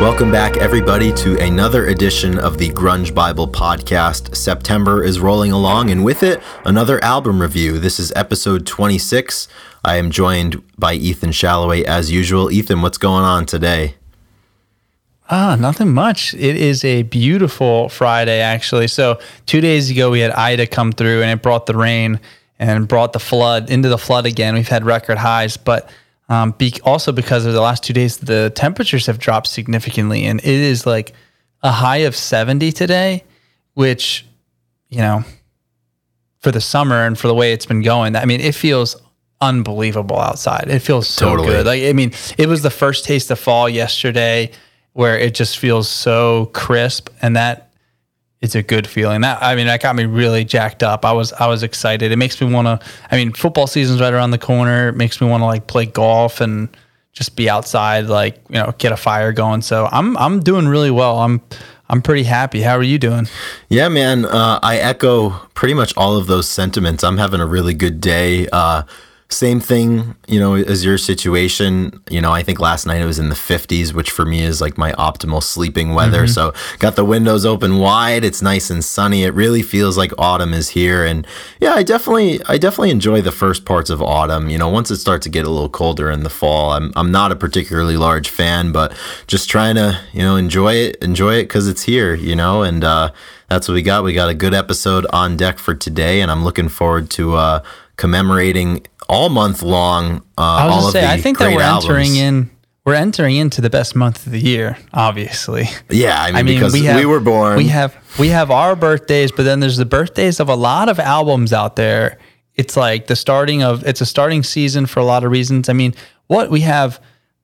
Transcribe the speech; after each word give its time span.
Welcome 0.00 0.32
back, 0.32 0.56
everybody, 0.56 1.12
to 1.12 1.38
another 1.38 1.88
edition 1.88 2.38
of 2.38 2.56
the 2.56 2.70
Grunge 2.70 3.14
Bible 3.14 3.46
podcast. 3.46 4.34
September 4.34 5.04
is 5.04 5.20
rolling 5.20 5.52
along, 5.52 5.90
and 5.90 6.02
with 6.02 6.22
it, 6.22 6.40
another 6.64 7.04
album 7.04 7.42
review. 7.42 7.78
This 7.78 8.00
is 8.00 8.10
episode 8.16 8.66
26. 8.66 9.46
I 9.84 9.96
am 9.96 10.10
joined 10.10 10.62
by 10.78 10.94
Ethan 10.94 11.32
Shalloway 11.32 11.84
as 11.84 12.10
usual. 12.10 12.50
Ethan, 12.50 12.80
what's 12.80 12.96
going 12.96 13.24
on 13.24 13.44
today? 13.44 13.96
Ah, 15.28 15.54
nothing 15.60 15.92
much. 15.92 16.32
It 16.32 16.56
is 16.56 16.82
a 16.82 17.02
beautiful 17.02 17.90
Friday, 17.90 18.40
actually. 18.40 18.88
So, 18.88 19.20
two 19.44 19.60
days 19.60 19.90
ago, 19.90 20.10
we 20.10 20.20
had 20.20 20.30
Ida 20.30 20.66
come 20.66 20.92
through 20.92 21.20
and 21.20 21.30
it 21.30 21.42
brought 21.42 21.66
the 21.66 21.76
rain 21.76 22.20
and 22.58 22.88
brought 22.88 23.12
the 23.12 23.20
flood 23.20 23.68
into 23.68 23.90
the 23.90 23.98
flood 23.98 24.24
again. 24.24 24.54
We've 24.54 24.66
had 24.66 24.86
record 24.86 25.18
highs, 25.18 25.58
but 25.58 25.90
um, 26.30 26.52
be, 26.52 26.72
also 26.84 27.10
because 27.10 27.44
of 27.44 27.52
the 27.52 27.60
last 27.60 27.82
two 27.82 27.92
days, 27.92 28.18
the 28.18 28.52
temperatures 28.54 29.06
have 29.06 29.18
dropped 29.18 29.48
significantly, 29.48 30.24
and 30.24 30.38
it 30.40 30.46
is 30.46 30.86
like 30.86 31.12
a 31.62 31.72
high 31.72 31.98
of 31.98 32.14
70 32.14 32.70
today, 32.70 33.24
which, 33.74 34.24
you 34.88 34.98
know, 34.98 35.24
for 36.38 36.52
the 36.52 36.60
summer 36.60 37.04
and 37.04 37.18
for 37.18 37.26
the 37.26 37.34
way 37.34 37.52
it's 37.52 37.66
been 37.66 37.82
going, 37.82 38.14
I 38.14 38.24
mean, 38.26 38.40
it 38.40 38.54
feels 38.54 38.96
unbelievable 39.40 40.18
outside. 40.20 40.68
It 40.68 40.78
feels 40.78 41.08
so 41.08 41.30
Totally. 41.30 41.48
good. 41.48 41.66
Like, 41.66 41.82
I 41.82 41.92
mean, 41.92 42.12
it 42.38 42.48
was 42.48 42.62
the 42.62 42.70
first 42.70 43.04
taste 43.04 43.30
of 43.32 43.38
fall 43.40 43.68
yesterday 43.68 44.52
where 44.92 45.18
it 45.18 45.34
just 45.34 45.58
feels 45.58 45.88
so 45.88 46.46
crisp, 46.52 47.10
and 47.20 47.34
that 47.36 47.69
it's 48.40 48.54
a 48.54 48.62
good 48.62 48.86
feeling. 48.86 49.20
That 49.20 49.42
I 49.42 49.54
mean, 49.54 49.66
that 49.66 49.82
got 49.82 49.94
me 49.96 50.06
really 50.06 50.44
jacked 50.44 50.82
up. 50.82 51.04
I 51.04 51.12
was 51.12 51.32
I 51.34 51.46
was 51.46 51.62
excited. 51.62 52.10
It 52.10 52.16
makes 52.16 52.40
me 52.40 52.52
want 52.52 52.66
to. 52.66 52.86
I 53.10 53.16
mean, 53.16 53.32
football 53.32 53.66
season's 53.66 54.00
right 54.00 54.12
around 54.12 54.30
the 54.30 54.38
corner. 54.38 54.88
It 54.88 54.96
makes 54.96 55.20
me 55.20 55.28
want 55.28 55.42
to 55.42 55.46
like 55.46 55.66
play 55.66 55.86
golf 55.86 56.40
and 56.40 56.68
just 57.12 57.36
be 57.36 57.50
outside, 57.50 58.06
like 58.06 58.36
you 58.48 58.54
know, 58.54 58.74
get 58.78 58.92
a 58.92 58.96
fire 58.96 59.32
going. 59.32 59.62
So 59.62 59.88
I'm 59.92 60.16
I'm 60.16 60.40
doing 60.40 60.68
really 60.68 60.90
well. 60.90 61.18
I'm 61.18 61.42
I'm 61.90 62.00
pretty 62.00 62.22
happy. 62.22 62.62
How 62.62 62.76
are 62.76 62.82
you 62.82 62.98
doing? 62.98 63.26
Yeah, 63.68 63.88
man. 63.88 64.24
Uh, 64.24 64.60
I 64.62 64.78
echo 64.78 65.30
pretty 65.54 65.74
much 65.74 65.92
all 65.96 66.16
of 66.16 66.26
those 66.26 66.48
sentiments. 66.48 67.04
I'm 67.04 67.18
having 67.18 67.40
a 67.40 67.46
really 67.46 67.74
good 67.74 68.00
day. 68.00 68.46
Uh, 68.48 68.84
same 69.30 69.60
thing, 69.60 70.16
you 70.26 70.40
know, 70.40 70.54
as 70.54 70.84
your 70.84 70.98
situation. 70.98 72.02
You 72.10 72.20
know, 72.20 72.32
I 72.32 72.42
think 72.42 72.58
last 72.58 72.84
night 72.84 73.00
it 73.00 73.06
was 73.06 73.20
in 73.20 73.28
the 73.28 73.36
50s, 73.36 73.94
which 73.94 74.10
for 74.10 74.24
me 74.24 74.42
is 74.42 74.60
like 74.60 74.76
my 74.76 74.92
optimal 74.92 75.42
sleeping 75.42 75.94
weather. 75.94 76.26
So 76.26 76.52
got 76.78 76.96
the 76.96 77.04
windows 77.04 77.46
open 77.46 77.78
wide. 77.78 78.24
It's 78.24 78.42
nice 78.42 78.70
and 78.70 78.84
sunny. 78.84 79.22
It 79.22 79.32
really 79.34 79.62
feels 79.62 79.96
like 79.96 80.12
autumn 80.18 80.52
is 80.52 80.70
here. 80.70 81.04
And 81.04 81.26
yeah, 81.60 81.74
I 81.74 81.84
definitely, 81.84 82.40
I 82.46 82.58
definitely 82.58 82.90
enjoy 82.90 83.22
the 83.22 83.32
first 83.32 83.64
parts 83.64 83.88
of 83.88 84.02
autumn. 84.02 84.50
You 84.50 84.58
know, 84.58 84.68
once 84.68 84.90
it 84.90 84.96
starts 84.96 85.24
to 85.24 85.30
get 85.30 85.46
a 85.46 85.50
little 85.50 85.68
colder 85.68 86.10
in 86.10 86.24
the 86.24 86.30
fall, 86.30 86.72
I'm, 86.72 86.92
I'm 86.96 87.12
not 87.12 87.30
a 87.30 87.36
particularly 87.36 87.96
large 87.96 88.28
fan, 88.28 88.72
but 88.72 88.92
just 89.28 89.48
trying 89.48 89.76
to, 89.76 90.00
you 90.12 90.22
know, 90.22 90.34
enjoy 90.36 90.74
it, 90.74 90.96
enjoy 90.96 91.34
it 91.34 91.44
because 91.44 91.68
it's 91.68 91.84
here. 91.84 92.14
You 92.14 92.34
know, 92.34 92.62
and 92.62 92.82
uh, 92.82 93.12
that's 93.48 93.68
what 93.68 93.74
we 93.74 93.82
got. 93.82 94.02
We 94.02 94.12
got 94.12 94.28
a 94.28 94.34
good 94.34 94.54
episode 94.54 95.06
on 95.12 95.36
deck 95.36 95.58
for 95.58 95.74
today, 95.74 96.20
and 96.20 96.30
I'm 96.30 96.42
looking 96.42 96.68
forward 96.68 97.10
to 97.10 97.36
uh, 97.36 97.62
commemorating 97.96 98.86
all 99.10 99.28
month 99.28 99.62
long. 99.62 100.18
Uh, 100.38 100.42
I 100.42 100.66
was 100.66 100.74
all 100.74 100.86
of 100.86 100.92
say, 100.92 101.00
the 101.00 101.10
I 101.10 101.20
think 101.20 101.38
that 101.38 101.54
we're 101.54 101.60
albums. 101.60 101.84
entering 101.84 102.16
in. 102.16 102.50
We're 102.86 102.94
entering 102.94 103.36
into 103.36 103.60
the 103.60 103.68
best 103.68 103.94
month 103.94 104.24
of 104.24 104.32
the 104.32 104.40
year, 104.40 104.78
obviously. 104.94 105.64
Yeah, 105.90 106.18
I 106.18 106.42
mean, 106.42 106.46
because 106.46 106.72
we, 106.72 107.04
were 107.04 107.20
born. 107.20 107.58
We 107.58 107.66
have 107.66 107.94
we 108.18 108.28
have 108.28 108.50
our 108.50 108.74
birthdays, 108.74 109.32
but 109.32 109.42
then 109.42 109.60
there's 109.60 109.76
the 109.76 109.84
birthdays 109.84 110.40
of 110.40 110.48
a 110.48 110.54
lot 110.54 110.88
of 110.88 110.98
albums 110.98 111.52
out 111.52 111.76
there. 111.76 112.18
It's 112.54 112.76
like 112.76 113.06
the 113.06 113.16
starting 113.16 113.62
of 113.62 113.84
it's 113.86 114.00
a 114.00 114.06
starting 114.06 114.42
season 114.42 114.86
for 114.86 115.00
a 115.00 115.04
lot 115.04 115.24
of 115.24 115.30
reasons. 115.30 115.68
I 115.68 115.72
mean, 115.74 115.94
what 116.28 116.50
we 116.50 116.60
have 116.60 117.00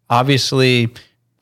obviously 0.08 0.92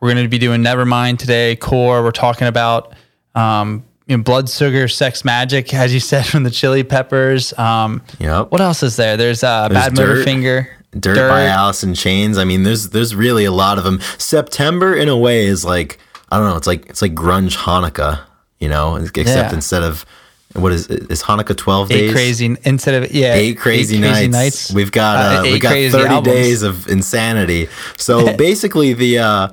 we're 0.00 0.12
going 0.12 0.24
to 0.24 0.28
be 0.28 0.38
doing 0.38 0.62
Nevermind 0.62 1.18
today, 1.18 1.56
Core. 1.56 2.02
We're 2.02 2.10
talking 2.10 2.46
about 2.46 2.94
um, 3.34 3.84
you 4.06 4.16
know, 4.16 4.22
Blood 4.22 4.48
Sugar, 4.50 4.86
Sex 4.88 5.22
Magik, 5.22 5.72
as 5.74 5.92
you 5.94 6.00
said 6.00 6.26
from 6.32 6.42
the 6.42 6.50
Chili 6.50 6.82
Peppers. 6.84 7.56
Um, 7.58 8.02
Yep. 8.18 8.50
What 8.50 8.60
else 8.60 8.82
is 8.82 8.96
there? 8.96 9.16
There's 9.16 9.42
uh, 9.42 9.68
There's 9.68 9.84
Bad 9.84 9.94
Dirt. 9.94 10.26
Motorfinger, 10.26 10.68
Dirt, 10.98 11.28
by 11.28 11.44
Alice 11.46 11.82
in 11.82 11.94
Chains. 11.94 12.38
I 12.38 12.44
mean, 12.44 12.62
there's 12.62 12.90
there's 12.90 13.14
really 13.14 13.44
a 13.44 13.52
lot 13.52 13.78
of 13.78 13.84
them. 13.84 14.00
September, 14.18 14.94
in 14.94 15.08
a 15.08 15.16
way, 15.16 15.44
is 15.46 15.64
like 15.64 15.98
I 16.30 16.38
don't 16.38 16.48
know. 16.48 16.56
It's 16.56 16.66
like 16.66 16.86
it's 16.86 17.02
like 17.02 17.14
grunge 17.14 17.56
Hanukkah, 17.56 18.20
you 18.60 18.68
know, 18.68 18.96
except 18.96 19.26
Yeah. 19.28 19.54
instead 19.54 19.82
of 19.82 20.04
what 20.54 20.70
is 20.72 20.86
is 20.86 21.22
Hanukkah 21.22 21.56
twelve 21.56 21.88
days? 21.88 22.10
Eight 22.10 22.12
crazy 22.12 22.56
instead 22.62 23.02
of 23.02 23.12
yeah 23.12 23.34
Eight 23.34 23.58
crazy, 23.58 23.98
nights. 23.98 24.72
We've 24.72 24.92
got 24.92 25.16
uh, 25.16 25.38
Uh, 25.38 25.42
we 25.42 25.48
eight 25.54 25.62
got 25.62 25.70
thirty 25.70 26.04
albums. 26.06 26.36
days 26.36 26.62
of 26.62 26.86
insanity. 26.88 27.68
So 27.96 28.36
basically, 28.36 28.92
the 28.92 29.18
uh, 29.18 29.48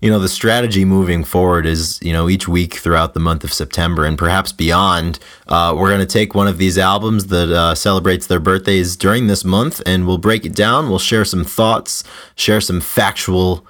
you 0.00 0.10
know 0.10 0.18
the 0.18 0.28
strategy 0.28 0.84
moving 0.84 1.24
forward 1.24 1.66
is 1.66 1.98
you 2.02 2.12
know 2.12 2.28
each 2.28 2.46
week 2.46 2.74
throughout 2.74 3.14
the 3.14 3.20
month 3.20 3.44
of 3.44 3.52
September 3.52 4.04
and 4.04 4.18
perhaps 4.18 4.52
beyond, 4.52 5.18
uh, 5.48 5.74
we're 5.76 5.88
going 5.88 6.00
to 6.00 6.06
take 6.06 6.34
one 6.34 6.48
of 6.48 6.58
these 6.58 6.78
albums 6.78 7.26
that 7.28 7.50
uh, 7.50 7.74
celebrates 7.74 8.26
their 8.26 8.40
birthdays 8.40 8.96
during 8.96 9.26
this 9.26 9.44
month, 9.44 9.82
and 9.86 10.06
we'll 10.06 10.18
break 10.18 10.44
it 10.44 10.54
down. 10.54 10.88
We'll 10.88 10.98
share 10.98 11.24
some 11.24 11.44
thoughts, 11.44 12.04
share 12.34 12.60
some 12.60 12.80
factual 12.80 13.66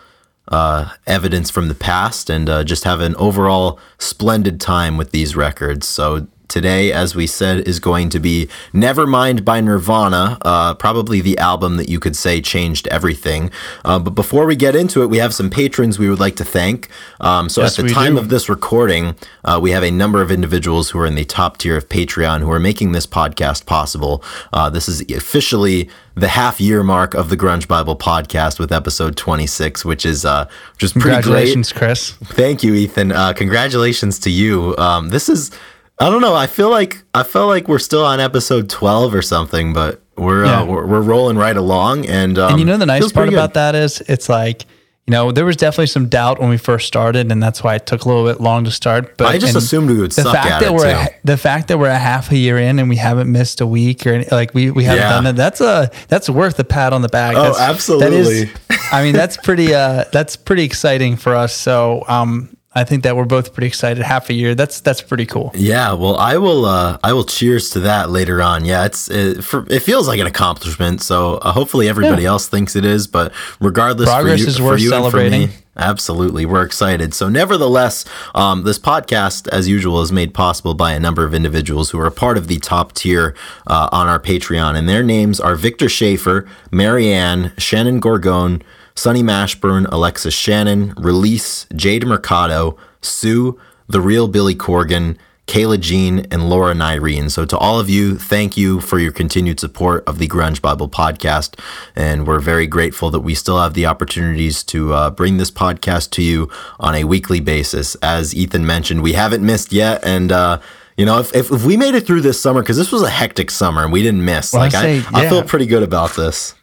uh, 0.49 0.91
evidence 1.07 1.51
from 1.51 1.69
the 1.69 1.75
past 1.75 2.31
and 2.31 2.49
uh, 2.49 2.63
just 2.63 2.85
have 2.85 3.01
an 3.01 3.17
overall 3.17 3.81
splendid 3.99 4.61
time 4.61 4.97
with 4.97 5.11
these 5.11 5.35
records. 5.35 5.89
So 5.89 6.29
today, 6.49 6.93
as 6.93 7.15
we 7.15 7.27
said, 7.27 7.67
is 7.67 7.81
going 7.81 8.09
to 8.11 8.21
be 8.21 8.49
Nevermind 8.73 9.45
by 9.45 9.61
Nirvana, 9.61 10.39
uh, 10.43 10.75
probably 10.75 11.21
the 11.21 11.39
album 11.39 11.77
that 11.77 11.89
you 11.89 11.99
could 12.01 12.17
say 12.17 12.41
changed 12.41 12.87
everything. 12.89 13.51
Uh, 13.85 13.99
but 13.99 14.11
before 14.11 14.47
we 14.47 14.57
get 14.57 14.75
into 14.77 15.03
it, 15.03 15.07
we 15.07 15.19
have 15.19 15.35
some 15.35 15.51
patrons 15.51 15.99
we 15.99 16.09
would 16.09 16.21
like 16.21 16.37
to 16.37 16.45
thank. 16.45 16.89
Um, 17.21 17.49
so 17.49 17.63
Yes, 17.63 17.79
at 17.79 17.87
the 17.87 17.93
time 17.93 18.15
do. 18.15 18.21
of 18.21 18.29
this 18.29 18.49
recording, 18.49 19.15
uh, 19.45 19.59
we 19.63 19.71
have 19.73 19.83
a 19.83 19.91
number 19.91 20.23
of 20.23 20.31
individuals 20.31 20.91
who 20.91 20.99
are 21.01 21.07
in 21.07 21.15
the 21.15 21.25
top 21.25 21.59
tier 21.59 21.77
of 21.77 21.89
Patreon 21.89 22.41
who 22.41 22.51
are 22.51 22.61
making 22.61 22.93
this 22.93 23.07
podcast 23.07 23.67
possible. 23.67 24.23
Uh, 24.53 24.71
this 24.71 24.89
is 24.89 25.01
officially 25.11 25.89
the 26.15 26.29
half 26.29 26.61
year 26.61 26.83
mark 26.83 27.13
of 27.15 27.29
the 27.29 27.37
Grunge 27.37 27.69
Bible 27.69 27.95
podcast 27.97 28.59
with 28.59 28.73
episode 28.73 29.17
26, 29.17 29.85
which 29.85 30.07
is 30.07 30.25
uh, 30.25 30.49
is 30.81 30.93
pretty 30.93 31.09
great. 31.09 31.23
Congratulations, 31.25 31.73
Chris. 31.73 32.11
Thank 32.13 32.63
you, 32.63 32.75
Ethan. 32.75 33.13
Uh, 33.13 33.33
congratulations 33.35 34.19
to 34.21 34.31
you. 34.31 34.75
Um, 34.79 35.11
this 35.11 35.29
is 35.29 35.51
I 35.99 36.11
don't 36.11 36.21
know. 36.21 36.35
I 36.35 36.47
feel 36.47 36.71
like 36.71 37.03
I 37.15 37.23
feel 37.23 37.47
like 37.47 37.69
we're 37.69 37.79
still 37.79 38.05
on 38.05 38.21
episode 38.21 38.69
12 38.69 39.15
or 39.15 39.23
something, 39.23 39.73
but 39.73 40.03
we're 40.17 40.45
Yeah. 40.45 40.61
uh, 40.61 40.65
we're, 40.67 40.87
we're 40.87 41.01
rolling 41.01 41.37
right 41.39 41.57
along. 41.57 42.07
And 42.07 42.39
um, 42.39 42.51
And 42.53 42.59
you 42.61 42.67
know 42.67 42.77
the 42.77 42.87
nice 42.87 43.11
part 43.13 43.29
about 43.29 43.55
that 43.55 43.75
is 43.75 44.01
it's 44.03 44.29
like 44.29 44.67
you 45.07 45.13
know 45.13 45.31
there 45.33 45.45
was 45.45 45.57
definitely 45.57 45.87
some 45.87 46.09
doubt 46.09 46.41
when 46.41 46.51
we 46.51 46.57
first 46.59 46.87
started, 46.87 47.31
and 47.33 47.41
that's 47.43 47.63
why 47.63 47.77
it 47.77 47.87
took 47.87 48.05
a 48.05 48.09
little 48.09 48.25
bit 48.27 48.41
long 48.43 48.65
to 48.65 48.71
start. 48.73 49.17
But 49.17 49.29
I 49.29 49.39
just 49.39 49.55
assumed 49.57 49.89
we 49.89 49.99
would 50.01 50.11
the 50.11 50.23
suck 50.23 50.35
fact 50.35 50.47
at 50.51 50.61
that 50.61 50.67
it 50.67 50.75
we're 50.75 50.87
a, 50.91 51.09
the 51.25 51.37
fact 51.37 51.69
that 51.69 51.79
we're 51.79 51.89
a 51.89 51.97
half 51.99 52.31
a 52.33 52.37
year 52.37 52.59
in 52.59 52.79
and 52.81 52.89
we 52.91 52.97
haven't 52.97 53.31
missed 53.31 53.61
a 53.63 53.67
week 53.67 54.05
or 54.07 54.15
any, 54.15 54.27
like 54.33 54.53
we 54.53 54.71
we 54.73 54.85
haven't 54.85 55.03
Yeah. 55.03 55.11
done 55.11 55.25
that. 55.25 55.37
That's 55.37 55.61
a 55.63 55.91
that's 56.09 56.29
worth 56.29 56.59
a 56.59 56.65
pat 56.65 56.93
on 56.93 57.01
the 57.03 57.09
back. 57.09 57.37
Oh, 57.37 57.43
That's, 57.45 57.61
absolutely. 57.61 58.19
is, 58.19 58.51
I 58.93 59.03
mean 59.05 59.15
that's 59.15 59.37
pretty 59.39 59.73
uh 59.75 60.05
that's 60.13 60.35
pretty 60.37 60.65
exciting 60.65 61.17
for 61.17 61.35
us. 61.37 61.55
So 61.55 62.03
um 62.09 62.56
I 62.77 62.85
think 62.85 63.03
that 63.05 63.17
we're 63.17 63.25
both 63.25 63.55
pretty 63.55 63.67
excited. 63.69 64.03
Half 64.05 64.29
a 64.31 64.35
year. 64.35 64.55
That's 64.55 64.81
that's 64.81 65.01
pretty 65.01 65.25
cool. 65.27 65.51
Yeah, 65.55 65.95
well, 65.95 66.17
I 66.19 66.37
will. 66.37 66.67
Uh, 66.67 66.99
I 67.03 67.13
will 67.15 67.25
cheers 67.25 67.71
to 67.71 67.81
that 67.81 68.11
later 68.11 68.43
on. 68.43 68.65
Yeah, 68.67 68.85
it's 68.85 69.11
it, 69.11 69.43
for, 69.43 69.67
it 69.71 69.81
feels 69.83 70.07
like 70.07 70.21
an 70.21 70.27
accomplishment. 70.27 71.01
So 71.03 71.37
uh, 71.37 71.53
hopefully 71.53 71.89
everybody 71.89 72.23
Yeah. 72.25 72.29
else 72.31 72.49
thinks 72.49 72.77
it 72.77 72.85
is. 72.85 73.07
But 73.07 73.33
regardless, 73.61 74.09
Progress 74.11 74.41
for 74.41 74.43
you, 74.45 74.49
is 74.49 74.57
for 74.59 74.65
worth 74.65 74.81
you 74.83 74.91
celebrating. 74.91 75.49
absolutely, 75.79 76.45
we're 76.47 76.65
excited. 76.65 77.15
So, 77.15 77.29
nevertheless, 77.31 78.05
um, 78.35 78.65
this 78.65 78.79
podcast, 78.79 79.49
as 79.49 79.69
usual, 79.69 80.01
is 80.03 80.13
made 80.13 80.35
possible 80.35 80.75
by 80.75 80.93
a 80.93 81.01
number 81.01 81.25
of 81.25 81.33
individuals 81.35 81.91
who 81.91 81.99
are 81.99 82.07
a 82.07 82.11
part 82.11 82.37
of 82.37 82.47
the 82.49 82.59
top 82.59 82.93
tier 82.93 83.35
uh, 83.67 83.89
on 83.91 84.07
our 84.07 84.21
Patreon, 84.21 84.77
and 84.77 84.87
their 84.89 85.03
names 85.03 85.41
are 85.41 85.55
Victor 85.55 85.89
Schaefer, 85.89 86.47
Marianne, 86.71 87.53
Shannon 87.59 88.01
Gorgone. 88.01 88.61
Sonny 88.97 89.23
Mashburn, 89.23 89.87
Alexis 89.93 90.35
Shannon, 90.35 90.95
Release, 90.97 91.67
Jade 91.77 92.07
Mercado, 92.07 92.77
Sue, 93.03 93.61
The 93.87 94.01
Real 94.01 94.27
Billy 94.27 94.55
Corgan, 94.55 95.17
Kayla 95.47 95.79
Jean, 95.79 96.27
and 96.33 96.51
Laura 96.51 96.75
Nyreen. 96.75 97.31
So, 97.31 97.45
to 97.45 97.57
all 97.59 97.79
of 97.79 97.89
you, 97.89 98.17
thank 98.17 98.57
you 98.57 98.81
for 98.81 98.99
your 98.99 99.13
continued 99.13 99.61
support 99.61 100.03
of 100.09 100.19
the 100.19 100.27
Grunge 100.27 100.61
Bible 100.61 100.89
podcast. 100.89 101.57
And 101.95 102.27
we're 102.27 102.41
very 102.41 102.67
grateful 102.67 103.11
that 103.11 103.21
we 103.21 103.35
still 103.35 103.61
have 103.61 103.75
the 103.75 103.87
opportunities 103.87 104.65
to 104.65 104.93
uh, 104.93 105.11
bring 105.11 105.37
this 105.37 105.53
podcast 105.53 106.11
to 106.13 106.23
you 106.23 106.51
on 106.81 106.95
a 106.97 107.05
weekly 107.05 107.39
basis. 107.39 107.95
As 107.97 108.35
Ethan 108.35 108.67
mentioned, 108.67 109.03
we 109.03 109.13
haven't 109.13 109.45
missed 109.45 109.73
yet. 109.73 110.05
And, 110.05 110.33
uh, 110.33 110.59
you 110.97 111.07
know, 111.07 111.21
if, 111.21 111.33
if, 111.37 111.53
if 111.53 111.65
we 111.65 111.77
made 111.77 111.95
it 111.95 112.07
through 112.07 112.23
this 112.23 112.41
summer, 112.41 112.61
because 112.63 112.77
this 112.79 112.91
was 112.91 113.03
a 113.03 113.11
hectic 113.11 113.53
summer 113.53 113.85
and 113.85 113.93
we 113.93 114.03
didn't 114.03 114.25
miss, 114.25 114.53
Well, 114.53 114.63
like 114.63 114.75
I, 114.75 115.01
say, 115.01 115.09
I 115.13 115.29
feel 115.29 115.45
pretty 115.45 115.67
good 115.67 115.85
about 115.85 116.17
this. 116.17 116.56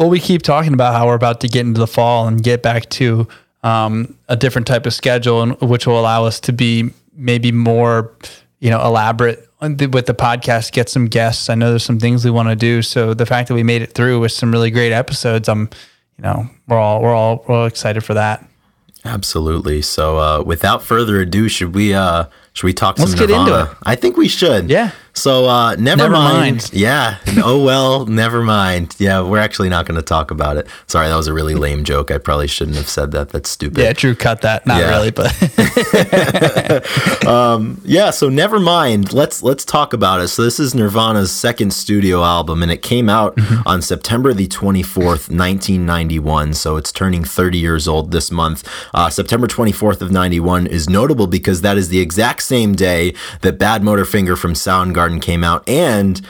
Well, 0.00 0.08
we 0.08 0.18
keep 0.18 0.40
talking 0.40 0.72
about 0.72 0.94
how 0.94 1.06
we're 1.06 1.14
about 1.14 1.42
to 1.42 1.48
get 1.48 1.66
into 1.66 1.78
the 1.78 1.86
fall 1.86 2.26
and 2.26 2.42
get 2.42 2.62
back 2.62 2.88
to 2.88 3.28
um, 3.62 4.14
a 4.28 4.34
different 4.36 4.66
type 4.66 4.86
of 4.86 4.94
schedule, 4.94 5.42
and 5.42 5.60
which 5.60 5.86
will 5.86 6.00
allow 6.00 6.24
us 6.24 6.40
to 6.40 6.54
be 6.54 6.88
maybe 7.14 7.52
more, 7.52 8.10
you 8.60 8.70
know, 8.70 8.82
elaborate 8.82 9.46
the- 9.60 9.88
with 9.88 10.06
the 10.06 10.14
podcast. 10.14 10.72
Get 10.72 10.88
some 10.88 11.04
guests. 11.04 11.50
I 11.50 11.54
know 11.54 11.68
there's 11.68 11.84
some 11.84 12.00
things 12.00 12.24
we 12.24 12.30
want 12.30 12.48
to 12.48 12.56
do. 12.56 12.80
So 12.80 13.12
the 13.12 13.26
fact 13.26 13.48
that 13.48 13.54
we 13.54 13.62
made 13.62 13.82
it 13.82 13.92
through 13.92 14.20
with 14.20 14.32
some 14.32 14.50
really 14.52 14.70
great 14.70 14.92
episodes, 14.92 15.50
I'm, 15.50 15.68
you 16.16 16.22
know, 16.22 16.48
we're 16.66 16.78
all 16.78 17.02
we're 17.02 17.14
all 17.14 17.44
we're 17.46 17.54
all 17.54 17.66
excited 17.66 18.02
for 18.02 18.14
that. 18.14 18.42
Absolutely. 19.04 19.80
So, 19.82 20.18
uh, 20.18 20.42
without 20.42 20.82
further 20.82 21.20
ado, 21.20 21.48
should 21.48 21.74
we 21.74 21.92
uh, 21.94 22.24
should 22.54 22.66
we 22.66 22.72
talk 22.74 22.98
Let's 22.98 23.10
some 23.12 23.18
get 23.18 23.28
Nirvana? 23.28 23.60
into 23.60 23.70
it. 23.72 23.76
I 23.82 23.96
think 23.96 24.16
we 24.16 24.28
should. 24.28 24.70
Yeah. 24.70 24.92
So, 25.12 25.46
uh, 25.46 25.74
never, 25.76 26.02
Never 26.04 26.12
mind. 26.12 26.56
mind. 26.56 26.70
Yeah. 26.80 27.18
oh 27.44 27.62
well, 27.62 28.06
never 28.06 28.42
mind. 28.42 28.94
Yeah, 28.98 29.20
we're 29.22 29.38
actually 29.38 29.68
not 29.68 29.84
going 29.86 29.96
to 29.96 30.02
talk 30.02 30.30
about 30.30 30.56
it. 30.56 30.66
Sorry, 30.86 31.08
that 31.08 31.16
was 31.16 31.26
a 31.26 31.32
really 31.34 31.54
lame 31.54 31.84
joke. 31.84 32.10
I 32.10 32.18
probably 32.18 32.46
shouldn't 32.46 32.76
have 32.76 32.88
said 32.88 33.10
that. 33.12 33.30
That's 33.30 33.50
stupid. 33.50 33.78
Yeah, 33.78 33.92
Drew 33.92 34.14
cut 34.14 34.40
that. 34.42 34.66
Not 34.66 34.80
Yeah. 34.80 34.90
really, 34.90 35.10
but 35.10 35.30
Yeah, 37.84 38.10
so 38.10 38.28
never 38.28 38.58
mind. 38.60 39.12
Let's 39.12 39.42
let's 39.42 39.64
talk 39.64 39.92
about 39.92 40.20
it. 40.20 40.28
So 40.28 40.42
this 40.42 40.60
is 40.60 40.74
Nirvana's 40.74 41.30
second 41.32 41.72
studio 41.72 42.22
album, 42.22 42.62
and 42.62 42.70
it 42.70 42.82
came 42.82 43.08
out 43.08 43.36
on 43.66 43.82
September 43.82 44.32
the 44.32 44.46
twenty 44.46 44.82
fourth, 44.82 45.30
nineteen 45.30 45.84
ninety 45.84 46.18
one. 46.18 46.54
So 46.54 46.76
it's 46.76 46.92
turning 46.92 47.24
thirty 47.24 47.58
years 47.58 47.88
old 47.88 48.12
this 48.12 48.30
month. 48.30 48.66
Uh, 48.94 49.10
September 49.10 49.46
twenty 49.46 49.72
fourth 49.72 50.00
of 50.02 50.10
ninety 50.12 50.40
one 50.40 50.66
is 50.66 50.88
notable 50.88 51.26
because 51.26 51.62
that 51.62 51.76
is 51.76 51.88
the 51.88 52.00
exact 52.00 52.42
same 52.42 52.74
day 52.74 53.12
that 53.42 53.58
Bad 53.58 53.82
Motorfinger 53.82 54.38
from 54.38 54.54
Soundgarden 54.54 54.99
came 55.20 55.42
out, 55.44 55.66
and 55.68 56.20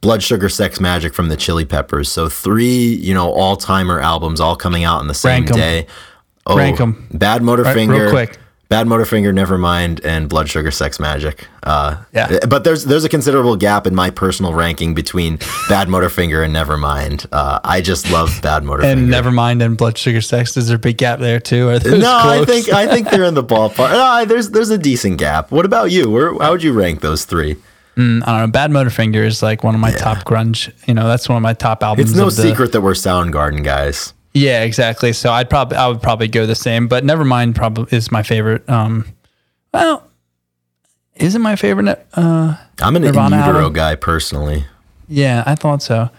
Blood 0.00 0.22
Sugar 0.22 0.48
Sex 0.48 0.78
Magik 0.78 1.14
from 1.14 1.28
the 1.28 1.36
Chili 1.36 1.64
Peppers. 1.64 2.10
So 2.10 2.28
three, 2.28 2.94
you 2.94 3.14
know, 3.14 3.30
all 3.30 3.56
timer 3.56 4.00
albums 4.00 4.40
all 4.40 4.56
coming 4.56 4.84
out 4.84 4.98
on 5.00 5.06
the 5.08 5.14
same 5.14 5.44
Rank 5.44 5.50
'em. 5.52 5.56
day. 5.56 5.86
Oh, 6.46 6.56
Rank 6.56 6.80
'em. 6.80 7.08
Bad 7.12 7.42
Motorfinger. 7.42 8.00
real 8.00 8.10
quick. 8.10 8.38
Bad 8.68 8.88
Motorfinger, 8.88 9.32
Nevermind, 9.32 10.04
and 10.04 10.28
Blood 10.28 10.48
Sugar 10.48 10.72
Sex 10.72 10.98
Magik. 10.98 11.38
Uh, 11.62 11.96
Yeah. 12.12 12.38
But 12.48 12.64
there's 12.64 12.84
there's 12.84 13.04
a 13.04 13.08
considerable 13.08 13.54
gap 13.54 13.86
in 13.86 13.94
my 13.94 14.10
personal 14.10 14.52
ranking 14.54 14.92
between 14.92 15.38
Bad 15.68 15.86
Motorfinger 15.86 16.44
and 16.44 16.52
Nevermind. 16.54 17.26
Uh, 17.30 17.60
I 17.62 17.80
just 17.80 18.10
love 18.10 18.40
Bad 18.42 18.64
Motorfinger. 18.64 18.84
and 18.92 19.08
Nevermind 19.08 19.64
and 19.64 19.76
Blood 19.76 19.96
Sugar 19.96 20.20
Sex. 20.20 20.56
Is 20.56 20.66
there 20.66 20.76
a 20.76 20.80
big 20.80 20.98
gap 20.98 21.20
there 21.20 21.38
too? 21.38 21.66
No, 21.84 22.18
I 22.18 22.44
think 22.44 22.68
I 22.72 22.88
think 22.88 23.08
they're 23.08 23.22
in 23.24 23.34
the 23.34 23.44
ballpark. 23.54 23.90
No, 23.92 24.24
there's 24.24 24.50
there's 24.50 24.70
a 24.70 24.78
decent 24.78 25.18
gap. 25.18 25.52
What 25.52 25.64
about 25.64 25.92
you? 25.92 26.10
Where 26.10 26.34
how 26.40 26.50
would 26.50 26.62
you 26.64 26.72
rank 26.72 27.02
those 27.02 27.24
three? 27.24 27.56
I 27.96 28.00
don't 28.00 28.20
know. 28.20 28.46
Bad 28.48 28.70
Motorfinger 28.70 29.24
is 29.24 29.42
like 29.42 29.64
one 29.64 29.74
of 29.74 29.80
my 29.80 29.90
top 29.90 30.18
grunge. 30.24 30.70
You 30.86 30.92
know, 30.94 31.06
that's 31.06 31.28
one 31.28 31.36
of 31.36 31.42
my 31.42 31.54
top 31.54 31.82
albums. 31.82 32.10
It's 32.10 32.18
no 32.18 32.26
the- 32.26 32.42
secret 32.42 32.72
that 32.72 32.80
we're 32.82 32.92
Soundgarden 32.92 33.64
guys. 33.64 34.12
Yeah, 34.34 34.64
exactly. 34.64 35.14
So 35.14 35.32
I'd 35.32 35.48
probably 35.48 35.78
I 35.78 35.88
would 35.88 36.02
probably 36.02 36.28
go 36.28 36.44
the 36.44 36.54
same, 36.54 36.88
but 36.88 37.04
Nevermind 37.04 37.54
probably 37.54 37.86
is 37.96 38.12
my 38.12 38.22
favorite. 38.22 38.68
Um, 38.68 39.06
well, 39.72 40.06
is 41.14 41.34
it 41.34 41.38
my 41.38 41.56
favorite? 41.56 42.06
Uh, 42.12 42.54
I'm 42.82 42.96
an 42.96 43.02
In 43.04 43.08
Nirvana 43.12 43.38
Utero 43.38 43.58
album? 43.60 43.72
guy 43.72 43.94
personally. 43.94 44.66
yeah, 45.08 45.42
I 45.46 45.54
thought 45.54 45.82
so. 45.82 46.10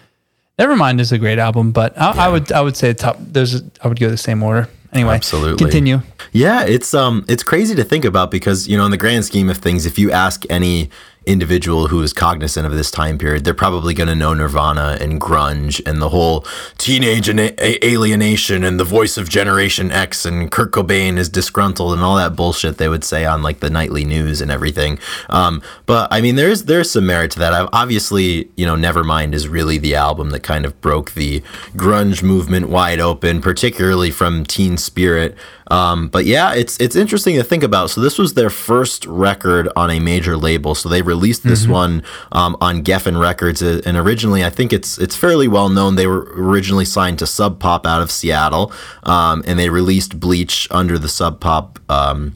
Nevermind 0.58 1.00
is 1.00 1.12
a 1.12 1.20
great 1.20 1.38
album, 1.38 1.72
but 1.72 1.94
I, 2.02 2.26
I 2.26 2.30
would 2.30 2.52
I 2.52 2.62
would 2.62 2.76
say 2.76 2.92
top. 2.96 3.18
There's 3.20 3.62
I 3.84 3.88
would 3.88 4.00
go 4.00 4.10
the 4.10 4.18
same 4.18 4.42
order. 4.42 4.68
Anyway, 4.94 5.14
Absolutely. 5.14 5.58
Continue. 5.64 6.02
Yeah, 6.32 6.64
it's 6.66 6.96
um 6.96 7.24
it's 7.28 7.44
crazy 7.44 7.76
to 7.76 7.84
think 7.84 8.04
about 8.04 8.32
because 8.32 8.68
you 8.68 8.76
know 8.78 8.86
in 8.86 8.90
the 8.92 8.98
grand 8.98 9.26
scheme 9.26 9.48
of 9.52 9.58
things, 9.60 9.86
if 9.86 10.00
you 10.00 10.12
ask 10.12 10.44
any 10.50 10.90
individual 11.28 11.88
who 11.90 12.02
is 12.02 12.14
cognizant 12.14 12.66
of 12.66 12.74
this 12.74 12.90
time 12.90 13.18
period, 13.18 13.44
they're 13.44 13.54
probably 13.54 13.94
going 13.94 14.08
to 14.08 14.16
know 14.16 14.34
Nirvana 14.34 14.98
and 15.00 15.20
grunge 15.20 15.82
and 15.86 16.02
the 16.02 16.10
whole 16.10 16.46
teenage 16.78 17.30
alienation 17.30 18.64
and 18.64 18.80
the 18.80 18.84
voice 18.84 19.18
of 19.18 19.30
Generation 19.30 19.92
X 19.92 20.26
and 20.26 20.50
Kurt 20.50 20.72
Cobain 20.72 21.18
is 21.18 21.30
disgruntled 21.30 21.94
and 21.94 22.02
all 22.02 22.16
that 22.16 22.36
bullshit 22.36 22.78
they 22.78 22.90
would 22.90 23.04
say 23.04 23.26
on 23.26 23.42
like 23.42 23.60
the 23.60 23.70
nightly 23.70 24.06
news 24.06 24.42
and 24.42 24.50
everything. 24.50 24.98
Um, 25.30 25.62
but 25.86 26.08
I 26.12 26.22
mean, 26.22 26.36
there's 26.36 26.64
there's 26.64 26.90
some 26.90 27.06
merit 27.06 27.32
to 27.32 27.40
that. 27.40 27.54
I've, 27.54 27.70
obviously, 27.74 28.50
you 28.56 28.66
know, 28.66 28.76
Nevermind 28.76 29.34
is 29.34 29.48
really 29.48 29.78
the 29.78 29.96
album 29.96 30.30
that 30.32 30.42
kind 30.42 30.66
of 30.66 30.80
broke 30.82 31.14
the 31.14 31.42
grunge 31.76 32.24
movement 32.24 32.70
wide 32.70 33.00
open, 33.00 33.42
particularly 33.42 34.12
from 34.12 34.46
Teen 34.46 34.78
Spirit. 34.78 35.36
Um, 35.70 36.08
but 36.08 36.26
yeah, 36.26 36.54
it's 36.54 36.80
it's 36.80 36.96
interesting 36.96 37.36
to 37.36 37.44
think 37.44 37.64
about. 37.64 37.90
So 37.90 38.02
this 38.02 38.18
was 38.18 38.34
their 38.34 38.50
first 38.50 39.06
record 39.06 39.70
on 39.76 39.90
a 39.90 40.00
major 40.00 40.38
label. 40.38 40.76
So 40.76 40.90
they 40.90 41.02
released 41.02 41.44
this 41.44 41.68
one 41.68 42.04
um, 42.32 42.56
on 42.62 42.84
Geffen 42.84 43.20
Records, 43.20 43.62
uh, 43.62 43.82
and 43.86 43.98
originally 43.98 44.44
I 44.44 44.50
think 44.50 44.74
it's 44.74 44.98
it's 44.98 45.16
fairly 45.16 45.48
well 45.48 45.70
known. 45.70 45.96
They 45.96 46.08
were 46.08 46.32
originally 46.36 46.86
signed 46.86 47.20
to 47.20 47.28
Sub 47.28 47.60
Pop 47.60 47.86
out 47.86 48.02
of 48.02 48.12
Seattle, 48.12 48.72
um, 49.04 49.44
and 49.46 49.60
they 49.60 49.70
released 49.70 50.20
Bleach 50.20 50.68
under 50.72 50.98
the 50.98 51.10
Sub 51.10 51.40
Pop. 51.40 51.80
Um, 51.90 52.36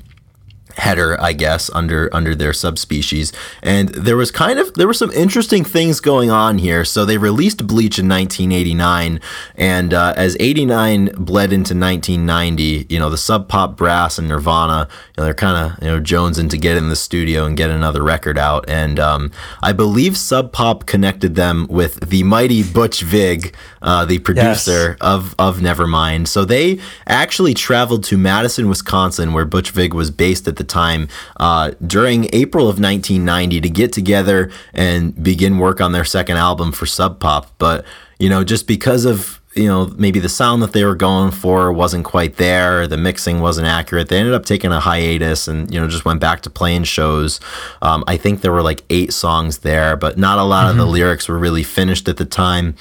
header 0.77 1.19
i 1.21 1.33
guess 1.33 1.69
under 1.73 2.09
under 2.13 2.35
their 2.35 2.53
subspecies. 2.53 3.31
And 3.61 3.89
there 3.89 4.17
was 4.17 4.31
kind 4.31 4.59
of 4.59 4.73
there 4.75 4.87
were 4.87 4.93
some 4.93 5.11
interesting 5.11 5.63
things 5.63 5.99
going 5.99 6.29
on 6.29 6.57
here. 6.57 6.85
So 6.85 7.05
they 7.05 7.17
released 7.17 7.65
bleach 7.67 7.99
in 7.99 8.07
1989 8.07 9.19
and 9.55 9.93
uh, 9.93 10.13
as 10.17 10.37
89 10.39 11.09
bled 11.17 11.53
into 11.53 11.73
1990 11.73 12.87
you 12.89 12.99
know 12.99 13.09
the 13.09 13.17
sub 13.17 13.47
pop 13.47 13.77
brass 13.77 14.17
and 14.17 14.27
nirvana 14.27 14.87
you 14.89 15.13
know 15.17 15.25
they're 15.25 15.33
kind 15.33 15.57
of 15.57 15.83
you 15.83 15.89
know 15.89 15.99
jonesing 15.99 16.49
to 16.49 16.57
get 16.57 16.77
in 16.77 16.89
the 16.89 16.95
studio 16.95 17.45
and 17.45 17.57
get 17.57 17.69
another 17.69 18.03
record 18.03 18.37
out. 18.37 18.65
And 18.67 18.99
um, 18.99 19.31
i 19.61 19.71
believe 19.71 20.17
sub 20.17 20.51
pop 20.51 20.85
connected 20.85 21.35
them 21.35 21.67
with 21.69 22.09
the 22.09 22.23
mighty 22.23 22.63
butch 22.63 23.01
vig 23.01 23.55
uh, 23.81 24.05
the 24.05 24.19
producer 24.19 24.97
of 25.01 25.35
of 25.39 25.59
Nevermind. 25.59 26.27
So 26.27 26.45
they 26.45 26.79
actually 27.07 27.53
traveled 27.53 28.03
to 28.05 28.17
Madison, 28.17 28.69
Wisconsin, 28.69 29.33
where 29.33 29.45
Butch 29.45 29.71
Vig 29.71 29.93
was 29.93 30.11
based 30.11 30.47
at 30.47 30.57
the 30.57 30.63
time, 30.71 31.07
uh, 31.37 31.71
during 31.85 32.25
April 32.33 32.65
of 32.65 32.79
1990 32.79 33.61
to 33.61 33.69
get 33.69 33.93
together 33.93 34.49
and 34.73 35.21
begin 35.21 35.59
work 35.59 35.81
on 35.81 35.91
their 35.91 36.05
second 36.05 36.37
album 36.37 36.71
for 36.71 36.85
Sub 36.85 37.19
Pop. 37.19 37.51
But 37.57 37.85
you 38.17 38.29
know, 38.29 38.43
just 38.43 38.67
because 38.67 39.05
of 39.05 39.41
you 39.53 39.67
know 39.67 39.87
maybe 39.97 40.19
the 40.19 40.29
sound 40.29 40.61
that 40.61 40.71
they 40.71 40.85
were 40.85 40.95
going 40.95 41.31
for 41.31 41.73
wasn't 41.73 42.05
quite 42.05 42.37
there 42.37 42.87
the 42.87 42.95
mixing 42.95 43.41
wasn't 43.41 43.67
accurate 43.67 44.07
they 44.07 44.17
ended 44.17 44.33
up 44.33 44.45
taking 44.45 44.71
a 44.71 44.79
hiatus 44.79 45.47
and 45.47 45.73
you 45.73 45.79
know 45.79 45.89
just 45.89 46.05
went 46.05 46.21
back 46.21 46.41
to 46.41 46.49
playing 46.49 46.85
shows. 46.85 47.39
Um, 47.81 48.03
i 48.07 48.15
think 48.17 48.41
there 48.41 48.51
were 48.53 48.61
like 48.61 48.83
eight 48.89 49.11
songs 49.11 49.59
there 49.59 49.97
but 49.97 50.17
not 50.17 50.39
a 50.39 50.43
lot 50.43 50.69
of 50.69 50.77
the 50.77 50.85
lyrics 50.85 51.27
were 51.27 51.37
really 51.37 51.63
finished 51.63 52.07
at 52.07 52.17
the 52.17 52.25
time. 52.25 52.75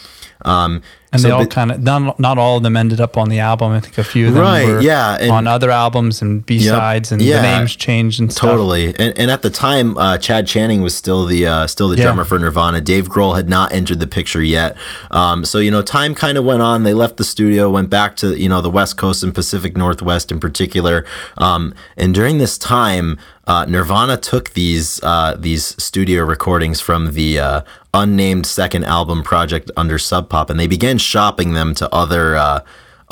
Um, 0.44 0.82
And 1.12 1.20
so, 1.20 1.26
they 1.26 1.32
all 1.34 1.46
kind 1.46 1.72
of 1.72 1.82
not 1.82 2.20
not 2.20 2.38
all 2.38 2.58
of 2.58 2.62
them 2.62 2.76
ended 2.76 3.00
up 3.00 3.16
on 3.16 3.28
the 3.30 3.40
album. 3.40 3.72
I 3.72 3.80
think 3.80 3.98
a 3.98 4.04
few 4.04 4.28
of 4.28 4.34
them 4.34 4.42
Right, 4.44 4.64
were 4.66 4.80
yeah, 4.80 5.18
and- 5.20 5.32
on 5.32 5.46
other 5.48 5.70
albums 5.72 6.22
and 6.22 6.46
B 6.46 6.60
sides, 6.60 7.10
and 7.10 7.20
yeah, 7.20 7.42
the 7.42 7.58
names 7.58 7.74
changed 7.74 8.20
and 8.20 8.32
stuff. 8.32 8.50
Totally, 8.50 8.94
and, 8.96 9.18
and 9.18 9.28
at 9.28 9.42
the 9.42 9.50
time, 9.50 9.98
uh, 9.98 10.18
Chad 10.18 10.46
Channing 10.46 10.82
was 10.82 10.94
still 10.94 11.26
the 11.26 11.46
uh, 11.48 11.66
still 11.66 11.88
the 11.88 11.96
Yeah. 11.96 12.04
drummer 12.04 12.24
for 12.24 12.38
Nirvana. 12.38 12.80
Dave 12.80 13.08
Grohl 13.08 13.34
had 13.34 13.48
not 13.48 13.72
entered 13.72 13.98
the 13.98 14.06
picture 14.06 14.40
yet. 14.42 14.76
Um, 15.10 15.44
so 15.44 15.58
you 15.58 15.72
know, 15.72 15.82
time 15.82 16.14
kind 16.14 16.38
of 16.38 16.44
went 16.44 16.62
on. 16.62 16.84
They 16.84 16.94
left 16.94 17.16
the 17.16 17.24
studio, 17.24 17.68
went 17.70 17.90
back 17.90 18.14
to 18.16 18.38
you 18.40 18.48
know 18.48 18.60
the 18.60 18.70
West 18.70 18.96
Coast 18.96 19.24
and 19.24 19.34
Pacific 19.34 19.76
Northwest 19.76 20.30
in 20.30 20.38
particular. 20.38 21.04
Um, 21.38 21.74
and 21.96 22.14
during 22.14 22.38
this 22.38 22.56
time, 22.56 23.18
uh, 23.50 23.64
Nirvana 23.64 24.16
took 24.16 24.50
these 24.50 25.02
uh, 25.02 25.34
these 25.36 25.74
studio 25.82 26.22
recordings 26.24 26.80
from 26.80 27.14
the 27.14 27.40
uh, 27.40 27.62
unnamed 27.92 28.46
second 28.46 28.84
album 28.84 29.24
project 29.24 29.72
under 29.76 29.98
Sub 29.98 30.30
Pop, 30.30 30.50
and 30.50 30.60
they 30.60 30.68
began 30.68 30.98
shopping 30.98 31.52
them 31.52 31.74
to 31.74 31.92
other. 31.92 32.36
Uh, 32.36 32.60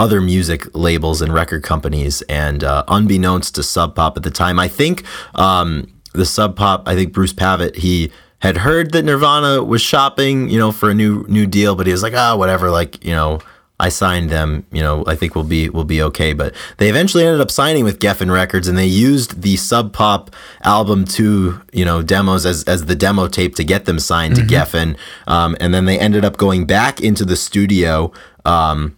other 0.01 0.21
music 0.21 0.65
labels 0.77 1.21
and 1.21 1.35
record 1.35 1.65
companies. 1.65 2.23
And 2.29 2.63
uh, 2.63 2.85
unbeknownst 2.87 3.57
to 3.57 3.65
Sub 3.65 3.97
Pop 3.97 4.17
at 4.17 4.23
the 4.23 4.31
time, 4.31 4.61
I 4.61 4.69
think 4.69 5.03
um, 5.35 5.93
the 6.13 6.25
Sub 6.25 6.55
Pop, 6.55 6.87
I 6.87 6.95
think 6.95 7.13
Bruce 7.13 7.33
Pavitt, 7.33 7.75
he 7.75 8.13
had 8.39 8.59
heard 8.59 8.93
that 8.93 9.05
Nirvana 9.05 9.65
was 9.65 9.83
shopping, 9.83 10.51
you 10.51 10.57
know, 10.57 10.71
for 10.71 10.89
a 10.89 10.95
new 10.95 11.27
new 11.27 11.49
deal, 11.49 11.75
but 11.75 11.87
he 11.87 11.93
was 11.93 12.05
like, 12.05 12.15
ah, 12.15 12.37
whatever, 12.37 12.71
like 12.71 13.05
you 13.05 13.11
know. 13.11 13.41
I 13.81 13.91
signed 13.91 14.31
them, 14.31 14.67
you 14.73 14.83
know, 14.83 15.05
I 15.07 15.15
think 15.15 15.35
we'll 15.35 15.45
be 15.45 15.69
we'll 15.69 15.85
be 15.85 16.03
okay. 16.03 16.33
But 16.33 16.55
they 16.79 16.89
eventually 16.89 17.25
ended 17.25 17.41
up 17.41 17.51
signing 17.51 17.85
with 17.85 18.01
Geffen 18.01 18.33
Records 18.33 18.67
and 18.67 18.77
they 18.77 18.87
used 18.87 19.43
the 19.43 19.57
Sub 19.57 19.93
Pop 19.93 20.35
album 20.63 21.05
to, 21.07 21.61
you 21.73 21.85
know, 21.85 22.03
demos 22.03 22.45
as, 22.45 22.65
as 22.65 22.87
the 22.87 22.97
demo 22.97 23.29
tape 23.29 23.55
to 23.57 23.65
get 23.65 23.85
them 23.85 23.99
signed 23.99 24.37
to 24.37 24.43
Geffen. 24.43 24.97
Um, 25.27 25.57
and 25.61 25.73
then 25.73 25.85
they 25.85 25.99
ended 25.99 26.25
up 26.25 26.37
going 26.37 26.67
back 26.67 27.01
into 27.01 27.25
the 27.25 27.37
studio 27.37 28.13
um, 28.45 28.97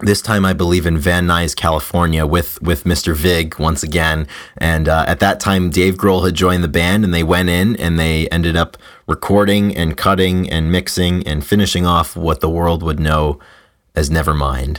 this 0.00 0.22
time 0.22 0.44
I 0.44 0.52
believe 0.52 0.86
in 0.86 0.96
Van 0.96 1.26
Nuys, 1.26 1.56
California, 1.56 2.24
with 2.24 2.60
with 2.62 2.84
Mr. 2.84 3.14
Vig 3.14 3.58
once 3.58 3.82
again. 3.82 4.26
And 4.56 4.88
uh, 4.88 5.04
at 5.08 5.20
that 5.20 5.40
time, 5.40 5.70
Dave 5.70 5.96
Grohl 5.96 6.24
had 6.24 6.34
joined 6.34 6.62
the 6.62 6.68
band, 6.68 7.04
and 7.04 7.12
they 7.12 7.24
went 7.24 7.48
in 7.48 7.76
and 7.76 7.98
they 7.98 8.28
ended 8.28 8.56
up 8.56 8.76
recording 9.06 9.76
and 9.76 9.96
cutting 9.96 10.48
and 10.48 10.70
mixing 10.70 11.26
and 11.26 11.44
finishing 11.44 11.84
off 11.84 12.16
what 12.16 12.40
the 12.40 12.48
world 12.48 12.82
would 12.82 13.00
know 13.00 13.40
as 13.98 14.08
Nevermind. 14.10 14.78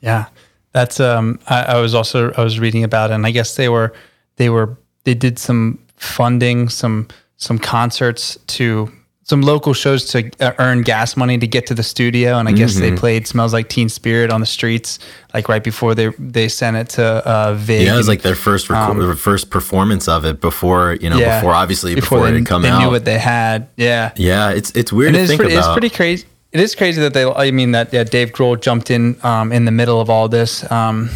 Yeah, 0.00 0.26
that's 0.72 1.00
um. 1.00 1.38
I, 1.48 1.62
I 1.62 1.80
was 1.80 1.94
also 1.94 2.32
I 2.32 2.42
was 2.44 2.58
reading 2.58 2.84
about 2.84 3.10
it, 3.10 3.14
and 3.14 3.26
I 3.26 3.30
guess 3.32 3.56
they 3.56 3.68
were 3.68 3.92
they 4.36 4.48
were 4.50 4.76
they 5.04 5.14
did 5.14 5.38
some 5.38 5.78
funding, 5.96 6.68
some 6.68 7.08
some 7.36 7.58
concerts 7.58 8.38
to 8.48 8.90
some 9.24 9.42
local 9.42 9.74
shows 9.74 10.06
to 10.06 10.28
uh, 10.40 10.52
earn 10.58 10.82
gas 10.82 11.16
money 11.16 11.38
to 11.38 11.46
get 11.46 11.66
to 11.66 11.74
the 11.74 11.82
studio, 11.82 12.38
and 12.38 12.48
I 12.48 12.52
guess 12.52 12.72
Mm-hmm. 12.72 12.80
they 12.80 12.96
played 12.96 13.26
"Smells 13.26 13.52
Like 13.52 13.68
Teen 13.68 13.90
Spirit" 13.90 14.30
on 14.30 14.40
the 14.40 14.46
streets, 14.46 14.98
like 15.34 15.50
right 15.50 15.62
before 15.62 15.94
they 15.94 16.08
they 16.18 16.48
sent 16.48 16.78
it 16.78 16.88
to 16.90 17.04
uh, 17.04 17.52
Vig. 17.54 17.82
Yeah, 17.86 17.92
it 17.94 17.98
was 17.98 18.08
like 18.08 18.22
their 18.22 18.34
first 18.34 18.68
reco- 18.68 18.98
their 18.98 19.14
first 19.14 19.50
performance 19.50 20.08
of 20.08 20.24
it 20.24 20.40
before 20.40 20.94
you 20.94 21.10
know 21.10 21.16
Um, 21.16 21.20
yeah, 21.22 21.40
before 21.40 21.52
obviously 21.54 21.94
before, 21.94 22.26
it 22.26 22.30
they, 22.30 22.38
had 22.38 22.46
come 22.46 22.62
they 22.62 22.70
out. 22.70 22.80
knew 22.80 22.90
what 22.90 23.04
they 23.04 23.18
had. 23.18 23.68
Yeah, 23.76 24.12
yeah, 24.16 24.50
it's 24.52 24.70
it's 24.70 24.92
weird 24.94 25.08
and 25.08 25.16
to 25.16 25.20
it's 25.22 25.30
think 25.30 25.40
pretty, 25.40 25.54
about. 25.56 25.66
it's 25.68 25.74
pretty 25.78 25.94
crazy. 25.94 26.26
It 26.52 26.60
is 26.60 26.74
crazy 26.74 27.00
that 27.00 27.14
they. 27.14 27.24
I 27.24 27.50
mean 27.50 27.72
that 27.72 27.92
yeah, 27.92 28.04
Dave 28.04 28.32
Grohl 28.32 28.60
jumped 28.60 28.90
in 28.90 29.16
um, 29.24 29.52
in 29.52 29.64
the 29.64 29.70
middle 29.70 30.00
of 30.00 30.10
all 30.10 30.28
this. 30.28 30.68
Um, 30.70 31.10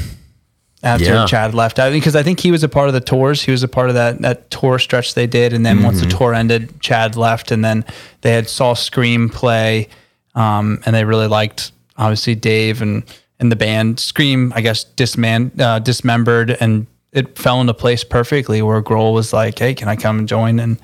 after 0.83 1.07
Yeah. 1.07 1.25
Chad 1.27 1.55
left. 1.55 1.79
I 1.79 1.91
because 1.91 2.15
I 2.15 2.23
think 2.23 2.41
he 2.41 2.51
was 2.51 2.63
a 2.63 2.69
part 2.69 2.89
of 2.89 2.95
the 2.95 3.01
tours. 3.01 3.43
He 3.43 3.51
was 3.51 3.63
a 3.63 3.69
part 3.69 3.89
of 3.89 3.95
that 3.95 4.21
that 4.23 4.51
tour 4.51 4.79
stretch 4.79 5.15
they 5.15 5.27
did, 5.27 5.53
and 5.53 5.65
then 5.65 5.83
once 5.83 5.99
Mm-hmm. 6.01 6.09
the 6.11 6.17
tour 6.17 6.35
ended, 6.35 6.81
Chad 6.81 7.17
left, 7.17 7.51
and 7.51 7.65
then 7.65 7.85
they 8.21 8.33
had 8.33 8.49
saw 8.49 8.75
Scream 8.75 9.29
play, 9.31 9.89
um, 10.35 10.81
and 10.87 10.95
they 10.95 11.05
really 11.05 11.27
liked 11.27 11.73
obviously 11.97 12.35
Dave 12.35 12.83
and 12.83 13.03
and 13.41 13.51
the 13.51 13.57
band. 13.57 13.99
Scream, 13.99 14.53
I 14.55 14.61
guess, 14.61 14.85
disman 14.85 15.59
uh, 15.59 15.79
dismembered, 15.81 16.51
and 16.61 16.87
it 17.13 17.39
fell 17.39 17.61
into 17.61 17.75
place 17.75 18.05
perfectly. 18.05 18.61
Where 18.63 18.83
Grohl 18.83 19.15
was 19.15 19.33
like, 19.33 19.59
"Hey, 19.59 19.75
can 19.75 19.89
I 19.89 19.97
come 19.97 20.19
and 20.21 20.29
join?" 20.29 20.61
and 20.61 20.79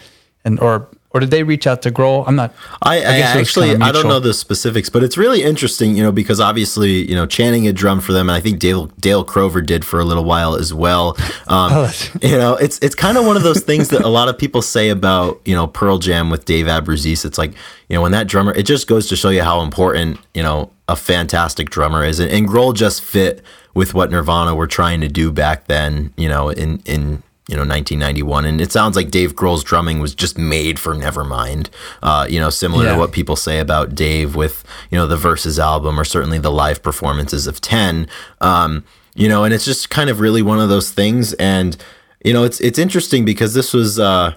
and 0.44 0.58
or 0.60 0.88
or 1.12 1.18
did 1.18 1.30
they 1.32 1.42
reach 1.42 1.66
out 1.66 1.82
to 1.82 1.90
Grohl? 1.90 2.24
I'm 2.26 2.36
not. 2.36 2.54
I, 2.82 2.98
I, 2.98 3.00
guess 3.00 3.36
actually 3.36 3.70
kinda 3.70 3.84
I 3.84 3.90
don't 3.90 4.06
know 4.06 4.20
the 4.20 4.32
specifics, 4.32 4.88
but 4.88 5.02
it's 5.02 5.16
really 5.18 5.42
interesting, 5.42 5.96
you 5.96 6.04
know, 6.04 6.12
because 6.12 6.38
obviously 6.38 7.08
you 7.08 7.16
know 7.16 7.26
Channing 7.26 7.64
had 7.64 7.74
drummed 7.74 8.04
for 8.04 8.12
them, 8.12 8.28
and 8.28 8.36
I 8.36 8.40
think 8.40 8.60
Dale 8.60 8.86
Dale 9.00 9.24
Crover 9.24 9.60
did 9.60 9.84
for 9.84 9.98
a 9.98 10.04
little 10.04 10.24
while 10.24 10.54
as 10.54 10.72
well. 10.72 11.16
Um, 11.48 11.72
Oh, 11.72 11.92
you 12.22 12.38
know, 12.38 12.54
it's 12.54 12.78
it's 12.78 12.94
kind 12.94 13.18
of 13.18 13.26
one 13.26 13.36
of 13.36 13.42
those 13.42 13.60
things 13.60 13.88
that 13.88 14.02
a 14.02 14.08
lot 14.08 14.28
of 14.28 14.38
people 14.38 14.62
say 14.62 14.88
about 14.88 15.40
you 15.44 15.54
know 15.54 15.66
Pearl 15.66 15.98
Jam 15.98 16.30
with 16.30 16.44
Dave 16.44 16.66
Abruzzese. 16.66 17.24
It's 17.24 17.38
like 17.38 17.52
you 17.88 17.96
know 17.96 18.02
when 18.02 18.12
that 18.12 18.28
drummer, 18.28 18.54
it 18.54 18.64
just 18.66 18.86
goes 18.86 19.08
to 19.08 19.16
show 19.16 19.30
you 19.30 19.42
how 19.42 19.62
important 19.62 20.20
you 20.32 20.42
know 20.42 20.70
a 20.86 20.94
fantastic 20.94 21.70
drummer 21.70 22.04
is, 22.04 22.20
and, 22.20 22.30
and 22.30 22.46
Grohl 22.46 22.72
just 22.74 23.02
fit 23.02 23.42
with 23.74 23.94
what 23.94 24.10
Nirvana 24.12 24.54
were 24.54 24.68
trying 24.68 25.00
to 25.00 25.08
do 25.08 25.32
back 25.32 25.66
then. 25.66 26.12
You 26.16 26.28
know, 26.28 26.50
in 26.50 26.82
in 26.84 27.22
you 27.50 27.56
know 27.56 27.62
1991 27.62 28.44
and 28.44 28.60
it 28.60 28.70
sounds 28.70 28.94
like 28.94 29.10
dave 29.10 29.34
grohl's 29.34 29.64
drumming 29.64 29.98
was 29.98 30.14
just 30.14 30.38
made 30.38 30.78
for 30.78 30.94
nevermind 30.94 31.68
uh, 32.02 32.24
you 32.30 32.38
know 32.38 32.48
similar 32.48 32.84
Yeah. 32.84 32.92
to 32.92 32.98
what 32.98 33.10
people 33.12 33.34
say 33.34 33.58
about 33.58 33.94
dave 33.96 34.36
with 34.36 34.62
you 34.90 34.96
know 34.96 35.06
the 35.08 35.16
verses 35.16 35.58
album 35.58 35.98
or 35.98 36.04
certainly 36.04 36.38
the 36.38 36.52
live 36.52 36.80
performances 36.82 37.48
of 37.48 37.60
10 37.60 38.06
um, 38.40 38.84
you 39.16 39.28
know 39.28 39.42
and 39.44 39.52
it's 39.52 39.64
just 39.64 39.90
kind 39.90 40.08
of 40.08 40.20
really 40.20 40.42
one 40.42 40.60
of 40.60 40.68
those 40.68 40.92
things 40.92 41.32
and 41.34 41.76
you 42.24 42.32
know 42.32 42.44
it's 42.44 42.60
it's 42.60 42.78
interesting 42.78 43.24
because 43.24 43.52
this 43.54 43.72
was 43.74 43.98
uh, 43.98 44.32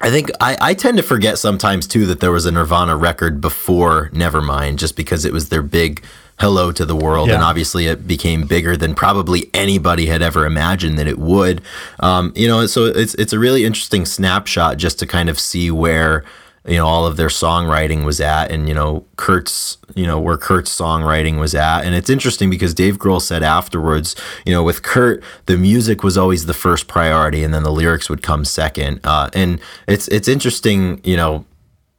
I 0.00 0.10
think 0.10 0.30
I, 0.40 0.56
I 0.60 0.74
tend 0.74 0.96
to 0.98 1.02
forget 1.02 1.38
sometimes 1.38 1.88
too 1.88 2.06
that 2.06 2.20
there 2.20 2.30
was 2.30 2.46
a 2.46 2.52
Nirvana 2.52 2.96
record 2.96 3.40
before 3.40 4.10
Nevermind, 4.12 4.76
just 4.76 4.94
because 4.94 5.24
it 5.24 5.32
was 5.32 5.48
their 5.48 5.60
big 5.62 6.04
hello 6.40 6.70
to 6.72 6.84
the 6.84 6.96
world, 6.96 7.28
and 7.30 7.42
obviously 7.42 7.86
it 7.86 8.06
became 8.06 8.46
bigger 8.46 8.76
than 8.76 8.94
probably 8.94 9.50
anybody 9.54 10.06
had 10.06 10.22
ever 10.22 10.46
imagined 10.46 10.98
that 10.98 11.06
it 11.06 11.18
would. 11.18 11.60
Um, 12.00 12.32
you 12.36 12.48
know, 12.48 12.66
so 12.66 12.86
it's 12.86 13.14
it's 13.14 13.32
a 13.32 13.38
really 13.38 13.64
interesting 13.64 14.06
snapshot 14.06 14.76
just 14.76 14.98
to 15.00 15.06
kind 15.06 15.28
of 15.28 15.38
see 15.38 15.70
where 15.70 16.24
you 16.66 16.76
know 16.76 16.86
all 16.86 17.06
of 17.06 17.16
their 17.16 17.28
songwriting 17.28 18.04
was 18.04 18.20
at, 18.20 18.50
and 18.50 18.68
you 18.68 18.74
know 18.74 19.04
Kurt's 19.16 19.78
you 19.94 20.06
know 20.06 20.20
where 20.20 20.36
Kurt's 20.36 20.74
songwriting 20.74 21.40
was 21.40 21.54
at, 21.54 21.82
and 21.82 21.94
it's 21.94 22.10
interesting 22.10 22.50
because 22.50 22.74
Dave 22.74 22.98
Grohl 22.98 23.20
said 23.20 23.42
afterwards, 23.42 24.14
you 24.46 24.52
know, 24.52 24.62
with 24.62 24.82
Kurt 24.82 25.22
the 25.46 25.56
music 25.56 26.04
was 26.04 26.16
always 26.16 26.46
the 26.46 26.54
first 26.54 26.86
priority, 26.86 27.42
and 27.42 27.52
then 27.52 27.64
the 27.64 27.72
lyrics 27.72 28.08
would 28.08 28.22
come 28.22 28.44
second, 28.44 29.00
uh, 29.04 29.30
and 29.34 29.60
it's 29.86 30.08
it's 30.08 30.28
interesting, 30.28 31.00
you 31.04 31.16
know 31.16 31.44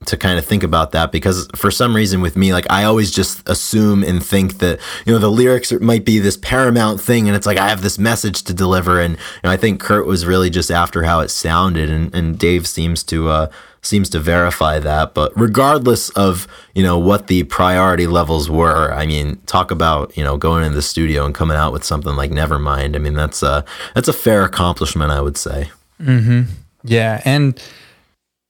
to 0.06 0.16
kind 0.16 0.40
of 0.40 0.46
think 0.46 0.64
about 0.64 0.92
that 0.94 1.12
because 1.12 1.48
for 1.56 1.70
some 1.70 1.94
reason 1.94 2.22
with 2.22 2.38
me 2.38 2.54
like 2.54 2.66
I 2.70 2.86
always 2.86 3.12
just 3.12 3.48
assume 3.50 4.02
and 4.02 4.24
think 4.26 4.60
that 4.60 4.80
you 5.06 5.12
know 5.12 5.20
the 5.20 5.30
lyrics 5.30 5.74
might 5.74 6.06
be 6.06 6.20
this 6.20 6.38
paramount 6.38 7.02
thing 7.02 7.28
and 7.28 7.36
it's 7.36 7.46
like 7.46 7.58
I 7.58 7.68
have 7.68 7.82
this 7.82 8.00
message 8.00 8.44
to 8.44 8.54
deliver. 8.54 9.02
And 9.02 9.16
you 9.16 9.20
know, 9.44 9.52
I 9.52 9.58
think 9.58 9.82
Kurt 9.82 10.06
was 10.06 10.26
really 10.26 10.50
just 10.50 10.72
after 10.72 11.04
how 11.04 11.20
it 11.20 11.30
sounded 11.30 11.90
and 11.90 12.14
and 12.16 12.40
Dave 12.40 12.66
seems 12.66 13.04
to 13.04 13.28
uh 13.28 13.52
seems 13.82 14.10
to 14.12 14.20
verify 14.20 14.80
that. 14.80 15.14
But 15.14 15.34
regardless 15.36 16.10
of 16.12 16.48
you 16.74 16.82
know 16.84 16.98
what 16.98 17.28
the 17.28 17.44
priority 17.44 18.08
levels 18.08 18.50
were 18.50 18.94
I 18.94 19.06
mean 19.06 19.36
talk 19.48 19.70
about 19.70 20.16
you 20.16 20.24
know 20.24 20.38
going 20.38 20.64
into 20.64 20.76
the 20.76 20.82
studio 20.82 21.26
and 21.26 21.36
coming 21.36 21.58
out 21.58 21.74
with 21.74 21.84
something 21.84 22.16
like 22.16 22.32
Nevermind. 22.32 22.96
I 22.96 23.00
mean 23.00 23.16
that's 23.16 23.44
a 23.44 23.66
that's 23.96 24.08
a 24.08 24.14
fair 24.14 24.44
accomplishment 24.46 25.12
I 25.12 25.20
would 25.20 25.36
say. 25.36 25.72
Mhm. 26.02 26.46
Yeah, 26.86 27.22
and 27.26 27.62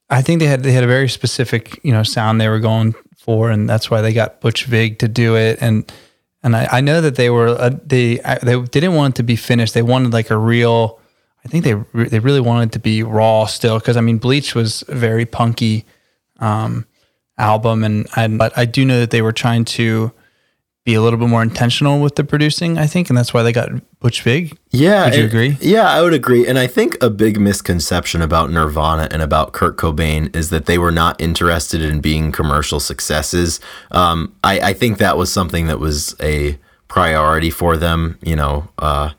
I 0.10 0.22
think 0.22 0.40
they 0.40 0.48
had 0.48 0.64
they 0.64 0.72
had 0.72 0.84
a 0.84 0.88
very 0.88 1.10
specific 1.10 1.80
you 1.84 1.92
know 1.92 2.04
sound 2.04 2.42
they 2.42 2.50
were 2.50 2.60
going 2.60 2.96
for, 3.18 3.52
and 3.52 3.70
that's 3.70 3.92
why 3.92 4.02
they 4.02 4.14
got 4.14 4.42
Butch 4.42 4.66
Vig 4.66 5.00
to 5.00 5.08
do 5.08 5.36
it. 5.36 5.60
And 5.62 5.92
and 6.42 6.56
I, 6.56 6.68
I 6.72 6.82
know 6.82 7.02
that 7.02 7.16
they 7.16 7.30
were 7.30 7.50
uh, 7.50 7.72
they 7.86 8.22
I, 8.22 8.40
they 8.40 8.60
didn't 8.62 8.96
want 8.96 9.16
it 9.16 9.18
to 9.18 9.24
be 9.24 9.36
finished. 9.36 9.74
They 9.74 9.82
wanted 9.82 10.14
like 10.14 10.30
a 10.32 10.38
real. 10.38 11.00
I 11.46 11.48
think 11.48 11.64
they 11.64 11.76
re- 11.76 12.10
they 12.10 12.20
really 12.20 12.42
wanted 12.42 12.70
it 12.70 12.72
to 12.74 12.80
be 12.80 13.04
raw 13.04 13.46
still 13.46 13.80
because 13.80 13.98
I 13.98 14.02
mean 14.02 14.18
Bleach 14.18 14.56
was 14.56 14.84
a 14.88 14.96
very 14.96 15.26
punky 15.26 15.86
um, 16.40 16.86
album, 17.38 17.84
and 17.84 18.08
and 18.16 18.38
but 18.38 18.58
I 18.58 18.66
do 18.66 18.86
know 18.86 19.00
that 19.00 19.12
they 19.12 19.22
were 19.22 19.32
trying 19.32 19.66
to 19.66 20.12
be 20.86 20.94
a 20.96 21.02
little 21.02 21.20
bit 21.20 21.28
more 21.28 21.42
intentional 21.44 22.00
with 22.02 22.16
the 22.16 22.24
producing. 22.24 22.78
I 22.78 22.88
think, 22.88 23.10
and 23.10 23.18
that's 23.18 23.34
why 23.34 23.44
they 23.44 23.52
got 23.52 23.70
Butch 24.00 24.22
Vig. 24.22 24.58
Yeah. 24.72 25.06
Would 25.06 25.16
you 25.16 25.24
and- 25.24 25.30
agree? 25.30 25.58
Yeah, 25.62 25.90
I 25.90 26.02
would 26.02 26.14
agree. 26.14 26.48
And 26.48 26.58
I 26.58 26.68
think 26.68 26.98
a 27.04 27.10
big 27.10 27.40
misconception 27.40 28.22
about 28.22 28.50
Nirvana 28.50 29.08
and 29.12 29.22
about 29.22 29.52
Kurt 29.54 29.78
Cobain 29.78 30.34
is 30.36 30.50
that 30.50 30.66
they 30.66 30.78
were 30.78 30.92
not 30.92 31.20
interested 31.22 31.82
in 31.82 32.00
being 32.02 32.32
commercial 32.32 32.80
successes. 32.80 33.60
Um, 33.92 34.34
I, 34.44 34.60
I 34.60 34.74
think 34.74 34.98
that 34.98 35.18
was 35.18 35.32
something 35.32 35.68
that 35.68 35.80
was 35.80 36.16
a 36.22 36.58
priority 36.88 37.50
for 37.52 37.78
them, 37.78 38.18
you 38.22 38.36
know. 38.36 38.70
Uh, 38.80 39.12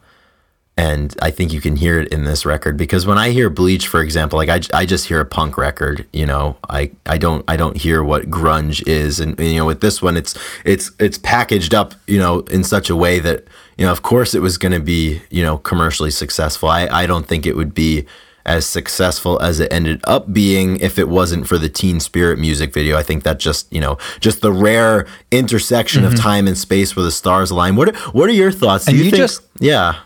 and 0.80 1.14
I 1.20 1.30
think 1.30 1.52
you 1.52 1.60
can 1.60 1.76
hear 1.76 2.00
it 2.00 2.08
in 2.08 2.24
this 2.24 2.46
record 2.46 2.78
because 2.78 3.06
when 3.06 3.18
I 3.18 3.32
hear 3.32 3.50
Bleach, 3.50 3.86
for 3.86 4.00
example, 4.00 4.38
like 4.38 4.48
I, 4.48 4.62
I 4.72 4.86
just 4.86 5.08
hear 5.08 5.20
a 5.20 5.26
punk 5.26 5.58
record, 5.58 6.06
you 6.10 6.24
know, 6.24 6.56
I, 6.70 6.90
I 7.04 7.18
don't 7.18 7.44
I 7.48 7.58
don't 7.58 7.76
hear 7.76 8.02
what 8.02 8.30
grunge 8.30 8.86
is, 8.88 9.20
and 9.20 9.38
you 9.38 9.56
know, 9.56 9.66
with 9.66 9.82
this 9.82 10.00
one, 10.00 10.16
it's 10.16 10.38
it's 10.64 10.90
it's 10.98 11.18
packaged 11.18 11.74
up, 11.74 11.92
you 12.06 12.18
know, 12.18 12.40
in 12.50 12.64
such 12.64 12.88
a 12.88 12.96
way 12.96 13.18
that 13.18 13.44
you 13.76 13.84
know, 13.84 13.92
of 13.92 14.00
course, 14.00 14.34
it 14.34 14.40
was 14.40 14.56
going 14.56 14.72
to 14.72 14.80
be 14.80 15.20
you 15.28 15.42
know 15.42 15.58
commercially 15.58 16.10
successful. 16.10 16.70
I 16.70 16.86
I 16.86 17.04
don't 17.04 17.26
think 17.26 17.44
it 17.44 17.56
would 17.56 17.74
be 17.74 18.06
as 18.46 18.64
successful 18.64 19.38
as 19.40 19.60
it 19.60 19.70
ended 19.70 20.00
up 20.04 20.32
being 20.32 20.78
if 20.80 20.98
it 20.98 21.10
wasn't 21.10 21.46
for 21.46 21.58
the 21.58 21.68
Teen 21.68 22.00
Spirit 22.00 22.38
music 22.38 22.72
video. 22.72 22.96
I 22.96 23.02
think 23.02 23.22
that 23.24 23.38
just 23.38 23.70
you 23.70 23.82
know 23.82 23.98
just 24.20 24.40
the 24.40 24.50
rare 24.50 25.06
intersection 25.30 26.06
of 26.06 26.14
mm-hmm. 26.14 26.22
time 26.22 26.48
and 26.48 26.56
space 26.56 26.96
where 26.96 27.04
the 27.04 27.12
stars 27.12 27.50
align. 27.50 27.76
What 27.76 27.90
are, 27.90 27.98
what 28.12 28.30
are 28.30 28.32
your 28.32 28.50
thoughts? 28.50 28.86
Do 28.86 28.92
And 28.92 28.98
you, 28.98 29.04
you 29.04 29.10
think? 29.10 29.20
just- 29.20 29.42
yeah. 29.58 29.96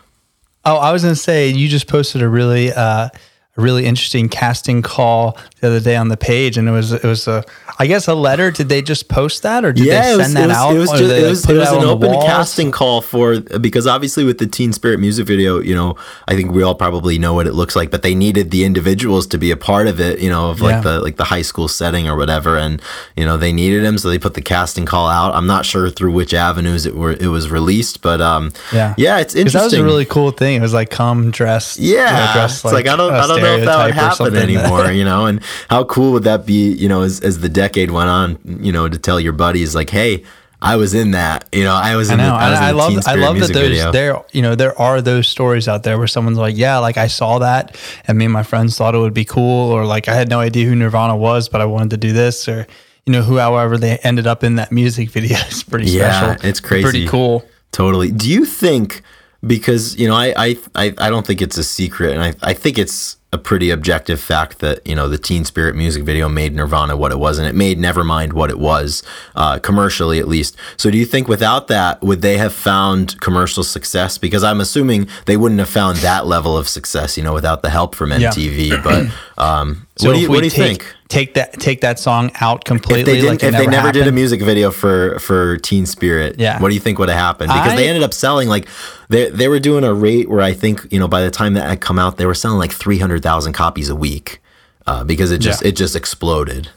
Oh, 0.65 0.77
I 0.77 0.91
was 0.91 1.03
gonna 1.03 1.15
say 1.15 1.49
you 1.49 1.67
just 1.67 1.87
posted 1.87 2.23
a 2.23 2.27
really 2.29 2.73
uh, 2.73 3.09
a 3.57 3.61
really 3.61 3.85
interesting 3.85 4.27
casting 4.29 4.81
call 4.81 5.37
the 5.61 5.67
other 5.67 5.79
day 5.79 5.95
on 5.95 6.09
the 6.09 6.17
page, 6.17 6.57
and 6.57 6.67
it 6.67 6.71
was 6.71 6.91
it 6.91 7.03
was 7.03 7.27
a 7.27 7.43
I 7.79 7.87
guess 7.87 8.07
a 8.07 8.13
letter. 8.13 8.51
Did 8.51 8.69
they 8.69 8.81
just 8.81 9.07
post 9.09 9.43
that, 9.43 9.65
or 9.65 9.73
did 9.73 9.87
they 9.87 10.01
send 10.01 10.17
was, 10.17 10.33
that 10.33 10.43
it 10.43 10.47
was, 10.47 10.57
out? 10.57 10.75
It 10.75 10.79
was, 10.79 10.89
just, 10.91 11.03
it 11.03 11.29
was, 11.29 11.45
put 11.45 11.55
it 11.55 11.59
was 11.59 11.67
out 11.69 11.77
an 11.83 11.89
open 11.89 12.13
casting 12.21 12.71
call 12.71 13.01
for 13.01 13.39
because 13.39 13.87
obviously 13.87 14.23
with 14.23 14.37
the 14.37 14.47
Teen 14.47 14.73
Spirit 14.73 14.99
music 14.99 15.25
video, 15.25 15.59
you 15.59 15.75
know, 15.75 15.95
I 16.27 16.35
think 16.35 16.51
we 16.51 16.63
all 16.63 16.75
probably 16.75 17.17
know 17.17 17.33
what 17.33 17.47
it 17.47 17.53
looks 17.53 17.75
like, 17.75 17.91
but 17.91 18.01
they 18.01 18.15
needed 18.15 18.51
the 18.51 18.63
individuals 18.65 19.27
to 19.27 19.37
be 19.37 19.51
a 19.51 19.57
part 19.57 19.87
of 19.87 19.99
it, 19.99 20.19
you 20.19 20.29
know, 20.29 20.49
of 20.49 20.61
like 20.61 20.75
Yeah. 20.75 20.81
the 20.81 20.99
like 21.01 21.15
the 21.17 21.25
high 21.25 21.41
school 21.41 21.67
setting 21.67 22.07
or 22.07 22.15
whatever, 22.17 22.57
and 22.57 22.81
you 23.15 23.25
know 23.25 23.37
they 23.37 23.51
needed 23.53 23.83
him, 23.83 23.97
so 23.97 24.09
they 24.09 24.19
put 24.19 24.33
the 24.33 24.41
casting 24.41 24.85
call 24.85 25.07
out. 25.07 25.33
I'm 25.33 25.47
not 25.47 25.65
sure 25.65 25.89
through 25.89 26.11
which 26.11 26.33
avenues 26.33 26.85
it 26.85 26.95
were 26.95 27.11
it 27.11 27.27
was 27.27 27.49
released, 27.49 28.01
but 28.01 28.21
um, 28.21 28.51
Yeah. 28.73 28.93
yeah, 28.97 29.19
it's 29.19 29.35
interesting. 29.35 29.59
that 29.59 29.65
was 29.65 29.73
a 29.73 29.83
really 29.83 30.05
cool 30.05 30.31
thing. 30.31 30.55
It 30.57 30.61
was 30.61 30.73
like 30.73 30.89
come 30.89 31.31
dressed. 31.31 31.79
you 31.79 31.95
know, 31.95 32.03
Yeah, 32.03 32.33
dressed 32.33 32.65
it's 32.65 32.73
like, 32.73 32.87
I 32.87 32.95
don't, 32.95 33.13
I 33.13 33.27
don't 33.27 33.44
know 33.45 33.57
if 33.57 33.65
that 33.65 33.85
would 33.85 33.93
happen 33.95 34.35
anymore, 34.35 34.91
you 34.99 35.05
know. 35.05 35.25
And 35.25 35.41
how 35.69 35.83
cool 35.85 36.11
would 36.13 36.23
that 36.23 36.45
be, 36.45 36.71
you 36.73 36.89
know, 36.89 37.01
as 37.01 37.19
as 37.21 37.39
the 37.39 37.49
decade 37.49 37.91
went 37.91 38.09
on, 38.09 38.39
you 38.63 38.71
know, 38.71 38.89
to 38.89 38.97
tell 38.97 39.19
your 39.19 39.33
buddies 39.33 39.73
like, 39.75 39.89
hey, 39.89 40.23
I 40.61 40.77
was 40.77 40.93
in 40.93 41.11
that, 41.11 41.47
you 41.53 41.63
know, 41.63 41.73
I 41.73 41.95
was 41.95 42.09
I 42.09 42.13
in 42.13 42.17
know, 42.19 42.25
the, 42.25 42.31
I 42.33 42.49
was 42.49 42.57
in 42.59 42.63
I 42.65 42.71
the 42.71 42.77
love, 42.77 43.07
I 43.07 43.15
love 43.15 43.39
that 43.39 43.53
those 43.53 43.67
video. 43.69 43.91
there, 43.91 44.23
you 44.31 44.41
know, 44.41 44.55
there 44.55 44.79
are 44.81 45.01
those 45.01 45.27
stories 45.27 45.67
out 45.67 45.83
there 45.83 45.97
where 45.97 46.07
someone's 46.07 46.37
like, 46.39 46.57
yeah, 46.57 46.77
like 46.79 46.97
I 46.97 47.07
saw 47.07 47.39
that, 47.39 47.77
and 48.07 48.17
me 48.17 48.25
and 48.25 48.33
my 48.33 48.43
friends 48.43 48.75
thought 48.77 48.95
it 48.95 48.99
would 48.99 49.13
be 49.13 49.25
cool, 49.25 49.71
or 49.71 49.85
like 49.85 50.07
I 50.07 50.15
had 50.15 50.29
no 50.29 50.39
idea 50.39 50.65
who 50.67 50.75
Nirvana 50.75 51.15
was, 51.15 51.49
but 51.49 51.61
I 51.61 51.65
wanted 51.65 51.91
to 51.91 51.97
do 51.97 52.13
this, 52.13 52.47
or 52.47 52.65
you 53.05 53.13
know, 53.13 53.21
who, 53.21 53.37
however, 53.37 53.77
they 53.77 53.97
ended 53.99 54.25
up 54.25 54.43
in 54.43 54.55
that 54.55 54.71
music 54.71 55.09
video 55.17 55.37
is 55.49 55.61
pretty 55.61 55.91
Yeah, 55.91 56.33
special. 56.33 56.49
it's 56.49 56.59
crazy. 56.59 56.83
pretty 56.83 57.07
cool. 57.07 57.45
Totally. 57.71 58.09
Do 58.11 58.27
you 58.31 58.45
think 58.45 59.03
because 59.45 59.95
you 59.97 60.07
know 60.07 60.15
I 60.15 60.33
I 60.35 60.57
I, 60.73 60.85
I 60.97 61.09
don't 61.11 61.27
think 61.27 61.41
it's 61.41 61.57
a 61.57 61.63
secret, 61.63 62.13
and 62.13 62.23
I 62.23 62.33
I 62.41 62.53
think 62.53 62.79
it's 62.79 63.17
a 63.35 63.37
pretty 63.37 63.69
objective 63.69 64.19
fact 64.19 64.59
that 64.59 64.79
you 64.87 64.95
know 64.95 65.07
the 65.07 65.17
Teen 65.19 65.45
Spirit 65.45 65.75
music 65.75 66.03
video 66.03 66.27
made 66.27 66.55
Nirvana 66.55 66.95
what 66.97 67.11
it 67.11 67.19
was, 67.19 67.37
and 67.37 67.47
it 67.47 67.53
made 67.53 67.77
Nevermind 67.77 68.33
what 68.33 68.49
it 68.49 68.57
was, 68.57 69.03
uh, 69.35 69.59
commercially 69.59 70.17
at 70.19 70.27
least. 70.27 70.55
So 70.77 70.89
do 70.89 70.97
you 70.97 71.05
think 71.05 71.27
without 71.27 71.67
that 71.67 72.01
would 72.01 72.21
they 72.21 72.37
have 72.37 72.53
found 72.53 73.19
commercial 73.21 73.63
success? 73.63 74.17
Because 74.17 74.43
I'm 74.43 74.59
assuming 74.61 75.07
they 75.25 75.37
wouldn't 75.37 75.59
have 75.59 75.69
found 75.69 75.97
that 75.99 76.25
level 76.25 76.57
of 76.57 76.67
success, 76.67 77.17
you 77.17 77.23
know, 77.23 77.33
without 77.33 77.61
the 77.61 77.69
help 77.69 77.93
from 77.93 78.09
Yeah. 78.11 78.31
MTV. 78.31 78.81
But 78.83 79.07
um, 79.41 79.85
So 79.97 80.09
what 80.09 80.15
do 80.15 80.21
you 80.21 80.29
what 80.29 80.39
do 80.39 80.45
you 80.45 80.49
take, 80.51 80.83
think? 80.83 80.94
Take 81.07 81.35
that, 81.35 81.53
take 81.59 81.81
that 81.81 81.99
song 81.99 82.31
out 82.41 82.59
If 82.61 82.63
completely. 82.63 83.03
they 83.03 83.13
didn't, 83.21 83.29
like 83.41 83.43
if 83.43 83.55
they 83.55 83.67
never 83.67 83.91
did 83.91 84.07
a 84.07 84.11
music 84.11 84.41
video 84.41 84.71
for 84.71 85.19
for 85.19 85.57
Teen 85.57 85.85
Spirit, 85.85 86.39
Yeah. 86.39 86.59
what 86.59 86.69
do 86.69 86.73
you 86.73 86.79
think 86.81 86.97
would 86.97 87.09
have 87.09 87.17
happened? 87.19 87.49
Because 87.53 87.75
they 87.75 87.87
ended 87.87 88.01
up 88.01 88.11
selling 88.13 88.47
like 88.49 88.67
they 89.09 89.29
they 89.29 89.47
were 89.47 89.59
doing 89.59 89.83
a 89.83 89.93
rate 89.93 90.27
where 90.29 90.41
I 90.41 90.53
think 90.53 90.87
you 90.91 90.99
know 90.99 91.07
by 91.07 91.21
the 91.21 91.29
time 91.29 91.53
that 91.53 91.69
had 91.69 91.79
come 91.79 91.99
out, 91.99 92.17
they 92.17 92.25
were 92.25 92.33
selling 92.33 92.57
like 92.57 92.71
three 92.71 92.97
hundred 92.97 93.21
thousand 93.21 93.53
copies 93.53 93.87
a 93.87 93.95
week 93.95 94.41
uh, 94.87 95.03
because 95.03 95.31
it 95.31 95.37
just 95.39 95.61
Yeah. 95.61 95.67
it 95.67 95.75
just 95.75 95.95
exploded. 95.95 96.69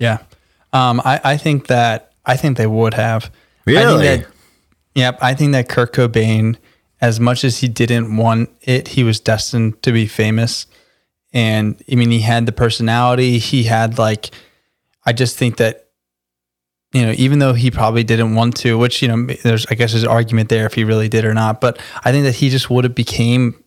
Yeah. 0.00 0.18
Um, 0.72 1.00
I, 1.04 1.20
I 1.22 1.36
think 1.36 1.68
that 1.68 2.10
I 2.26 2.36
think 2.36 2.56
they 2.56 2.66
would 2.66 2.94
have. 2.94 3.30
I 3.66 3.70
Really? 3.70 4.06
think 4.08 4.24
that, 4.24 4.32
yep. 4.96 5.18
I 5.22 5.34
think 5.34 5.52
that 5.52 5.68
Kurt 5.68 5.92
Cobain 5.94 6.56
as 7.00 7.20
much 7.20 7.44
as 7.44 7.58
he 7.58 7.68
didn't 7.68 8.16
want 8.16 8.50
it, 8.62 8.88
he 8.88 9.04
was 9.04 9.20
destined 9.20 9.80
to 9.84 9.92
be 9.92 10.06
famous. 10.08 10.66
And 11.34 11.82
I 11.90 11.96
mean, 11.96 12.10
he 12.10 12.20
had 12.20 12.46
the 12.46 12.52
personality. 12.52 13.38
He 13.38 13.64
had 13.64 13.98
like, 13.98 14.30
I 15.04 15.12
just 15.12 15.36
think 15.36 15.56
that, 15.56 15.88
you 16.92 17.04
know, 17.04 17.12
even 17.18 17.40
though 17.40 17.52
he 17.52 17.72
probably 17.72 18.04
didn't 18.04 18.36
want 18.36 18.56
to, 18.58 18.78
which 18.78 19.02
you 19.02 19.08
know, 19.08 19.26
there's 19.42 19.66
I 19.66 19.74
guess 19.74 19.92
there's 19.92 20.04
argument 20.04 20.48
there 20.48 20.64
if 20.64 20.74
he 20.74 20.84
really 20.84 21.08
did 21.08 21.24
or 21.24 21.34
not. 21.34 21.60
But 21.60 21.80
I 22.04 22.12
think 22.12 22.24
that 22.24 22.36
he 22.36 22.48
just 22.48 22.70
would 22.70 22.84
have 22.84 22.94
became 22.94 23.62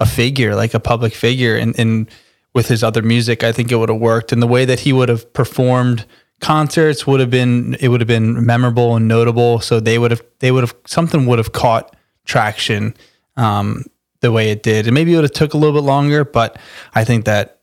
a 0.00 0.06
figure, 0.06 0.56
like 0.56 0.74
a 0.74 0.80
public 0.80 1.14
figure, 1.14 1.56
and 1.56 1.78
and 1.78 2.10
with 2.52 2.66
his 2.66 2.82
other 2.82 3.00
music, 3.00 3.44
I 3.44 3.52
think 3.52 3.70
it 3.70 3.76
would 3.76 3.88
have 3.88 4.00
worked. 4.00 4.32
And 4.32 4.42
the 4.42 4.48
way 4.48 4.64
that 4.64 4.80
he 4.80 4.92
would 4.92 5.08
have 5.08 5.32
performed 5.32 6.04
concerts 6.40 7.06
would 7.06 7.20
have 7.20 7.30
been 7.30 7.74
it 7.80 7.88
would 7.88 8.00
have 8.00 8.08
been 8.08 8.44
memorable 8.44 8.96
and 8.96 9.06
notable. 9.06 9.60
So 9.60 9.78
they 9.78 9.98
would 9.98 10.10
have 10.10 10.22
they 10.40 10.50
would 10.50 10.64
have 10.64 10.74
something 10.84 11.26
would 11.26 11.38
have 11.38 11.52
caught 11.52 11.94
traction 12.24 12.94
um, 13.36 13.84
the 14.24 14.32
way 14.32 14.50
it 14.50 14.62
did, 14.62 14.86
and 14.86 14.94
maybe 14.94 15.12
it 15.12 15.16
would 15.16 15.24
have 15.24 15.32
took 15.32 15.54
a 15.54 15.58
little 15.58 15.78
bit 15.78 15.86
longer. 15.86 16.24
But 16.24 16.58
I 16.94 17.04
think 17.04 17.26
that 17.26 17.60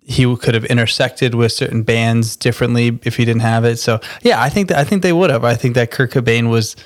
he 0.00 0.36
could 0.36 0.54
have 0.54 0.64
intersected 0.66 1.34
with 1.34 1.50
certain 1.52 1.82
bands 1.82 2.36
differently 2.36 3.00
if 3.02 3.16
he 3.16 3.24
didn't 3.24 3.40
have 3.40 3.64
it. 3.64 3.78
So 3.78 4.00
yeah, 4.22 4.40
I 4.40 4.48
think 4.48 4.68
that 4.68 4.78
I 4.78 4.84
think 4.84 5.02
they 5.02 5.12
would 5.12 5.30
have. 5.30 5.44
I 5.44 5.54
think 5.54 5.74
that 5.74 5.90
Kurt 5.90 6.12
Cobain 6.12 6.48
was 6.50 6.76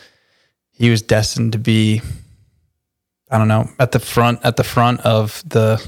he 0.73 0.89
was 0.89 1.03
destined 1.03 1.53
to 1.53 1.59
be 1.59 2.01
I 3.31 3.37
don't 3.37 3.49
know 3.49 3.69
at 3.79 3.93
the 3.93 3.99
front 3.99 4.41
at 4.45 4.57
the 4.57 4.65
front 4.65 5.01
of 5.01 5.43
the 5.47 5.87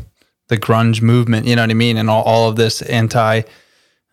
the 0.49 0.59
grunge 0.59 1.01
movement. 1.01 1.47
You 1.47 1.57
know 1.57 1.63
what 1.63 1.71
I 1.71 1.75
mean? 1.75 1.97
And 1.97 2.11
all, 2.11 2.23
all 2.25 2.49
of 2.49 2.57
this 2.57 2.83
anti 2.83 3.43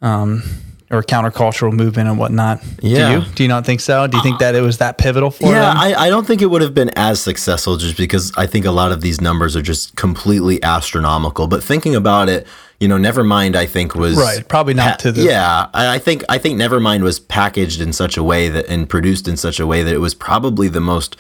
um, 0.02 0.44
or 0.92 1.04
countercultural 1.04 1.72
movement 1.72 2.10
and 2.10 2.18
whatnot. 2.18 2.64
Yeah. 2.82 3.12
Do 3.12 3.20
you 3.28 3.34
do 3.36 3.44
you 3.44 3.50
not 3.50 3.66
think 3.66 3.80
so? 3.80 4.08
Do 4.08 4.18
you 4.18 4.24
think 4.24 4.40
that 4.40 4.56
it 4.56 4.62
was 4.62 4.80
that 4.80 4.98
pivotal 4.98 5.30
for 5.32 5.46
Yeah, 5.52 5.62
them? 5.70 5.78
I, 5.78 5.94
I 5.94 6.10
don't 6.10 6.26
think 6.26 6.42
it 6.42 6.48
would 6.48 6.62
have 6.64 6.74
been 6.74 6.90
as 6.96 7.22
successful 7.22 7.78
just 7.78 7.96
because 7.96 8.32
I 8.38 8.48
think 8.48 8.66
a 8.66 8.72
lot 8.72 8.92
of 8.92 9.02
these 9.02 9.22
numbers 9.22 9.56
are 9.56 9.62
just 9.62 9.96
completely 9.96 10.62
astronomical. 10.64 11.48
But 11.48 11.64
thinking 11.64 11.96
about 11.96 12.28
it, 12.28 12.48
you 12.80 12.88
know, 12.88 12.96
Nevermind, 12.98 13.56
I 13.56 13.66
think 13.68 13.94
was 13.94 14.18
Right, 14.18 14.48
probably 14.48 14.74
not 14.74 14.98
to 15.00 15.12
the- 15.12 15.22
yeah. 15.24 15.68
I 15.74 15.96
I 15.96 16.00
think 16.00 16.24
I 16.28 16.38
think 16.40 16.60
Nevermind 16.60 17.02
was 17.04 17.20
packaged 17.20 17.82
in 17.82 17.94
such 17.94 18.18
a 18.18 18.24
way 18.24 18.50
that 18.50 18.66
and 18.68 18.90
produced 18.90 19.28
in 19.28 19.38
such 19.38 19.60
a 19.60 19.68
way 19.68 19.84
that 19.84 19.94
it 19.94 20.00
was 20.00 20.16
probably 20.16 20.70
the 20.70 20.82
most 20.82 21.16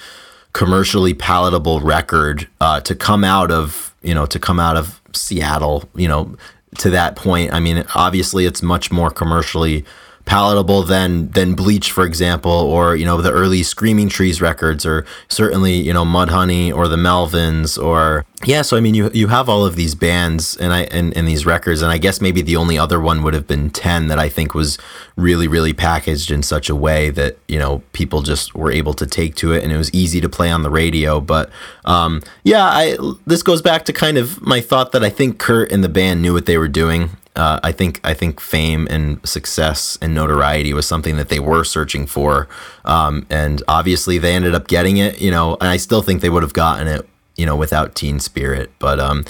commercially 0.53 1.13
palatable 1.13 1.79
record 1.79 2.47
uh, 2.59 2.79
to 2.81 2.95
come 2.95 3.23
out 3.23 3.51
of 3.51 3.93
you 4.01 4.15
know 4.15 4.25
to 4.25 4.39
come 4.39 4.59
out 4.59 4.77
of 4.77 4.99
Seattle. 5.13 5.87
You 5.95 6.07
know, 6.07 6.35
to 6.77 6.89
that 6.91 7.15
point. 7.15 7.53
I 7.53 7.59
mean, 7.59 7.83
obviously, 7.95 8.45
it's 8.45 8.61
much 8.61 8.91
more 8.91 9.09
commercially 9.09 9.85
palatable 10.29 10.83
than 10.83 11.31
than 11.31 11.55
Bleach, 11.55 11.91
for 11.91 12.05
example, 12.05 12.51
or 12.51 12.95
you 12.95 13.03
know 13.03 13.19
the 13.19 13.31
early 13.31 13.63
Screaming 13.63 14.09
Trees 14.09 14.39
records, 14.39 14.85
or 14.85 15.03
certainly 15.27 15.73
you 15.73 15.91
know 15.91 16.05
Mudhoney 16.05 16.71
or 16.71 16.87
the 16.87 16.97
Melvins, 16.97 17.83
or 17.83 18.23
yeah. 18.45 18.61
So 18.61 18.77
I 18.77 18.79
mean, 18.79 18.93
you 18.93 19.09
you 19.11 19.29
have 19.29 19.49
all 19.49 19.65
of 19.65 19.75
these 19.75 19.95
bands 19.95 20.55
and 20.57 20.71
I 20.71 20.83
and, 20.83 21.17
and 21.17 21.27
these 21.27 21.47
records, 21.47 21.81
and 21.81 21.91
I 21.91 21.97
guess 21.97 22.21
maybe 22.21 22.43
the 22.43 22.57
only 22.57 22.77
other 22.77 23.01
one 23.01 23.23
would 23.23 23.33
have 23.33 23.47
been 23.47 23.71
Ten 23.71 24.07
that 24.09 24.19
I 24.19 24.29
think 24.29 24.53
was 24.53 24.77
really 25.15 25.47
really 25.47 25.73
packaged 25.73 26.29
in 26.29 26.43
such 26.43 26.69
a 26.69 26.75
way 26.75 27.09
that 27.09 27.39
you 27.47 27.57
know 27.57 27.81
people 27.93 28.21
just 28.21 28.53
were 28.53 28.71
able 28.71 28.93
to 28.93 29.07
take 29.07 29.33
to 29.37 29.51
it, 29.53 29.63
and 29.63 29.73
it 29.73 29.77
was 29.77 29.91
easy 29.95 30.21
to 30.21 30.29
play 30.29 30.51
on 30.51 30.61
the 30.61 30.69
radio. 30.69 31.19
But 31.19 31.49
um, 31.85 32.21
yeah, 32.43 32.65
I 32.65 32.97
this 33.25 33.41
goes 33.41 33.63
back 33.63 33.83
to 33.85 33.93
kind 33.93 34.19
of 34.19 34.39
my 34.43 34.61
thought 34.61 34.91
that 34.91 35.03
I 35.03 35.09
think 35.09 35.39
Kurt 35.39 35.71
and 35.71 35.83
the 35.83 35.89
band 35.89 36.21
knew 36.21 36.33
what 36.33 36.45
they 36.45 36.59
were 36.59 36.67
doing. 36.67 37.17
Uh, 37.35 37.59
I 37.63 37.71
think 37.71 38.01
I 38.03 38.13
think 38.13 38.39
fame 38.39 38.87
and 38.89 39.25
success 39.27 39.97
and 40.01 40.13
notoriety 40.13 40.73
was 40.73 40.87
something 40.87 41.15
that 41.17 41.29
they 41.29 41.39
were 41.39 41.63
searching 41.63 42.05
for, 42.05 42.49
um, 42.85 43.25
and 43.29 43.63
obviously 43.67 44.17
they 44.17 44.33
ended 44.33 44.55
up 44.55 44.67
getting 44.67 44.97
it. 44.97 45.21
You 45.21 45.31
know, 45.31 45.55
and 45.61 45.69
I 45.69 45.77
still 45.77 46.01
think 46.01 46.21
they 46.21 46.29
would 46.29 46.43
have 46.43 46.53
gotten 46.53 46.87
it. 46.87 47.07
You 47.35 47.45
know, 47.45 47.55
without 47.55 47.95
Teen 47.95 48.19
Spirit, 48.19 48.71
but 48.79 48.99
um, 48.99 49.23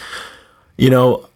you 0.77 0.89
know, 0.89 1.28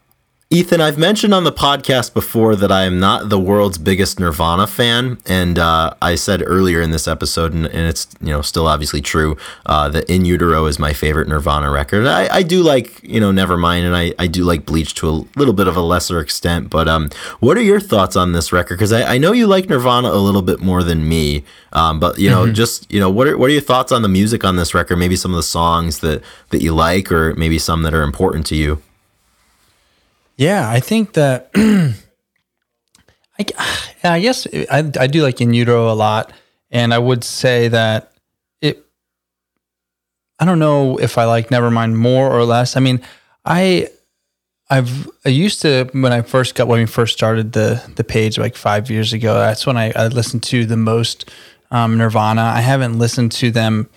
Ethan, 0.54 0.82
I've 0.82 1.00
mentioned 1.00 1.34
on 1.34 1.46
the 1.46 1.52
podcast 1.52 2.14
before 2.14 2.56
that 2.56 2.72
I 2.72 2.84
am 2.84 3.00
not 3.00 3.30
the 3.30 3.40
world's 3.40 3.80
biggest 3.80 4.20
Nirvana 4.20 4.68
fan, 4.68 5.18
and 5.26 5.58
uh, 5.58 5.96
I 6.00 6.14
said 6.14 6.44
earlier 6.46 6.80
in 6.80 6.92
this 6.92 7.08
episode, 7.08 7.54
and, 7.54 7.66
and 7.66 7.88
it's 7.88 8.06
you 8.22 8.28
know 8.28 8.44
still 8.44 8.68
obviously 8.68 9.02
true, 9.02 9.36
uh, 9.66 9.90
that 9.90 10.08
In 10.12 10.26
Utero 10.26 10.68
is 10.68 10.78
my 10.78 10.94
favorite 10.94 11.28
Nirvana 11.28 11.72
record. 11.72 12.06
I, 12.06 12.28
I 12.32 12.44
do 12.44 12.62
like 12.62 13.02
you 13.02 13.20
know 13.20 13.32
Nevermind, 13.32 13.84
and 13.84 13.96
I, 13.96 14.14
I 14.20 14.28
do 14.28 14.44
like 14.44 14.64
Bleach 14.64 14.94
to 14.94 15.10
a 15.10 15.26
little 15.36 15.56
bit 15.56 15.68
of 15.68 15.76
a 15.76 15.82
lesser 15.82 16.20
extent. 16.20 16.70
But 16.70 16.88
um, 16.88 17.10
what 17.40 17.58
are 17.58 17.64
your 17.64 17.80
thoughts 17.80 18.16
on 18.16 18.34
this 18.34 18.54
record? 18.54 18.76
Because 18.76 18.94
I, 18.94 19.16
I 19.16 19.18
know 19.18 19.32
you 19.32 19.48
like 19.48 19.70
Nirvana 19.70 20.10
a 20.10 20.22
little 20.22 20.44
bit 20.44 20.60
more 20.60 20.84
than 20.84 21.10
me, 21.10 21.44
um, 21.72 22.00
but 22.00 22.20
you 22.20 22.30
know 22.30 22.52
just 22.52 22.94
you 22.94 23.00
know 23.00 23.10
what 23.10 23.26
are 23.26 23.36
what 23.40 23.50
are 23.50 23.54
your 23.54 23.62
thoughts 23.64 23.92
on 23.92 24.04
the 24.04 24.08
music 24.08 24.44
on 24.44 24.58
this 24.58 24.76
record? 24.76 24.98
Maybe 24.98 25.16
some 25.16 25.32
of 25.32 25.38
the 25.38 25.42
songs 25.42 26.02
that 26.02 26.22
that 26.52 26.62
you 26.62 26.76
like, 26.76 27.12
or 27.12 27.34
maybe 27.34 27.58
some 27.58 27.82
that 27.82 27.96
are 27.96 28.04
important 28.04 28.46
to 28.48 28.56
you. 28.56 28.84
Yeah, 30.36 30.70
I 30.70 30.80
think 30.80 31.14
that. 31.14 31.50
I, 33.40 33.46
I 34.04 34.20
guess 34.20 34.46
I, 34.70 34.92
I 35.00 35.08
do 35.08 35.24
like 35.24 35.42
In 35.42 35.54
Utero 35.54 35.92
a 35.92 35.96
lot, 35.96 36.32
and 36.70 36.94
I 36.94 37.00
would 37.00 37.24
say 37.24 37.68
that 37.68 38.14
it. 38.62 38.86
I 40.40 40.46
don't 40.46 40.60
know 40.60 40.98
if 40.98 41.18
I 41.18 41.26
like 41.26 41.50
Nevermind 41.50 41.96
more 41.96 42.32
or 42.32 42.44
less. 42.46 42.78
I 42.78 42.80
mean, 42.80 43.02
I, 43.46 43.90
I've 44.70 45.10
I 45.26 45.30
used 45.30 45.62
to 45.62 45.90
when 45.94 46.12
I 46.12 46.22
first 46.22 46.56
got 46.56 46.68
when 46.68 46.80
we 46.80 46.86
first 46.86 47.14
started 47.14 47.54
the 47.54 47.84
the 47.96 48.04
page 48.04 48.38
like 48.38 48.56
five 48.56 48.90
years 48.90 49.14
ago. 49.14 49.34
That's 49.34 49.66
when 49.66 49.78
I, 49.78 49.92
I 49.96 50.08
listened 50.08 50.44
to 50.44 50.66
the 50.66 50.78
most 50.78 51.30
um, 51.72 51.98
Nirvana. 51.98 52.42
I 52.42 52.62
haven't 52.62 53.00
listened 53.00 53.32
to 53.34 53.52
them 53.52 53.90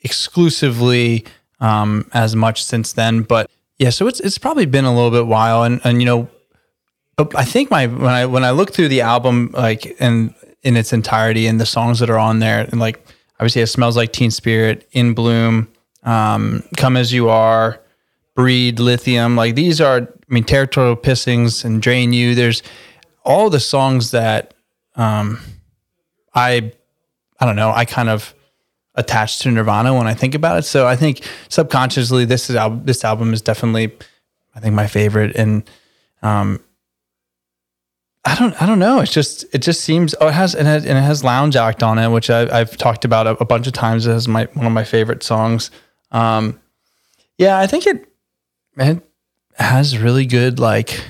exclusively 0.00 1.24
um, 1.60 2.08
as 2.12 2.36
much 2.36 2.64
since 2.64 2.92
then, 2.92 3.22
but 3.22 3.50
yeah, 3.78 3.90
so 3.90 4.06
it's 4.06 4.20
it's 4.20 4.38
probably 4.38 4.66
been 4.66 4.84
a 4.84 4.94
little 4.94 5.10
bit 5.10 5.26
while, 5.26 5.62
and 5.62 5.80
and 5.84 6.00
you 6.00 6.06
know, 6.06 6.28
I 7.34 7.44
think 7.44 7.70
my 7.70 7.86
when 7.86 8.06
I 8.06 8.26
when 8.26 8.44
I 8.44 8.50
look 8.50 8.72
through 8.72 8.88
the 8.88 9.02
album 9.02 9.50
like 9.52 9.96
and 10.00 10.34
in 10.62 10.76
its 10.76 10.92
entirety 10.92 11.46
and 11.46 11.60
the 11.60 11.66
songs 11.66 11.98
that 11.98 12.08
are 12.08 12.18
on 12.18 12.38
there, 12.38 12.60
and 12.60 12.80
like 12.80 13.06
obviously 13.38 13.62
it 13.62 13.66
smells 13.66 13.96
like 13.96 14.12
Teen 14.12 14.30
Spirit, 14.30 14.88
In 14.92 15.14
Bloom, 15.14 15.68
um, 16.04 16.62
Come 16.76 16.96
as 16.96 17.12
You 17.12 17.28
Are, 17.28 17.80
Breed, 18.34 18.80
Lithium, 18.80 19.36
like 19.36 19.54
these 19.54 19.80
are 19.80 20.00
I 20.00 20.32
mean 20.32 20.44
Territorial 20.44 20.96
Pissings 20.96 21.64
and 21.64 21.82
Drain 21.82 22.14
You. 22.14 22.34
There's 22.34 22.62
all 23.24 23.50
the 23.50 23.60
songs 23.60 24.12
that 24.12 24.54
um, 24.94 25.38
I 26.34 26.72
I 27.38 27.44
don't 27.44 27.56
know 27.56 27.72
I 27.72 27.84
kind 27.84 28.08
of 28.08 28.34
attached 28.96 29.42
to 29.42 29.50
Nirvana 29.50 29.94
when 29.94 30.06
I 30.06 30.14
think 30.14 30.34
about 30.34 30.58
it. 30.58 30.62
So 30.62 30.86
I 30.86 30.96
think 30.96 31.22
subconsciously 31.48 32.24
this 32.24 32.50
is 32.50 32.56
al- 32.56 32.76
this 32.76 33.04
album 33.04 33.32
is 33.32 33.42
definitely 33.42 33.92
I 34.54 34.60
think 34.60 34.74
my 34.74 34.86
favorite 34.86 35.36
and 35.36 35.68
um 36.22 36.60
I 38.24 38.34
don't 38.34 38.60
I 38.60 38.66
don't 38.66 38.78
know. 38.78 39.00
It's 39.00 39.12
just 39.12 39.44
it 39.54 39.58
just 39.58 39.82
seems 39.82 40.14
oh 40.20 40.28
it 40.28 40.34
has 40.34 40.54
and 40.54 40.66
it 40.66 40.86
and 40.86 40.98
it 40.98 41.02
has 41.02 41.22
Lounge 41.22 41.56
Act 41.56 41.82
on 41.82 41.98
it, 41.98 42.08
which 42.08 42.30
I, 42.30 42.60
I've 42.60 42.76
talked 42.76 43.04
about 43.04 43.26
a, 43.26 43.30
a 43.38 43.44
bunch 43.44 43.66
of 43.66 43.72
times 43.72 44.06
as 44.06 44.26
my 44.26 44.44
one 44.54 44.66
of 44.66 44.72
my 44.72 44.84
favorite 44.84 45.22
songs. 45.22 45.70
Um 46.10 46.58
yeah, 47.38 47.58
I 47.58 47.66
think 47.66 47.86
it 47.86 48.08
it 48.78 49.02
has 49.54 49.98
really 49.98 50.26
good 50.26 50.58
like 50.58 51.04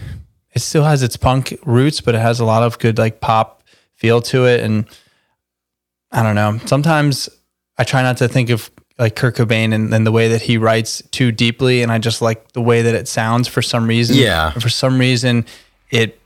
it 0.53 0.61
still 0.61 0.85
has 0.85 1.03
its 1.03 1.17
punk 1.17 1.57
roots, 1.65 2.01
but 2.01 2.15
it 2.15 2.21
has 2.21 2.41
a 2.41 2.45
lot 2.45 2.63
of 2.63 2.79
good 2.79 2.99
like 2.99 3.21
pop 3.21 3.63
feel 3.95 4.21
to 4.23 4.47
it 4.47 4.61
and 4.61 4.87
I 6.13 6.23
don't 6.23 6.35
know. 6.35 6.59
Sometimes 6.67 7.29
I 7.79 7.85
try 7.85 8.03
not 8.03 8.17
to 8.19 8.29
think 8.29 8.51
of 8.51 8.71
like 8.99 9.15
Kurt 9.17 9.37
Cobain 9.37 9.75
and, 9.75 9.93
and 9.93 10.07
the 10.07 10.13
way 10.13 10.29
that 10.29 10.43
he 10.43 10.57
writes 10.57 11.03
too 11.11 11.31
deeply, 11.31 11.83
and 11.83 11.93
I 11.93 11.99
just 11.99 12.23
like 12.23 12.53
the 12.53 12.63
way 12.63 12.83
that 12.83 12.95
it 12.95 13.07
sounds 13.09 13.47
for 13.49 13.61
some 13.63 13.87
reason. 13.87 14.17
Yeah. 14.17 14.53
And 14.55 14.63
for 14.63 14.71
some 14.71 14.99
reason, 14.99 15.45
it 15.91 16.19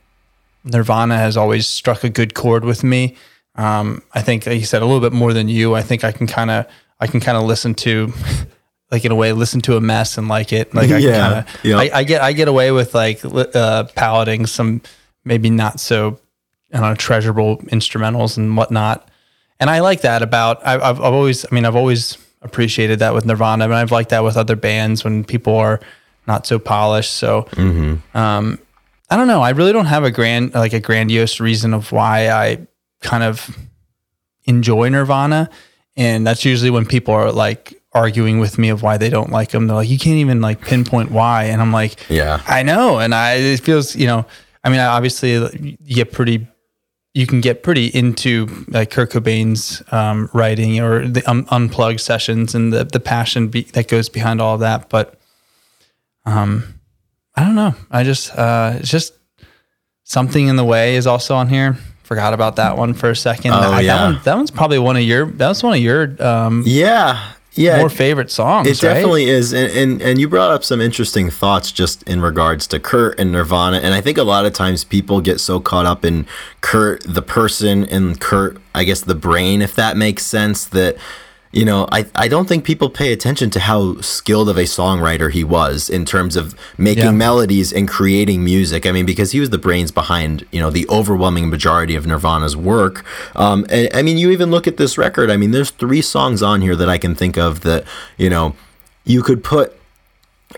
Nirvana 0.63 1.17
has 1.17 1.35
always 1.37 1.67
struck 1.67 2.03
a 2.03 2.09
good 2.09 2.33
chord 2.33 2.63
with 2.63 2.83
me. 2.83 3.17
Um, 3.55 4.01
I 4.13 4.21
think, 4.21 4.45
like 4.45 4.59
you 4.59 4.65
said, 4.65 4.81
a 4.81 4.85
little 4.85 5.01
bit 5.01 5.11
more 5.11 5.33
than 5.33 5.49
you. 5.49 5.75
I 5.75 5.81
think 5.81 6.03
I 6.03 6.11
can 6.11 6.27
kind 6.27 6.49
of 6.51 6.65
I 6.99 7.07
can 7.07 7.19
kind 7.19 7.37
of 7.37 7.43
listen 7.43 7.73
to, 7.75 8.13
like 8.91 9.03
in 9.03 9.11
a 9.11 9.15
way, 9.15 9.33
listen 9.33 9.59
to 9.61 9.75
a 9.75 9.81
mess 9.81 10.17
and 10.17 10.27
like 10.27 10.53
it. 10.53 10.73
Like 10.73 10.91
I 10.91 10.97
Yeah. 10.99 11.11
can 11.11 11.21
kind 11.21 11.47
of 11.47 11.65
Yep. 11.65 11.79
I, 11.79 11.99
I 11.99 12.03
get 12.03 12.21
I 12.21 12.31
get 12.33 12.47
away 12.47 12.71
with 12.71 12.93
like 12.95 13.23
li- 13.25 13.51
uh, 13.53 13.83
palating 13.95 14.45
some 14.45 14.81
maybe 15.25 15.49
not 15.49 15.79
so 15.79 16.19
I 16.73 16.79
don't 16.79 16.89
know 16.89 16.95
treasurable 16.95 17.57
instrumentals 17.63 18.37
and 18.37 18.55
whatnot 18.55 19.09
and 19.61 19.69
I 19.69 19.79
like 19.79 20.01
that 20.01 20.21
about 20.21 20.65
I, 20.67 20.73
I've 20.73 20.99
I've 20.99 21.13
always 21.13 21.45
I 21.45 21.55
mean 21.55 21.63
I've 21.63 21.77
always 21.77 22.17
appreciated 22.41 22.99
that 22.99 23.13
with 23.13 23.25
Nirvana, 23.25 23.65
and 23.65 23.73
I've 23.73 23.91
liked 23.91 24.09
that 24.09 24.23
with 24.23 24.35
other 24.35 24.55
bands 24.55 25.03
when 25.03 25.23
people 25.23 25.55
are 25.55 25.79
not 26.27 26.45
so 26.47 26.57
polished. 26.59 27.13
So, 27.13 27.47
um, 28.15 28.59
I 29.09 29.15
don't 29.15 29.27
know. 29.27 29.41
I 29.41 29.51
really 29.51 29.71
don't 29.71 29.85
have 29.85 30.03
a 30.03 30.11
grand 30.11 30.53
like 30.53 30.73
a 30.73 30.79
grandiose 30.79 31.39
reason 31.39 31.73
of 31.73 31.91
why 31.91 32.29
I 32.29 32.67
kind 33.01 33.23
of 33.23 33.55
enjoy 34.45 34.89
Nirvana, 34.89 35.49
and 35.95 36.25
that's 36.25 36.43
usually 36.43 36.71
when 36.71 36.85
people 36.85 37.13
are 37.13 37.31
like 37.31 37.81
arguing 37.93 38.39
with 38.39 38.57
me 38.57 38.69
of 38.69 38.81
why 38.81 38.97
they 38.97 39.09
don't 39.09 39.31
like 39.31 39.49
them. 39.49 39.67
They're 39.67 39.75
like, 39.75 39.89
you 39.89 39.99
can't 39.99 40.17
even 40.17 40.41
like 40.41 40.61
pinpoint 40.61 41.11
why, 41.11 41.45
and 41.45 41.61
I'm 41.61 41.71
like, 41.71 42.09
Yeah. 42.09 42.41
I 42.47 42.63
know, 42.63 42.99
and 42.99 43.13
I 43.13 43.33
it 43.35 43.59
feels 43.59 43.95
you 43.95 44.07
know. 44.07 44.25
I 44.63 44.69
mean, 44.69 44.79
I 44.79 44.85
obviously 44.85 45.33
you 45.33 45.95
get 45.95 46.11
pretty 46.11 46.47
you 47.13 47.27
can 47.27 47.41
get 47.41 47.61
pretty 47.61 47.87
into 47.87 48.65
like 48.69 48.89
Kurt 48.89 49.11
Cobain's 49.11 49.83
um, 49.91 50.29
writing 50.33 50.79
or 50.79 51.05
the 51.07 51.29
um, 51.29 51.45
unplugged 51.49 51.99
sessions 51.99 52.55
and 52.55 52.71
the 52.71 52.85
the 52.85 52.99
passion 52.99 53.49
be- 53.49 53.63
that 53.73 53.87
goes 53.87 54.09
behind 54.09 54.41
all 54.41 54.55
of 54.55 54.61
that. 54.61 54.89
But 54.89 55.19
um, 56.25 56.79
I 57.35 57.43
don't 57.43 57.55
know. 57.55 57.75
I 57.89 58.03
just 58.03 58.35
uh, 58.37 58.75
it's 58.79 58.89
just 58.89 59.13
something 60.03 60.47
in 60.47 60.55
the 60.55 60.63
way 60.63 60.95
is 60.95 61.07
also 61.07 61.35
on 61.35 61.49
here. 61.49 61.77
Forgot 62.03 62.33
about 62.33 62.57
that 62.57 62.77
one 62.77 62.93
for 62.93 63.09
a 63.09 63.15
second. 63.15 63.51
Oh, 63.51 63.71
I, 63.71 63.81
yeah. 63.81 63.97
that, 63.97 64.03
one, 64.03 64.21
that 64.23 64.35
one's 64.35 64.51
probably 64.51 64.79
one 64.79 64.97
of 64.97 65.03
your. 65.03 65.25
That 65.27 65.47
was 65.47 65.63
one 65.63 65.73
of 65.73 65.79
your 65.79 66.21
um, 66.21 66.63
Yeah. 66.65 67.33
Yeah. 67.53 67.79
more 67.79 67.89
favorite 67.89 68.31
songs. 68.31 68.67
It 68.67 68.81
right? 68.81 68.93
definitely 68.93 69.29
is, 69.29 69.53
and, 69.53 69.71
and 69.71 70.01
and 70.01 70.19
you 70.19 70.29
brought 70.29 70.51
up 70.51 70.63
some 70.63 70.79
interesting 70.79 71.29
thoughts 71.29 71.71
just 71.71 72.01
in 72.03 72.21
regards 72.21 72.65
to 72.67 72.79
Kurt 72.79 73.19
and 73.19 73.31
Nirvana, 73.31 73.77
and 73.77 73.93
I 73.93 73.99
think 74.01 74.17
a 74.17 74.23
lot 74.23 74.45
of 74.45 74.53
times 74.53 74.83
people 74.83 75.19
get 75.19 75.39
so 75.39 75.59
caught 75.59 75.85
up 75.85 76.05
in 76.05 76.25
Kurt 76.61 77.03
the 77.05 77.21
person 77.21 77.85
and 77.85 78.19
Kurt, 78.19 78.57
I 78.73 78.85
guess 78.85 79.01
the 79.01 79.15
brain, 79.15 79.61
if 79.61 79.75
that 79.75 79.97
makes 79.97 80.25
sense, 80.25 80.65
that 80.67 80.95
you 81.51 81.65
know 81.65 81.87
I 81.91 82.05
I 82.15 82.27
don't 82.27 82.47
think 82.47 82.63
people 82.63 82.89
pay 82.89 83.11
attention 83.11 83.49
to 83.51 83.59
how 83.59 83.99
skilled 84.01 84.47
of 84.49 84.57
a 84.57 84.63
songwriter 84.63 85.31
he 85.31 85.43
was 85.43 85.89
in 85.89 86.05
terms 86.05 86.35
of 86.35 86.55
making 86.77 87.03
Yeah. 87.03 87.11
melodies 87.11 87.73
and 87.73 87.87
creating 87.87 88.43
music. 88.43 88.85
I 88.85 88.91
mean, 88.91 89.05
because 89.05 89.31
he 89.31 89.39
was 89.39 89.49
the 89.49 89.57
brains 89.57 89.91
behind 89.91 90.45
you 90.51 90.61
know 90.61 90.69
the 90.69 90.87
overwhelming 90.89 91.49
majority 91.49 91.95
of 91.95 92.05
Nirvana's 92.07 92.55
work. 92.55 93.03
Um, 93.35 93.65
and 93.69 93.89
I 93.93 94.01
mean, 94.01 94.17
you 94.17 94.31
even 94.31 94.49
look 94.51 94.67
at 94.67 94.77
this 94.77 94.97
record. 94.97 95.29
I 95.29 95.37
mean, 95.37 95.51
there's 95.51 95.71
three 95.71 96.01
songs 96.01 96.41
on 96.41 96.61
here 96.61 96.75
that 96.75 96.87
I 96.89 96.97
can 96.97 97.15
think 97.15 97.37
of 97.37 97.61
that 97.61 97.83
you 98.17 98.29
know 98.29 98.55
you 99.03 99.21
could 99.23 99.43
put 99.43 99.75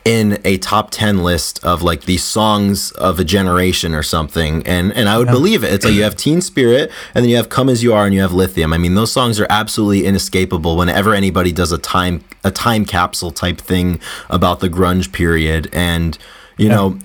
in 0.06 0.39
a 0.43 0.58
top 0.58 0.91
10 0.91 1.23
list 1.23 1.63
of 1.63 1.82
like 1.82 2.03
the 2.03 2.17
songs 2.17 2.91
of 2.91 3.19
a 3.19 3.23
generation 3.23 3.93
or 3.93 4.03
something. 4.03 4.65
And 4.67 4.91
and 4.93 5.08
I 5.10 5.17
would 5.17 5.27
believe 5.27 5.63
it. 5.63 5.73
It's 5.73 5.86
like 5.86 5.93
you 5.93 6.03
have 6.03 6.15
Teen 6.15 6.41
Spirit 6.41 6.91
and 7.13 7.23
then 7.23 7.29
you 7.29 7.38
have 7.38 7.49
Come 7.49 7.69
As 7.69 7.84
You 7.84 7.93
Are 7.93 8.06
and 8.06 8.13
you 8.13 8.21
have 8.21 8.34
Lithium. 8.34 8.73
I 8.73 8.77
mean 8.77 8.95
those 8.95 9.12
songs 9.12 9.39
are 9.39 9.47
absolutely 9.49 10.06
inescapable 10.06 10.77
whenever 10.77 11.13
anybody 11.13 11.51
does 11.51 11.71
a 11.71 11.77
time 11.77 12.23
a 12.43 12.51
time 12.51 12.86
capsule 12.86 13.32
type 13.32 13.60
thing 13.60 13.99
about 14.29 14.60
the 14.60 14.69
grunge 14.69 15.12
period. 15.12 15.69
And 15.73 16.17
you 16.58 16.69
know 16.69 16.99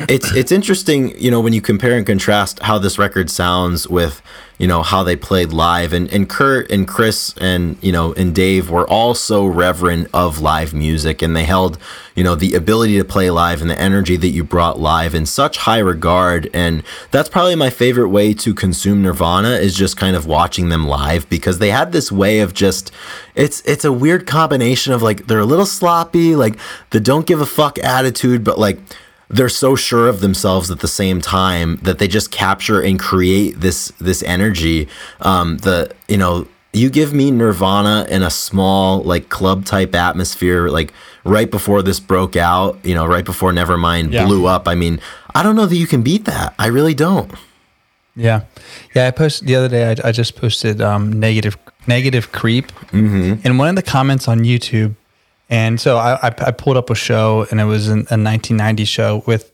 it's 0.00 0.32
it's 0.34 0.52
interesting, 0.52 1.18
you 1.20 1.30
know, 1.30 1.40
when 1.40 1.52
you 1.52 1.60
compare 1.60 1.96
and 1.96 2.06
contrast 2.06 2.60
how 2.60 2.78
this 2.78 2.98
record 2.98 3.28
sounds 3.28 3.88
with, 3.88 4.22
you 4.58 4.68
know, 4.68 4.82
how 4.82 5.02
they 5.02 5.16
played 5.16 5.52
live. 5.52 5.92
And 5.92 6.12
and 6.12 6.28
Kurt 6.28 6.70
and 6.70 6.86
Chris 6.86 7.34
and 7.40 7.76
you 7.82 7.90
know 7.90 8.12
and 8.12 8.32
Dave 8.32 8.70
were 8.70 8.88
all 8.88 9.14
so 9.14 9.44
reverent 9.44 10.08
of 10.14 10.40
live 10.40 10.72
music. 10.72 11.20
And 11.20 11.34
they 11.34 11.44
held, 11.44 11.78
you 12.14 12.22
know, 12.22 12.36
the 12.36 12.54
ability 12.54 12.96
to 12.98 13.04
play 13.04 13.28
live 13.30 13.60
and 13.60 13.68
the 13.68 13.80
energy 13.80 14.16
that 14.16 14.28
you 14.28 14.44
brought 14.44 14.78
live 14.78 15.16
in 15.16 15.26
such 15.26 15.58
high 15.58 15.80
regard. 15.80 16.48
And 16.54 16.84
that's 17.10 17.28
probably 17.28 17.56
my 17.56 17.70
favorite 17.70 18.10
way 18.10 18.34
to 18.34 18.54
consume 18.54 19.02
Nirvana 19.02 19.50
is 19.50 19.74
just 19.74 19.96
kind 19.96 20.14
of 20.14 20.26
watching 20.26 20.68
them 20.68 20.86
live 20.86 21.28
because 21.28 21.58
they 21.58 21.72
had 21.72 21.90
this 21.90 22.12
way 22.12 22.38
of 22.38 22.54
just 22.54 22.92
it's 23.34 23.62
it's 23.62 23.84
a 23.84 23.92
weird 23.92 24.28
combination 24.28 24.92
of 24.92 25.02
like 25.02 25.26
they're 25.26 25.40
a 25.40 25.44
little 25.44 25.66
sloppy, 25.66 26.36
like 26.36 26.56
the 26.90 27.00
don't 27.00 27.26
give 27.26 27.40
a 27.40 27.46
fuck 27.46 27.80
attitude, 27.80 28.44
but 28.44 28.60
like 28.60 28.78
they're 29.30 29.48
so 29.48 29.76
sure 29.76 30.08
of 30.08 30.20
themselves 30.20 30.70
at 30.70 30.80
the 30.80 30.88
same 30.88 31.20
time 31.20 31.76
that 31.82 31.98
they 31.98 32.08
just 32.08 32.30
capture 32.30 32.80
and 32.80 32.98
create 32.98 33.60
this 33.60 33.92
this 34.00 34.22
energy. 34.22 34.88
Um, 35.20 35.58
the 35.58 35.92
you 36.08 36.16
know 36.16 36.46
you 36.72 36.90
give 36.90 37.12
me 37.14 37.30
Nirvana 37.30 38.06
in 38.10 38.22
a 38.22 38.30
small 38.30 39.02
like 39.02 39.28
club 39.28 39.64
type 39.64 39.94
atmosphere, 39.94 40.68
like 40.68 40.92
right 41.24 41.50
before 41.50 41.82
this 41.82 41.98
broke 42.00 42.36
out, 42.36 42.78
you 42.84 42.94
know, 42.94 43.06
right 43.06 43.24
before 43.24 43.52
Nevermind 43.52 44.12
Yeah. 44.12 44.26
blew 44.26 44.46
up. 44.46 44.68
I 44.68 44.74
mean, 44.74 45.00
I 45.34 45.42
don't 45.42 45.56
know 45.56 45.66
that 45.66 45.76
you 45.76 45.86
can 45.86 46.02
beat 46.02 46.24
that. 46.26 46.54
I 46.58 46.66
really 46.66 46.94
don't. 46.94 47.30
Yeah, 48.16 48.42
yeah. 48.94 49.06
I 49.06 49.10
posted 49.12 49.46
the 49.46 49.54
other 49.56 49.68
day. 49.68 49.90
I, 49.92 50.08
I 50.08 50.12
just 50.12 50.36
posted 50.36 50.80
um, 50.80 51.12
negative 51.20 51.56
negative 51.86 52.32
creep 52.32 52.66
Mm-hmm. 52.92 53.46
in 53.46 53.58
one 53.58 53.68
of 53.68 53.76
the 53.76 53.82
comments 53.82 54.26
on 54.28 54.40
YouTube, 54.40 54.94
and 55.48 55.80
so 55.80 55.96
I, 55.96 56.14
I, 56.14 56.34
I 56.46 56.50
pulled 56.50 56.76
up 56.76 56.90
a 56.90 56.94
show, 56.94 57.46
and 57.50 57.60
it 57.60 57.64
was 57.64 57.88
an, 57.88 58.00
a 58.10 58.16
1990 58.18 58.84
show 58.84 59.22
with 59.26 59.52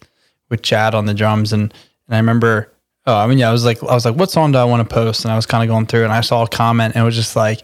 with 0.51 0.63
Chad 0.63 0.95
on 0.95 1.07
the 1.07 1.15
drums, 1.15 1.53
and 1.53 1.73
and 2.07 2.15
I 2.15 2.19
remember. 2.19 2.71
Oh, 3.07 3.15
I 3.15 3.27
mean, 3.27 3.37
yeah, 3.37 3.51
I 3.51 3.53
was 3.53 3.67
like, 3.67 3.83
I 3.83 3.93
was 3.95 4.07
like, 4.07 4.15
what 4.17 4.31
song 4.31 4.53
do 4.53 4.57
I 4.59 4.65
want 4.65 4.89
to 4.89 4.95
post? 4.95 5.27
And 5.27 5.33
I 5.33 5.37
was 5.37 5.45
kind 5.45 5.63
of 5.63 5.69
going 5.69 5.85
through, 5.85 6.05
and 6.05 6.13
I 6.13 6.23
saw 6.23 6.43
a 6.43 6.49
comment, 6.49 6.95
and 6.95 7.03
it 7.03 7.05
was 7.05 7.15
just 7.15 7.37
like, 7.37 7.61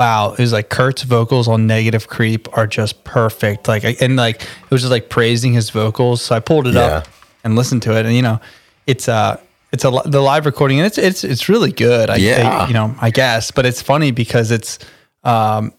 wow, 0.00 0.32
it 0.32 0.38
was 0.38 0.50
like 0.50 0.70
Kurt's 0.70 1.02
vocals 1.02 1.46
on 1.46 1.66
Negative 1.66 2.08
Creep 2.08 2.48
are 2.56 2.66
just 2.66 3.04
perfect. 3.04 3.68
Like, 3.68 3.84
and 4.00 4.16
like 4.16 4.40
it 4.42 4.70
was 4.70 4.80
just 4.80 4.90
like 4.90 5.10
praising 5.10 5.52
his 5.52 5.68
vocals. 5.68 6.22
So 6.22 6.34
I 6.34 6.40
pulled 6.40 6.66
it 6.66 6.74
up 6.76 7.06
and 7.44 7.54
listened 7.54 7.82
to 7.82 7.98
it, 7.98 8.06
and 8.06 8.14
you 8.16 8.22
know, 8.22 8.40
it's 8.86 9.08
uh 9.10 9.38
it's 9.72 9.84
a 9.84 9.90
the 10.06 10.22
live 10.22 10.46
recording, 10.46 10.78
and 10.80 10.86
it's 10.86 10.96
it's 10.96 11.22
it's 11.22 11.50
really 11.50 11.72
good. 11.72 12.08
I, 12.08 12.16
Yeah. 12.16 12.62
I- 12.62 12.66
you 12.68 12.72
know, 12.72 12.94
I 12.98 13.10
guess, 13.10 13.50
but 13.50 13.66
it's 13.66 13.82
funny 13.82 14.10
because 14.10 14.50
it's 14.50 14.78
um 15.22 15.74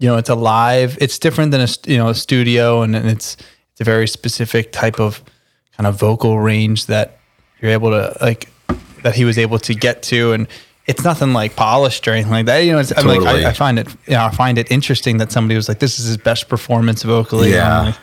you 0.00 0.08
know, 0.08 0.16
it's 0.16 0.30
a 0.30 0.34
live. 0.34 0.96
It's 1.00 1.18
different 1.18 1.52
than 1.52 1.60
a 1.60 1.68
you 1.86 1.98
know 1.98 2.08
a 2.08 2.14
studio, 2.14 2.82
and, 2.82 2.96
and 2.96 3.08
it's 3.08 3.36
it's 3.72 3.80
a 3.80 3.84
very 3.84 4.08
specific 4.08 4.72
type 4.72 4.98
of 4.98 5.22
kind 5.76 5.86
of 5.86 6.00
vocal 6.00 6.40
range 6.40 6.86
that 6.86 7.18
you're 7.60 7.70
able 7.70 7.90
to 7.90 8.16
like 8.20 8.48
that 9.02 9.14
he 9.14 9.24
was 9.24 9.38
able 9.38 9.58
to 9.60 9.74
get 9.74 10.02
to, 10.04 10.32
and 10.32 10.48
it's 10.86 11.04
nothing 11.04 11.34
like 11.34 11.54
polished 11.54 12.08
or 12.08 12.12
anything 12.12 12.32
like 12.32 12.46
that. 12.46 12.58
You 12.60 12.72
know, 12.72 12.78
it's, 12.78 12.96
I'm 12.96 13.06
like 13.06 13.20
I, 13.20 13.50
I 13.50 13.52
find 13.52 13.78
it 13.78 13.88
you 14.06 14.14
know 14.14 14.24
I 14.24 14.30
find 14.30 14.56
it 14.56 14.70
interesting 14.70 15.18
that 15.18 15.30
somebody 15.30 15.54
was 15.54 15.68
like, 15.68 15.78
this 15.78 16.00
is 16.00 16.06
his 16.06 16.16
best 16.16 16.48
performance 16.48 17.02
vocally. 17.02 17.50
Yeah. 17.50 17.94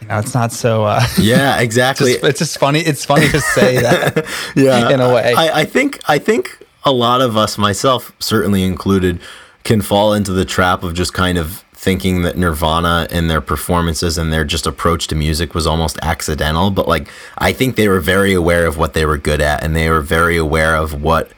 you 0.00 0.06
know, 0.06 0.18
it's 0.20 0.32
not 0.32 0.52
so. 0.52 0.84
Uh, 0.84 1.04
Yeah, 1.18 1.58
exactly. 1.66 2.12
just, 2.12 2.24
it's 2.24 2.38
just 2.38 2.58
funny. 2.58 2.80
It's 2.80 3.04
funny 3.04 3.28
to 3.30 3.40
say 3.40 3.78
that. 3.82 4.26
yeah, 4.54 4.90
in 4.94 5.00
a 5.00 5.12
way. 5.12 5.34
I, 5.36 5.62
I 5.62 5.64
think 5.64 5.98
I 6.06 6.18
think 6.18 6.56
a 6.84 6.92
lot 6.92 7.20
of 7.20 7.36
us, 7.36 7.58
myself 7.58 8.12
certainly 8.20 8.62
included, 8.62 9.18
can 9.66 9.82
fall 9.82 10.14
into 10.14 10.32
the 10.32 10.44
trap 10.44 10.84
of 10.84 10.94
just 10.94 11.12
kind 11.12 11.36
of 11.36 11.64
thinking 11.72 12.22
that 12.22 12.38
Nirvana 12.38 13.08
and 13.10 13.28
their 13.28 13.40
performances 13.40 14.16
and 14.16 14.32
their 14.32 14.44
just 14.44 14.64
approach 14.64 15.08
to 15.08 15.16
music 15.16 15.54
was 15.56 15.66
almost 15.66 15.98
accidental. 16.02 16.70
But 16.70 16.86
like, 16.86 17.08
I 17.36 17.52
think 17.52 17.74
they 17.74 17.88
were 17.88 18.00
very 18.00 18.32
aware 18.32 18.66
of 18.66 18.78
what 18.78 18.94
they 18.94 19.04
were 19.04 19.18
good 19.18 19.40
at, 19.40 19.64
and 19.64 19.74
they 19.74 19.90
were 19.90 20.00
very 20.00 20.36
aware 20.36 20.76
of 20.76 21.02
what 21.02 21.32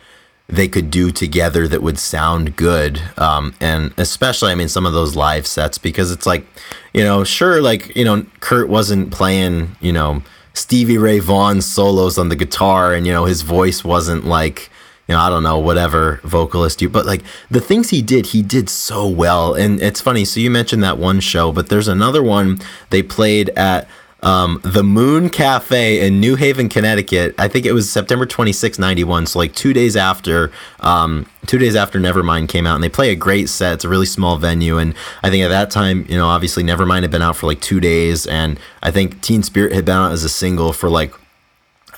they 0.46 0.68
could 0.68 0.90
do 0.90 1.10
together 1.10 1.66
that 1.68 1.82
would 1.82 1.98
sound 1.98 2.54
good. 2.54 3.00
Um, 3.16 3.54
and 3.60 3.94
especially, 3.96 4.52
I 4.52 4.54
mean, 4.54 4.68
some 4.68 4.84
of 4.84 4.92
those 4.92 5.16
live 5.16 5.46
sets 5.46 5.78
because 5.78 6.12
it's 6.12 6.26
like, 6.26 6.46
you 6.92 7.02
know, 7.02 7.24
sure, 7.24 7.62
like 7.62 7.96
you 7.96 8.04
know, 8.04 8.26
Kurt 8.40 8.68
wasn't 8.68 9.10
playing, 9.10 9.74
you 9.80 9.92
know, 9.92 10.22
Stevie 10.52 10.98
Ray 10.98 11.18
Vaughan's 11.18 11.64
solos 11.64 12.18
on 12.18 12.28
the 12.28 12.36
guitar, 12.36 12.92
and 12.92 13.06
you 13.06 13.12
know, 13.12 13.24
his 13.24 13.40
voice 13.40 13.84
wasn't 13.84 14.26
like. 14.26 14.70
You 15.08 15.14
know, 15.14 15.20
I 15.20 15.30
don't 15.30 15.42
know, 15.42 15.58
whatever 15.58 16.20
vocalist 16.22 16.82
you, 16.82 16.88
but 16.90 17.06
like 17.06 17.22
the 17.50 17.60
things 17.60 17.88
he 17.90 18.02
did, 18.02 18.26
he 18.26 18.42
did 18.42 18.68
so 18.68 19.08
well. 19.08 19.54
And 19.54 19.80
it's 19.80 20.02
funny. 20.02 20.26
So 20.26 20.38
you 20.38 20.50
mentioned 20.50 20.82
that 20.84 20.98
one 20.98 21.20
show, 21.20 21.50
but 21.50 21.70
there's 21.70 21.88
another 21.88 22.22
one 22.22 22.60
they 22.90 23.02
played 23.02 23.48
at 23.50 23.88
um, 24.22 24.60
the 24.64 24.82
Moon 24.82 25.30
Cafe 25.30 26.04
in 26.04 26.20
New 26.20 26.34
Haven, 26.34 26.68
Connecticut. 26.68 27.34
I 27.38 27.48
think 27.48 27.66
it 27.66 27.72
was 27.72 27.90
September 27.90 28.26
26, 28.26 28.78
91. 28.78 29.26
So 29.26 29.38
like 29.38 29.54
two 29.54 29.72
days 29.72 29.96
after, 29.96 30.50
um, 30.80 31.26
two 31.46 31.58
days 31.58 31.76
after 31.76 31.98
Nevermind 32.00 32.48
came 32.48 32.66
out 32.66 32.74
and 32.74 32.82
they 32.82 32.88
play 32.88 33.10
a 33.10 33.16
great 33.16 33.48
set. 33.48 33.74
It's 33.74 33.84
a 33.84 33.88
really 33.88 34.06
small 34.06 34.36
venue. 34.36 34.78
And 34.78 34.94
I 35.22 35.30
think 35.30 35.44
at 35.44 35.48
that 35.48 35.70
time, 35.70 36.04
you 36.08 36.16
know, 36.16 36.26
obviously 36.26 36.64
Nevermind 36.64 37.02
had 37.02 37.10
been 37.10 37.22
out 37.22 37.36
for 37.36 37.46
like 37.46 37.60
two 37.60 37.80
days. 37.80 38.26
And 38.26 38.58
I 38.82 38.90
think 38.90 39.20
Teen 39.22 39.42
Spirit 39.42 39.72
had 39.72 39.84
been 39.84 39.96
out 39.96 40.12
as 40.12 40.24
a 40.24 40.28
single 40.28 40.72
for 40.72 40.90
like 40.90 41.14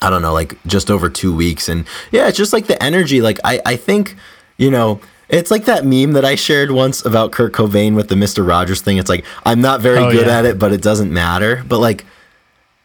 I 0.02 0.10
don't 0.10 0.22
know, 0.22 0.32
like 0.32 0.56
just 0.66 0.90
over 0.90 1.08
two 1.10 1.34
weeks. 1.34 1.68
And 1.68 1.84
yeah, 2.10 2.28
it's 2.28 2.36
just 2.38 2.52
like 2.52 2.66
the 2.66 2.82
energy. 2.82 3.20
Like 3.20 3.38
I, 3.44 3.60
I 3.66 3.76
think, 3.76 4.16
you 4.56 4.70
know, 4.70 5.00
it's 5.28 5.50
like 5.50 5.66
that 5.66 5.84
meme 5.84 6.12
that 6.14 6.24
I 6.24 6.34
shared 6.34 6.70
once 6.72 7.04
about 7.04 7.32
Kurt 7.32 7.52
Cobain 7.52 7.94
with 7.94 8.08
the 8.08 8.14
Mr. 8.16 8.46
Rogers 8.46 8.80
thing. 8.82 8.96
It's 8.98 9.08
like, 9.10 9.24
I'm 9.44 9.60
not 9.60 9.80
very 9.80 9.98
Oh, 9.98 10.10
good 10.10 10.26
yeah. 10.26 10.38
at 10.38 10.44
it, 10.44 10.58
but 10.58 10.72
it 10.72 10.82
doesn't 10.82 11.12
matter. 11.12 11.62
But 11.68 11.78
like 11.78 12.04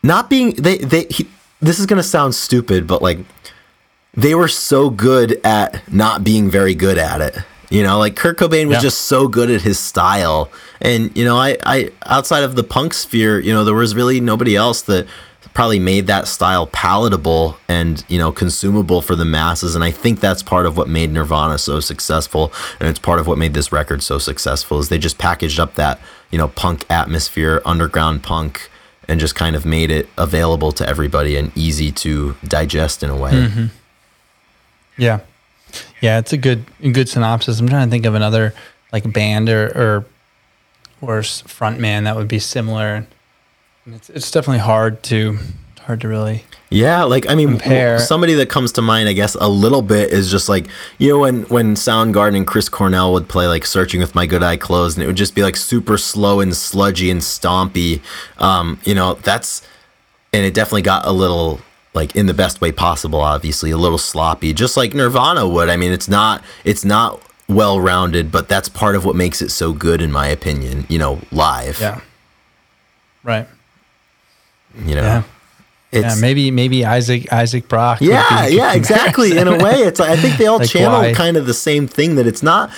not 0.04 0.30
being 0.30 0.52
they 0.52 0.78
they 0.78 1.06
he, 1.10 1.28
this 1.62 1.80
is 1.80 1.86
gonna 1.86 2.04
sound 2.04 2.36
stupid, 2.36 2.86
but 2.86 3.02
like 3.02 3.20
they 4.14 4.36
were 4.36 4.48
so 4.48 4.90
good 4.90 5.40
at 5.44 5.92
not 5.92 6.24
being 6.24 6.50
very 6.50 6.76
good 6.76 6.98
at 6.98 7.22
it. 7.22 7.38
You 7.70 7.82
know, 7.84 7.98
like 7.98 8.16
Kurt 8.16 8.38
Cobain 8.38 8.68
was 8.68 8.76
Yeah. 8.76 8.82
just 8.82 9.02
so 9.02 9.28
good 9.28 9.50
at 9.50 9.62
his 9.64 9.80
style. 9.80 10.52
And, 10.82 11.16
you 11.18 11.26
know, 11.26 11.36
I, 11.38 11.58
I 11.66 11.90
outside 12.06 12.44
of 12.44 12.56
the 12.56 12.64
punk 12.64 12.94
sphere, 12.94 13.40
you 13.40 13.52
know, 13.54 13.64
there 13.64 13.74
was 13.74 13.96
really 13.96 14.22
nobody 14.22 14.56
else 14.56 14.84
that 14.84 15.08
probably 15.56 15.80
made 15.80 16.06
that 16.06 16.28
style 16.28 16.68
palatable 16.68 17.58
and, 17.70 18.04
you 18.10 18.20
know, 18.20 18.32
consumable 18.32 19.02
for 19.02 19.16
the 19.16 19.24
masses. 19.26 19.74
And 19.74 19.84
I 19.86 19.90
think 19.90 20.20
that's 20.20 20.44
part 20.44 20.66
of 20.66 20.76
what 20.78 20.88
made 20.90 21.12
Nirvana 21.12 21.58
so 21.58 21.80
successful. 21.80 22.52
And 22.80 22.90
it's 22.90 23.00
part 23.00 23.20
of 23.20 23.26
what 23.26 23.38
made 23.38 23.54
this 23.54 23.72
record 23.72 24.04
so 24.04 24.20
successful 24.20 24.80
is 24.80 24.90
they 24.90 24.98
just 24.98 25.18
packaged 25.18 25.60
up 25.60 25.76
that, 25.76 26.00
you 26.30 26.38
know, 26.38 26.50
punk 26.50 26.86
atmosphere, 26.90 27.62
underground 27.66 28.22
punk, 28.22 28.70
and 29.08 29.18
just 29.20 29.34
kind 29.34 29.56
of 29.56 29.66
made 29.66 29.92
it 29.92 30.10
available 30.18 30.74
to 30.74 30.88
everybody 30.88 31.38
and 31.38 31.52
easy 31.58 31.90
to 31.92 32.36
digest 32.44 33.02
in 33.02 33.10
a 33.10 33.16
way. 33.18 33.32
Mm-hmm. 33.32 33.66
Yeah, 34.98 35.22
yeah, 36.02 36.20
it's 36.20 36.34
a 36.34 36.38
good 36.38 36.66
a 36.82 36.90
good 36.92 37.08
synopsis. 37.08 37.60
I'm 37.60 37.70
trying 37.70 37.88
to 37.88 37.92
think 37.92 38.06
of 38.06 38.16
another 38.16 38.54
like 38.92 39.12
band 39.12 39.50
or 39.50 39.68
or 39.68 40.06
or 41.02 41.20
s- 41.20 41.42
front 41.42 41.80
man 41.80 42.06
that 42.06 42.16
would 42.16 42.28
be 42.28 42.40
similar. 42.40 43.06
It's 43.88 44.10
it's 44.10 44.32
definitely 44.32 44.60
hard 44.60 45.04
to 45.04 45.38
hard 45.82 46.02
to 46.02 46.08
really. 46.08 46.44
Yeah, 46.72 47.04
like 47.04 47.30
I 47.30 47.36
mean, 47.36 47.52
Compare. 47.52 48.00
somebody 48.00 48.34
that 48.36 48.50
comes 48.50 48.72
to 48.74 48.82
mind, 48.82 49.08
I 49.08 49.14
guess, 49.14 49.36
a 49.36 49.48
little 49.48 49.84
bit 49.84 50.12
is 50.12 50.32
just 50.32 50.50
like 50.50 50.68
you 50.98 51.10
know 51.10 51.20
when 51.20 51.44
when 51.44 51.76
Soundgarden 51.76 52.36
and 52.36 52.48
Chris 52.48 52.68
Cornell 52.68 53.14
would 53.14 53.30
play 53.30 53.48
like 53.48 53.66
"Searching 53.66 54.00
with 54.00 54.16
My 54.16 54.26
Good 54.26 54.42
Eye 54.42 54.58
Closed," 54.58 54.98
and 54.98 55.04
it 55.04 55.08
would 55.08 55.16
just 55.16 55.36
be 55.36 55.44
like 55.44 55.56
super 55.56 55.98
slow 55.98 56.40
and 56.40 56.56
sludgy 56.56 57.12
and 57.12 57.22
stompy. 57.22 58.02
Um, 58.40 58.80
you 58.84 58.96
know, 58.96 59.14
that's 59.16 59.62
and 60.34 60.44
it 60.44 60.54
definitely 60.54 60.82
got 60.82 61.06
a 61.06 61.12
little 61.12 61.60
like 61.94 62.16
in 62.16 62.26
the 62.26 62.34
best 62.34 62.62
way 62.62 62.72
possible. 62.72 63.22
Obviously, 63.22 63.70
a 63.70 63.78
little 63.78 64.00
sloppy, 64.00 64.52
just 64.52 64.76
like 64.76 64.96
Nirvana 64.96 65.48
would. 65.48 65.70
I 65.70 65.78
mean, 65.78 65.92
it's 65.92 66.10
not 66.10 66.44
it's 66.64 66.84
not 66.84 67.22
well 67.48 67.80
rounded, 67.80 68.32
but 68.32 68.50
that's 68.50 68.68
part 68.68 68.96
of 68.96 69.06
what 69.06 69.16
makes 69.16 69.44
it 69.44 69.52
so 69.52 69.74
good, 69.74 70.02
in 70.02 70.12
my 70.12 70.28
opinion. 70.28 70.88
You 70.90 70.98
know, 70.98 71.22
live. 71.32 71.80
Yeah. 71.80 72.02
Right. 73.24 73.48
You 74.80 74.96
know. 74.96 75.02
Yeah. 75.02 75.24
It's, 75.92 76.16
yeah. 76.16 76.22
Maybe 76.22 76.52
maybe 76.52 76.84
Isaac 76.86 77.32
Isaac 77.32 77.68
Brock. 77.68 78.02
Yeah, 78.02 78.48
yeah, 78.48 78.74
exactly. 78.82 79.38
In 79.38 79.48
a 79.48 79.58
way, 79.64 79.76
it's 79.76 80.00
I 80.00 80.18
think 80.18 80.38
they 80.38 80.48
all 80.48 80.60
Like 80.60 80.70
channel 80.70 81.00
why? 81.00 81.14
kind 81.14 81.38
of 81.38 81.46
the 81.46 81.54
same 81.54 81.88
thing 81.88 82.16
that 82.16 82.28
it's 82.28 82.44
not 82.44 82.70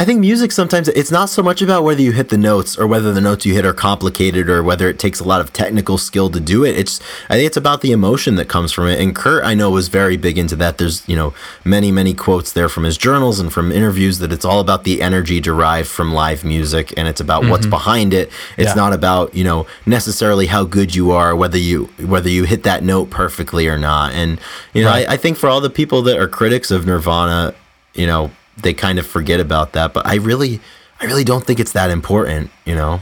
I 0.00 0.06
think 0.06 0.20
music 0.20 0.50
sometimes 0.50 0.88
it's 0.88 1.10
not 1.10 1.28
so 1.28 1.42
much 1.42 1.60
about 1.60 1.84
whether 1.84 2.00
you 2.00 2.12
hit 2.12 2.30
the 2.30 2.38
notes 2.38 2.78
or 2.78 2.86
whether 2.86 3.12
the 3.12 3.20
notes 3.20 3.44
you 3.44 3.52
hit 3.52 3.66
are 3.66 3.74
complicated 3.74 4.48
or 4.48 4.62
whether 4.62 4.88
it 4.88 4.98
takes 4.98 5.20
a 5.20 5.24
lot 5.24 5.42
of 5.42 5.52
technical 5.52 5.98
skill 5.98 6.30
to 6.30 6.40
do 6.40 6.64
it. 6.64 6.74
It's 6.78 7.00
I 7.28 7.34
think 7.34 7.46
it's 7.46 7.58
about 7.58 7.82
the 7.82 7.92
emotion 7.92 8.36
that 8.36 8.48
comes 8.48 8.72
from 8.72 8.86
it. 8.86 8.98
And 8.98 9.14
Kurt 9.14 9.44
I 9.44 9.52
know 9.52 9.70
was 9.70 9.88
very 9.88 10.16
big 10.16 10.38
into 10.38 10.56
that. 10.56 10.78
There's, 10.78 11.06
you 11.06 11.16
know, 11.16 11.34
many 11.66 11.92
many 11.92 12.14
quotes 12.14 12.50
there 12.50 12.70
from 12.70 12.84
his 12.84 12.96
journals 12.96 13.40
and 13.40 13.52
from 13.52 13.70
interviews 13.70 14.20
that 14.20 14.32
it's 14.32 14.46
all 14.46 14.60
about 14.60 14.84
the 14.84 15.02
energy 15.02 15.38
derived 15.38 15.88
from 15.88 16.14
live 16.14 16.44
music 16.44 16.94
and 16.96 17.06
it's 17.06 17.20
about 17.20 17.44
what's 17.44 17.64
mm-hmm. 17.64 17.70
behind 17.70 18.14
it. 18.14 18.32
It's 18.56 18.68
Yeah. 18.68 18.74
not 18.76 18.94
about, 18.94 19.34
you 19.34 19.44
know, 19.44 19.66
necessarily 19.84 20.46
how 20.46 20.64
good 20.64 20.94
you 20.94 21.10
are, 21.10 21.36
whether 21.36 21.58
you 21.58 21.90
whether 21.98 22.30
you 22.30 22.44
hit 22.44 22.62
that 22.62 22.82
note 22.82 23.10
perfectly 23.10 23.68
or 23.68 23.76
not. 23.76 24.14
And 24.14 24.40
you 24.72 24.82
know, 24.82 24.88
Right. 24.88 25.06
I, 25.06 25.12
I 25.12 25.16
think 25.18 25.36
for 25.36 25.50
all 25.50 25.60
the 25.60 25.68
people 25.68 26.00
that 26.04 26.18
are 26.18 26.26
critics 26.26 26.70
of 26.70 26.86
Nirvana, 26.86 27.52
you 27.92 28.06
know, 28.06 28.30
they 28.62 28.74
kind 28.74 28.98
of 28.98 29.06
forget 29.06 29.40
about 29.40 29.72
that. 29.72 29.92
But 29.92 30.06
I 30.06 30.16
really, 30.16 30.60
I 31.00 31.06
really 31.06 31.24
don't 31.24 31.44
think 31.44 31.60
it's 31.60 31.72
that 31.72 31.90
important. 31.90 32.50
You 32.64 32.74
know. 32.74 33.00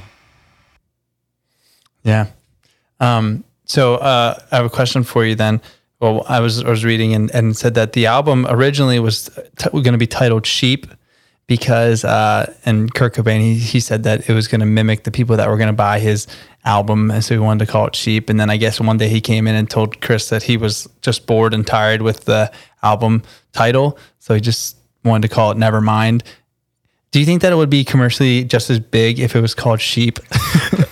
Yeah. 2.03 2.27
Um, 3.01 3.44
so 3.64 3.97
uh, 3.97 4.38
I 4.51 4.57
have 4.57 4.64
a 4.64 4.71
question 4.71 5.05
for 5.05 5.25
you 5.25 5.35
then. 5.35 5.61
Well, 6.01 6.25
I 6.29 6.40
was 6.40 6.62
I 6.62 6.71
was 6.71 6.85
reading 6.85 7.12
and, 7.14 7.31
and 7.33 7.57
said 7.57 7.75
that 7.75 7.92
the 7.92 8.07
album 8.07 8.47
originally 8.49 8.99
was 9.01 9.31
t- 9.59 9.71
going 9.71 9.92
to 9.92 9.99
be 9.99 10.07
titled 10.07 10.47
Sheep 10.47 10.87
because 11.49 12.05
uh, 12.05 12.55
and 12.64 12.94
Kurt 12.94 13.14
Cobain 13.14 13.40
he, 13.40 13.55
he 13.55 13.81
said 13.81 14.05
that 14.05 14.29
it 14.31 14.33
was 14.33 14.47
going 14.47 14.61
to 14.61 14.66
mimic 14.66 15.03
the 15.03 15.11
people 15.11 15.37
that 15.37 15.49
were 15.49 15.57
going 15.57 15.68
to 15.68 15.73
buy 15.73 15.99
his 15.99 16.29
album, 16.64 17.11
and 17.11 17.25
so 17.25 17.35
he 17.35 17.40
wanted 17.40 17.66
to 17.66 17.73
call 17.73 17.87
it 17.88 17.97
Sheep. 17.97 18.31
And 18.31 18.38
then 18.38 18.49
I 18.49 18.57
guess 18.57 18.81
one 18.81 18.97
day 18.97 19.09
he 19.09 19.21
came 19.21 19.47
in 19.49 19.57
and 19.57 19.68
told 19.68 20.01
Chris 20.01 20.29
that 20.29 20.44
he 20.44 20.57
was 20.57 20.88
just 21.03 21.27
bored 21.27 21.53
and 21.53 21.66
tired 21.66 22.03
with 22.03 22.27
the 22.27 22.53
album 22.83 23.23
title, 23.53 23.99
so 24.21 24.35
he 24.35 24.40
just 24.40 24.78
wanted 25.09 25.29
to 25.29 25.35
call 25.35 25.51
it 25.51 25.57
Nevermind. 25.59 26.23
Do 27.11 27.21
you 27.21 27.27
think 27.27 27.40
that 27.42 27.53
it 27.53 27.57
would 27.57 27.71
be 27.71 27.85
commercially 27.85 28.44
just 28.44 28.68
as 28.71 28.79
big 28.79 29.18
if 29.18 29.35
it 29.35 29.40
was 29.40 29.55
called 29.55 29.81
Sheep? 29.81 30.18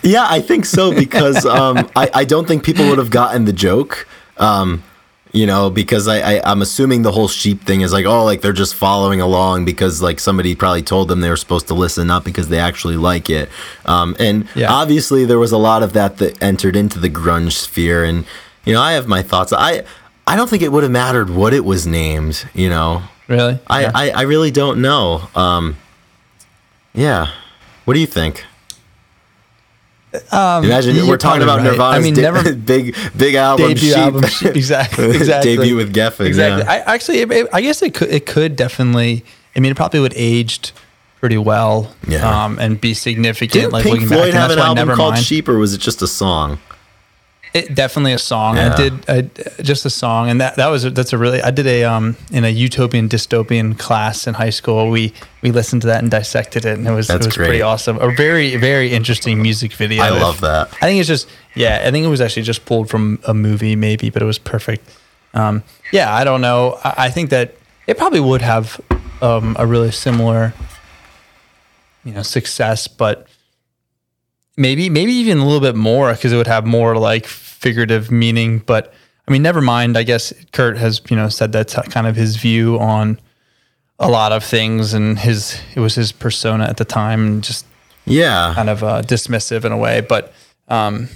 Yeah, 0.03 0.25
I 0.29 0.41
think 0.41 0.67
so 0.67 0.95
because 0.95 1.45
um, 1.45 1.79
I, 1.97 2.09
I 2.15 2.25
don't 2.25 2.47
think 2.47 2.65
people 2.65 2.87
would 2.91 2.99
have 2.99 3.11
gotten 3.11 3.45
the 3.45 3.53
joke. 3.53 4.07
Um, 4.37 4.85
you 5.33 5.47
know, 5.47 5.69
because 5.69 6.07
I, 6.07 6.37
I 6.37 6.41
I'm 6.49 6.63
assuming 6.63 7.03
the 7.03 7.11
whole 7.11 7.27
sheep 7.27 7.63
thing 7.65 7.81
is 7.81 7.93
like, 7.93 8.07
oh, 8.07 8.25
like 8.25 8.41
they're 8.41 8.53
just 8.53 8.77
following 8.77 9.21
along 9.21 9.65
because 9.65 10.01
like 10.01 10.21
somebody 10.21 10.55
probably 10.55 10.83
told 10.83 11.09
them 11.09 11.23
they 11.23 11.29
were 11.29 11.37
supposed 11.37 11.67
to 11.69 11.75
listen, 11.75 12.07
not 12.07 12.25
because 12.25 12.49
they 12.49 12.61
actually 12.61 12.97
like 12.97 13.29
it. 13.29 13.49
Um, 13.85 14.15
and 14.21 14.49
Yeah. 14.55 14.73
obviously 14.73 15.25
there 15.25 15.41
was 15.41 15.51
a 15.51 15.59
lot 15.59 15.83
of 15.83 15.93
that 15.95 16.19
that 16.19 16.41
entered 16.41 16.77
into 16.77 17.01
the 17.01 17.11
grunge 17.11 17.53
sphere, 17.55 18.05
and 18.05 18.25
you 18.65 18.75
know, 18.75 18.81
I 18.81 18.93
have 18.93 19.09
my 19.09 19.23
thoughts. 19.23 19.53
I 19.53 19.83
I 20.25 20.37
don't 20.37 20.49
think 20.49 20.63
it 20.63 20.71
would 20.71 20.85
have 20.85 20.93
mattered 20.93 21.31
what 21.31 21.53
it 21.53 21.65
was 21.65 21.85
named. 21.85 22.49
You 22.55 22.69
know, 22.69 23.03
Really? 23.29 23.59
I, 23.67 23.81
Yeah. 23.83 23.91
I, 23.95 24.11
I 24.11 24.23
really 24.23 24.51
don't 24.51 24.81
know. 24.81 25.29
Um, 25.35 25.77
yeah. 26.95 27.29
What 27.85 27.95
do 27.95 28.01
you 28.01 28.07
think? 28.07 28.45
Um, 30.33 30.65
Imagine 30.65 31.07
we're 31.09 31.19
talking 31.19 31.43
about 31.43 31.59
right. 31.59 31.65
Nirvana's 31.65 31.99
I 31.99 32.01
mean, 32.01 32.15
de- 32.15 32.23
never- 32.23 32.55
big 32.55 32.97
big 33.17 33.35
album, 33.35 33.69
debut 33.69 33.89
Sheep. 33.91 33.99
album. 33.99 34.25
Exactly. 34.25 35.05
Exactly. 35.17 35.57
debut 35.57 35.77
with 35.77 35.95
Geffen. 35.95 36.25
Exactly. 36.27 36.63
Yeah. 36.65 36.71
I 36.87 36.95
actually, 36.95 37.19
it- 37.19 37.31
it- 37.31 37.49
I 37.53 37.61
guess 37.61 37.83
it 37.83 37.93
could, 37.95 38.09
it 38.11 38.25
could 38.25 38.57
definitely. 38.57 39.25
I 39.55 39.61
mean, 39.61 39.73
it 39.73 39.75
probably 39.77 40.01
would 40.01 40.15
aged 40.17 40.73
pretty 41.21 41.37
well. 41.39 41.95
Yeah. 42.09 42.45
Um, 42.45 42.59
and 42.59 42.81
be 42.81 42.95
significant. 42.95 43.53
Didn't 43.53 43.73
like 43.73 43.83
Pink 43.83 43.95
looking 43.95 44.09
Floyd 44.09 44.33
back, 44.33 44.41
have 44.41 44.51
an 44.53 44.59
album 44.59 44.95
called 44.97 45.15
Nevermind- 45.15 45.27
Sheep, 45.27 45.49
or 45.49 45.59
was 45.59 45.75
it 45.75 45.79
just 45.83 46.01
a 46.01 46.07
song? 46.07 46.59
It, 47.57 47.75
definitely 47.75 48.13
a 48.13 48.19
song. 48.19 48.57
Yeah. 48.57 48.73
I 48.73 48.77
did 48.77 48.93
I, 49.11 49.63
just 49.63 49.87
a 49.87 49.91
song, 49.91 50.29
and 50.29 50.41
that 50.41 50.57
that 50.57 50.67
was 50.69 50.83
that's 50.93 51.13
a 51.13 51.19
really. 51.19 51.41
I 51.41 51.51
did 51.51 51.67
a 51.67 51.85
um 51.85 52.17
in 52.31 52.45
a 52.45 52.49
utopian 52.49 53.09
dystopian 53.09 53.79
class 53.79 54.27
in 54.27 54.35
high 54.35 54.51
school. 54.51 54.91
We 54.91 55.13
we 55.43 55.51
listened 55.53 55.83
to 55.83 55.89
that 55.89 56.03
and 56.03 56.11
dissected 56.11 56.65
it, 56.65 56.77
and 56.79 56.87
it 56.87 56.93
was 56.93 57.09
That's 57.09 57.25
it 57.25 57.29
was 57.29 57.37
great. 57.37 57.47
pretty 57.47 57.63
awesome. 57.63 57.97
A 57.99 58.11
very 58.15 58.57
very 58.57 58.93
interesting 58.93 59.41
music 59.41 59.73
video. 59.73 60.03
I 60.03 60.11
love 60.11 60.41
that. 60.43 60.69
I 60.83 60.87
think 60.87 61.01
it's 61.01 61.09
just 61.09 61.29
yeah. 61.55 61.85
I 61.87 61.91
think 61.91 62.05
it 62.05 62.09
was 62.11 62.21
actually 62.21 62.43
just 62.43 62.67
pulled 62.67 62.91
from 62.91 63.19
a 63.27 63.33
movie, 63.33 63.75
maybe, 63.77 64.11
but 64.11 64.21
it 64.23 64.27
was 64.27 64.39
perfect. 64.39 64.89
Um, 65.33 65.63
yeah, 65.93 66.15
I 66.15 66.25
don't 66.25 66.41
know. 66.41 66.79
I, 66.85 67.07
I 67.07 67.11
think 67.11 67.31
that 67.31 67.55
it 67.87 67.97
probably 67.97 68.21
would 68.21 68.43
have 68.43 68.81
um, 69.23 69.57
a 69.59 69.67
really 69.67 69.93
similar, 69.93 70.53
you 72.05 72.13
know, 72.13 72.23
success, 72.23 72.89
but 72.89 73.27
maybe 74.57 74.89
maybe 74.91 75.13
even 75.13 75.39
a 75.39 75.45
little 75.45 75.61
bit 75.61 75.77
more 75.77 76.13
because 76.13 76.33
it 76.33 76.37
would 76.37 76.47
have 76.47 76.67
more 76.67 76.97
like 76.97 77.27
figurative 77.27 78.11
meaning. 78.11 78.59
But 78.61 78.93
I 79.29 79.33
mean, 79.33 79.43
never 79.43 79.61
mind. 79.61 79.97
I 79.97 80.03
guess 80.03 80.33
Kurt 80.53 80.77
has 80.79 81.01
you 81.11 81.17
know 81.17 81.29
said 81.29 81.53
that's 81.53 81.75
kind 81.89 82.07
of 82.07 82.17
his 82.17 82.37
view 82.37 82.79
on 82.79 83.19
a 83.99 84.09
lot 84.09 84.33
of 84.33 84.45
things, 84.45 84.93
and 84.95 85.19
his 85.19 85.61
it 85.75 85.81
was 85.81 85.95
his 85.95 86.13
persona 86.13 86.65
at 86.65 86.77
the 86.77 86.85
time, 86.85 87.27
and 87.27 87.43
just 87.45 87.67
Yeah. 88.05 88.53
kind 88.55 88.69
of 88.71 88.83
uh, 88.85 89.03
dismissive 89.03 89.65
in 89.65 89.73
a 89.73 89.77
way, 89.79 90.01
but 90.01 90.33
um, 90.69 91.09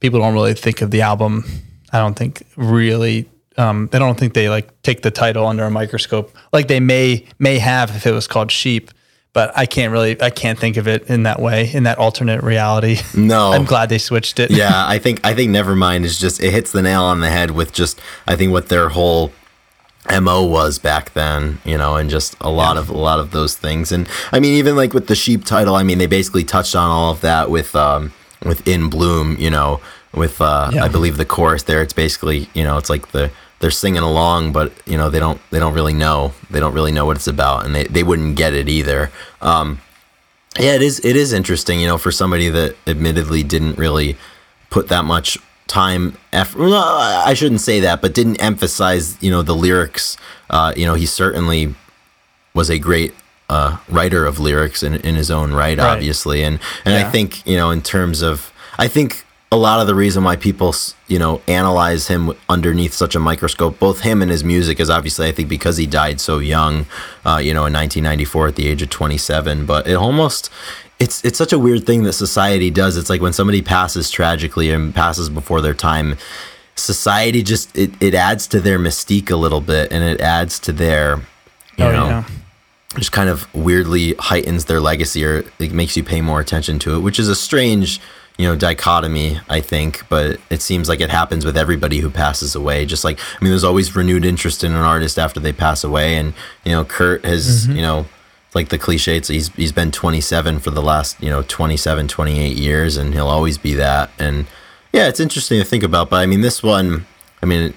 people 0.00 0.20
don't 0.20 0.34
really 0.34 0.54
think 0.54 0.82
of 0.82 0.90
the 0.90 1.02
album. 1.02 1.44
I 1.92 1.98
don't 1.98 2.14
think 2.14 2.42
really. 2.56 3.28
Um, 3.58 3.88
they 3.90 3.98
don't 3.98 4.18
think 4.18 4.34
they 4.34 4.50
like 4.50 4.68
take 4.82 5.00
the 5.00 5.10
title 5.10 5.46
under 5.46 5.64
a 5.64 5.70
microscope 5.70 6.30
like 6.52 6.68
they 6.68 6.78
may 6.78 7.24
may 7.38 7.58
have 7.58 7.88
if 7.96 8.06
it 8.06 8.12
was 8.12 8.26
called 8.26 8.52
Sheep. 8.52 8.90
But 9.36 9.52
I 9.54 9.66
can't 9.66 9.92
really 9.92 10.18
I 10.22 10.30
can't 10.30 10.58
think 10.58 10.78
of 10.78 10.88
it 10.88 11.10
in 11.10 11.24
that 11.24 11.38
way 11.42 11.70
in 11.70 11.82
that 11.82 11.98
alternate 11.98 12.42
reality. 12.42 12.96
No. 13.14 13.52
I'm 13.56 13.66
glad 13.66 13.90
they 13.90 13.98
switched 13.98 14.40
it. 14.40 14.50
yeah, 14.50 14.88
I 14.88 14.98
think 14.98 15.20
I 15.26 15.34
think 15.34 15.50
Nevermind 15.50 16.04
is 16.04 16.18
just 16.18 16.42
it 16.42 16.52
hits 16.52 16.72
the 16.72 16.80
nail 16.80 17.02
on 17.02 17.20
the 17.20 17.28
head 17.28 17.50
with 17.50 17.74
just 17.74 18.00
I 18.26 18.34
think 18.34 18.50
what 18.50 18.70
their 18.70 18.88
whole 18.88 19.32
mo 20.10 20.42
was 20.42 20.78
back 20.78 21.12
then, 21.12 21.58
you 21.66 21.76
know, 21.76 21.96
and 21.96 22.08
just 22.08 22.34
a 22.40 22.48
lot 22.48 22.78
of 22.78 22.88
a 22.88 22.96
lot 22.96 23.18
of 23.20 23.32
those 23.32 23.54
things. 23.54 23.92
And 23.92 24.08
I 24.32 24.40
mean, 24.40 24.54
even 24.54 24.74
like 24.74 24.94
with 24.94 25.06
the 25.06 25.14
sheep 25.14 25.44
title, 25.44 25.74
I 25.74 25.82
mean, 25.82 25.98
they 25.98 26.06
basically 26.06 26.44
touched 26.44 26.74
on 26.74 26.88
all 26.88 27.10
of 27.12 27.20
that 27.20 27.50
with 27.50 27.76
um 27.76 28.14
with 28.42 28.66
In 28.66 28.88
Bloom, 28.88 29.36
you 29.38 29.50
know, 29.50 29.80
with 30.14 30.40
uh 30.40 30.70
Yeah. 30.72 30.84
I 30.84 30.88
believe 30.88 31.18
the 31.18 31.26
chorus 31.26 31.64
there. 31.64 31.82
It's 31.82 31.92
basically 31.92 32.48
you 32.54 32.64
know, 32.64 32.78
it's 32.78 32.88
like 32.88 33.12
the 33.12 33.30
they're 33.60 33.70
singing 33.70 34.02
along, 34.02 34.52
but 34.52 34.72
you 34.86 34.96
know 34.96 35.08
they 35.10 35.18
don't 35.18 35.40
they 35.50 35.58
don't 35.58 35.74
really 35.74 35.94
know 35.94 36.32
they 36.50 36.60
don't 36.60 36.74
really 36.74 36.92
know 36.92 37.04
what 37.06 37.16
it's 37.16 37.26
about, 37.26 37.64
and 37.64 37.74
they, 37.74 37.84
they 37.84 38.02
wouldn't 38.02 38.36
get 38.36 38.52
it 38.54 38.68
either. 38.68 39.10
Um, 39.40 39.80
yeah, 40.58 40.74
it 40.74 40.82
is. 40.82 41.00
It 41.04 41.16
is 41.16 41.32
interesting, 41.32 41.80
you 41.80 41.86
know, 41.86 41.98
for 41.98 42.10
somebody 42.10 42.48
that 42.48 42.76
admittedly 42.86 43.42
didn't 43.42 43.76
really 43.76 44.16
put 44.70 44.88
that 44.88 45.04
much 45.04 45.36
time 45.66 46.16
effort. 46.32 46.60
Well, 46.60 46.74
I 47.26 47.34
shouldn't 47.34 47.60
say 47.60 47.80
that, 47.80 48.00
but 48.00 48.14
didn't 48.14 48.36
emphasize, 48.40 49.20
you 49.22 49.30
know, 49.30 49.42
the 49.42 49.54
lyrics. 49.54 50.16
Uh, 50.48 50.72
you 50.76 50.86
know, 50.86 50.94
he 50.94 51.04
certainly 51.04 51.74
was 52.54 52.70
a 52.70 52.78
great 52.78 53.12
uh, 53.50 53.76
writer 53.88 54.24
of 54.24 54.38
lyrics 54.38 54.82
in, 54.82 54.94
in 54.94 55.14
his 55.14 55.30
own 55.30 55.52
right, 55.52 55.76
Right. 55.76 55.84
obviously. 55.92 56.42
And 56.42 56.58
and 56.86 56.94
I 56.94 57.10
think 57.10 57.46
you 57.46 57.56
know, 57.58 57.70
in 57.70 57.82
terms 57.82 58.22
of, 58.22 58.50
I 58.78 58.88
think 58.88 59.25
a 59.56 59.58
lot 59.58 59.80
of 59.80 59.86
the 59.86 59.94
reason 59.94 60.22
why 60.24 60.36
people 60.36 60.74
you 61.08 61.18
know 61.18 61.40
analyze 61.48 62.06
him 62.08 62.32
underneath 62.48 62.92
such 62.92 63.14
a 63.14 63.20
microscope, 63.20 63.78
both 63.78 64.00
him 64.00 64.22
and 64.22 64.30
his 64.30 64.44
music, 64.44 64.78
is 64.80 64.90
obviously 64.90 65.26
I 65.28 65.32
think 65.32 65.48
because 65.48 65.76
he 65.76 65.86
died 65.86 66.20
so 66.20 66.38
young, 66.38 66.86
uh, 67.24 67.38
you 67.38 67.52
know, 67.54 67.66
in 67.66 67.72
1994 67.72 68.48
at 68.48 68.56
the 68.56 68.68
age 68.68 68.82
of 68.82 68.90
27. 68.90 69.66
But 69.66 69.86
it 69.88 69.94
almost 69.94 70.50
it's 71.00 71.24
it's 71.24 71.38
such 71.38 71.52
a 71.52 71.58
weird 71.58 71.84
thing 71.86 72.04
that 72.04 72.12
society 72.12 72.70
does. 72.70 72.96
It's 72.96 73.10
like 73.10 73.20
when 73.20 73.32
somebody 73.32 73.62
passes 73.62 74.10
tragically 74.10 74.70
and 74.70 74.94
passes 74.94 75.28
before 75.28 75.60
their 75.60 75.74
time, 75.74 76.16
society 76.76 77.42
just 77.42 77.76
it, 77.76 77.90
it 78.00 78.14
adds 78.14 78.46
to 78.48 78.60
their 78.60 78.78
mystique 78.78 79.30
a 79.30 79.36
little 79.36 79.60
bit, 79.60 79.90
and 79.92 80.04
it 80.04 80.20
adds 80.20 80.58
to 80.60 80.72
their 80.72 81.16
you 81.76 81.84
Oh, 81.84 81.92
know 81.92 82.06
yeah. 82.08 82.24
just 82.96 83.12
kind 83.12 83.28
of 83.28 83.52
weirdly 83.54 84.14
heightens 84.18 84.64
their 84.64 84.80
legacy 84.80 85.24
or 85.24 85.44
it 85.58 85.72
makes 85.72 85.96
you 85.96 86.02
pay 86.02 86.20
more 86.22 86.40
attention 86.40 86.78
to 86.80 86.96
it, 86.96 87.00
which 87.00 87.18
is 87.18 87.28
a 87.28 87.34
strange, 87.36 88.00
you 88.38 88.46
know, 88.46 88.54
dichotomy, 88.54 89.40
I 89.48 89.60
think, 89.60 90.06
but 90.08 90.38
it 90.50 90.60
seems 90.60 90.88
like 90.88 91.00
it 91.00 91.10
happens 91.10 91.44
with 91.44 91.56
everybody 91.56 91.98
who 91.98 92.10
passes 92.10 92.54
away. 92.54 92.84
Just 92.84 93.04
like, 93.04 93.18
I 93.18 93.44
mean, 93.44 93.50
there's 93.50 93.64
always 93.64 93.96
renewed 93.96 94.24
interest 94.24 94.62
in 94.62 94.72
an 94.72 94.82
artist 94.82 95.18
after 95.18 95.40
they 95.40 95.52
pass 95.52 95.84
away. 95.84 96.16
And, 96.16 96.34
you 96.64 96.72
know, 96.72 96.84
Kurt 96.84 97.24
has, 97.24 97.66
mm-hmm. 97.66 97.76
you 97.76 97.82
know, 97.82 98.06
like 98.54 98.68
the 98.68 98.78
cliche, 98.78 99.16
it's, 99.16 99.28
he's, 99.28 99.48
he's 99.54 99.72
been 99.72 99.90
27 99.90 100.60
for 100.60 100.70
the 100.70 100.82
last, 100.82 101.22
you 101.22 101.30
know, 101.30 101.42
27, 101.42 102.08
28 102.08 102.56
years, 102.56 102.96
and 102.96 103.14
he'll 103.14 103.28
always 103.28 103.58
be 103.58 103.74
that. 103.74 104.10
And, 104.18 104.46
Yeah, 104.92 105.08
it's 105.08 105.20
interesting 105.20 105.58
to 105.58 105.64
think 105.64 105.82
about, 105.82 106.08
but 106.08 106.16
I 106.16 106.26
mean, 106.26 106.40
this 106.40 106.62
one, 106.62 107.06
I 107.42 107.46
mean, 107.46 107.74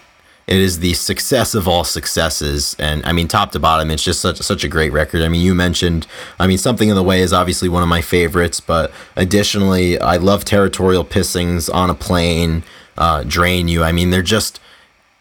it 0.49 0.57
is 0.57 0.79
the 0.79 0.93
success 0.95 1.53
of 1.53 1.67
all 1.67 1.83
successes, 1.83 2.75
and 2.79 3.05
I 3.05 3.11
mean, 3.13 3.27
top 3.27 3.51
to 3.51 3.59
bottom, 3.59 3.91
it's 3.91 4.03
just 4.03 4.19
such 4.19 4.37
such 4.37 4.63
a 4.63 4.67
great 4.67 4.91
record. 4.91 5.21
I 5.21 5.29
mean, 5.29 5.41
you 5.41 5.53
mentioned, 5.53 6.07
I 6.39 6.47
mean, 6.47 6.57
something 6.57 6.89
in 6.89 6.95
the 6.95 7.03
way 7.03 7.21
is 7.21 7.31
obviously 7.31 7.69
one 7.69 7.83
of 7.83 7.89
my 7.89 8.01
favorites, 8.01 8.59
but 8.59 8.91
additionally, 9.15 9.99
I 9.99 10.17
love 10.17 10.43
territorial 10.45 11.05
pissings 11.05 11.71
on 11.73 11.91
a 11.91 11.93
plane, 11.93 12.63
uh, 12.97 13.23
drain 13.25 13.67
you. 13.67 13.83
I 13.83 13.91
mean, 13.91 14.09
they're 14.09 14.23
just, 14.23 14.59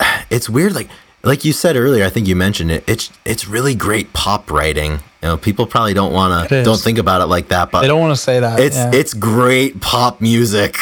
it's 0.31 0.49
weird, 0.49 0.75
like. 0.75 0.89
Like 1.25 1.45
you 1.45 1.53
said 1.53 1.75
earlier, 1.75 2.05
I 2.05 2.11
think 2.11 2.29
you 2.29 2.37
mentioned 2.37 2.71
it. 2.71 2.85
It's 2.87 3.11
it's 3.25 3.49
really 3.49 3.75
great 3.75 4.13
pop 4.13 4.53
writing. 4.53 4.93
You 5.21 5.29
know, 5.31 5.37
people 5.37 5.67
probably 5.67 5.93
don't 5.93 6.13
want 6.13 6.49
to 6.49 6.63
don't 6.63 6.81
think 6.81 6.97
about 6.97 7.21
it 7.21 7.27
like 7.27 7.49
that, 7.49 7.73
but 7.73 7.81
They 7.81 7.89
don't 7.89 8.01
want 8.01 8.15
to 8.17 8.23
say 8.23 8.39
that. 8.39 8.61
it's 8.61 8.77
yeah. 8.77 8.93
it's 8.95 9.15
great 9.15 9.81
pop 9.81 10.21
music. 10.21 10.77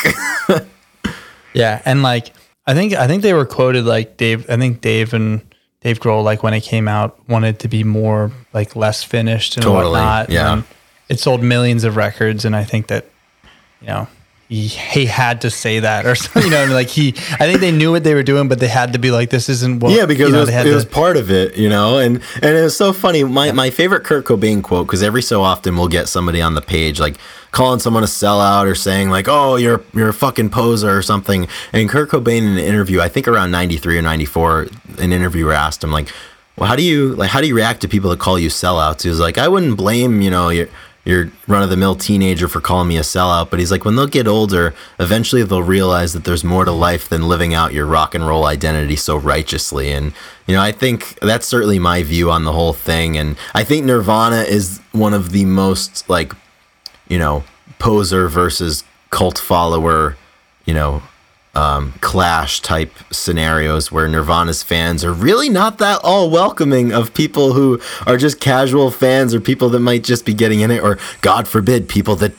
Yeah, 1.54 1.80
and 1.86 2.02
like 2.02 2.32
I 2.66 2.74
think 2.74 2.94
I 2.94 3.06
think 3.06 3.22
they 3.22 3.32
were 3.32 3.44
quoted 3.46 3.84
like 3.84 4.16
Dave. 4.16 4.48
I 4.50 4.56
think 4.56 4.80
Dave 4.80 5.14
and 5.14 5.40
Dave 5.82 6.00
Grohl 6.00 6.24
like 6.24 6.42
when 6.42 6.52
it 6.54 6.62
came 6.62 6.88
out 6.88 7.18
wanted 7.28 7.60
to 7.60 7.68
be 7.68 7.84
more 7.84 8.32
like 8.52 8.74
less 8.74 9.02
finished 9.04 9.56
and 9.56 9.62
Totally, 9.64 9.92
whatnot. 9.92 10.30
yeah. 10.30 10.52
And 10.54 10.64
it 11.08 11.20
sold 11.20 11.42
millions 11.42 11.84
of 11.84 11.96
records, 11.96 12.44
and 12.44 12.56
I 12.56 12.64
think 12.64 12.88
that 12.88 13.04
you 13.80 13.86
know 13.88 14.08
he 14.48 14.68
he 14.68 15.06
had 15.06 15.40
to 15.40 15.50
say 15.50 15.80
that 15.80 16.06
or 16.06 16.14
something. 16.16 16.44
You 16.44 16.50
know, 16.50 16.62
and, 16.64 16.72
like 16.72 16.88
he 16.88 17.08
I 17.32 17.46
think 17.46 17.60
they 17.60 17.72
knew 17.72 17.90
what 17.90 18.04
they 18.04 18.14
were 18.14 18.22
doing, 18.22 18.48
but 18.48 18.60
they 18.60 18.68
had 18.68 18.92
to 18.92 18.98
be 18.98 19.10
like, 19.10 19.30
this 19.30 19.48
isn't 19.48 19.80
what. 19.80 19.92
yeah, 19.92 20.06
because 20.06 20.28
you 20.28 20.32
know, 20.32 20.38
it, 20.38 20.46
was, 20.46 20.54
it 20.54 20.64
to- 20.64 20.74
was 20.74 20.84
part 20.84 21.16
of 21.16 21.30
it, 21.30 21.56
you 21.56 21.68
know, 21.68 21.98
and 21.98 22.22
and 22.36 22.56
it 22.56 22.62
was 22.62 22.76
so 22.76 22.92
funny. 22.92 23.24
My 23.24 23.52
my 23.52 23.70
favorite 23.70 24.04
Kurt 24.04 24.24
Cobain 24.24 24.62
quote 24.62 24.86
because 24.86 25.02
every 25.02 25.22
so 25.22 25.42
often 25.42 25.76
we'll 25.76 25.88
get 25.88 26.08
somebody 26.08 26.40
on 26.40 26.54
the 26.54 26.62
page 26.62 27.00
like 27.00 27.16
calling 27.50 27.80
someone 27.80 28.02
a 28.02 28.06
sellout 28.06 28.70
or 28.70 28.74
saying 28.74 29.10
like, 29.10 29.26
"Oh, 29.28 29.56
you're 29.56 29.82
you're 29.94 30.10
a 30.10 30.14
fucking 30.14 30.50
poser" 30.50 30.96
or 30.96 31.02
something. 31.02 31.48
And 31.72 31.88
Kurt 31.88 32.10
Cobain 32.10 32.38
in 32.42 32.48
an 32.48 32.58
interview, 32.58 33.00
I 33.00 33.08
think 33.08 33.26
around 33.26 33.50
ninety 33.50 33.78
three 33.78 33.98
or 33.98 34.02
ninety 34.02 34.26
four, 34.26 34.66
an 34.98 35.12
interviewer 35.12 35.52
asked 35.52 35.82
him 35.82 35.90
like, 35.90 36.12
"Well, 36.56 36.68
how 36.68 36.76
do 36.76 36.82
you 36.82 37.14
like 37.16 37.30
how 37.30 37.40
do 37.40 37.48
you 37.48 37.56
react 37.56 37.80
to 37.80 37.88
people 37.88 38.10
that 38.10 38.20
call 38.20 38.38
you 38.38 38.48
sellouts?" 38.50 39.02
He 39.02 39.08
was 39.08 39.18
like, 39.20 39.38
"I 39.38 39.48
wouldn't 39.48 39.76
blame 39.76 40.20
you 40.22 40.30
know 40.30 40.50
your." 40.50 40.68
Your 41.06 41.30
run 41.46 41.62
of 41.62 41.70
the 41.70 41.76
mill 41.76 41.94
teenager 41.94 42.48
for 42.48 42.60
calling 42.60 42.88
me 42.88 42.96
a 42.96 43.02
sellout, 43.02 43.48
but 43.48 43.60
he's 43.60 43.70
like, 43.70 43.84
when 43.84 43.94
they'll 43.94 44.08
get 44.08 44.26
older, 44.26 44.74
eventually 44.98 45.44
they'll 45.44 45.62
realize 45.62 46.12
that 46.14 46.24
there's 46.24 46.42
more 46.42 46.64
to 46.64 46.72
life 46.72 47.08
than 47.08 47.28
living 47.28 47.54
out 47.54 47.72
your 47.72 47.86
rock 47.86 48.14
and 48.14 48.26
roll 48.26 48.44
identity 48.44 48.96
so 48.96 49.16
righteously. 49.16 49.92
And, 49.92 50.12
you 50.48 50.54
know, 50.54 50.60
I 50.60 50.72
think 50.72 51.16
that's 51.20 51.46
certainly 51.46 51.78
my 51.78 52.02
view 52.02 52.30
on 52.30 52.44
the 52.44 52.52
whole 52.52 52.72
thing. 52.72 53.16
And 53.16 53.36
I 53.54 53.62
think 53.62 53.86
Nirvana 53.86 54.42
is 54.42 54.80
one 54.90 55.14
of 55.14 55.30
the 55.30 55.44
most, 55.44 56.10
like, 56.10 56.32
you 57.06 57.20
know, 57.20 57.44
poser 57.78 58.28
versus 58.28 58.82
cult 59.10 59.38
follower, 59.38 60.16
you 60.64 60.74
know, 60.74 61.02
um, 61.56 61.92
clash 62.00 62.60
type 62.60 62.92
scenarios 63.10 63.90
where 63.90 64.06
Nirvana's 64.06 64.62
fans 64.62 65.04
are 65.04 65.12
really 65.12 65.48
not 65.48 65.78
that 65.78 66.00
all 66.04 66.30
welcoming 66.30 66.92
of 66.92 67.14
people 67.14 67.54
who 67.54 67.80
are 68.06 68.18
just 68.18 68.40
casual 68.40 68.90
fans 68.90 69.34
or 69.34 69.40
people 69.40 69.70
that 69.70 69.80
might 69.80 70.04
just 70.04 70.26
be 70.26 70.34
getting 70.34 70.60
in 70.60 70.70
it, 70.70 70.82
or 70.82 70.98
God 71.22 71.48
forbid, 71.48 71.88
people 71.88 72.14
that 72.16 72.34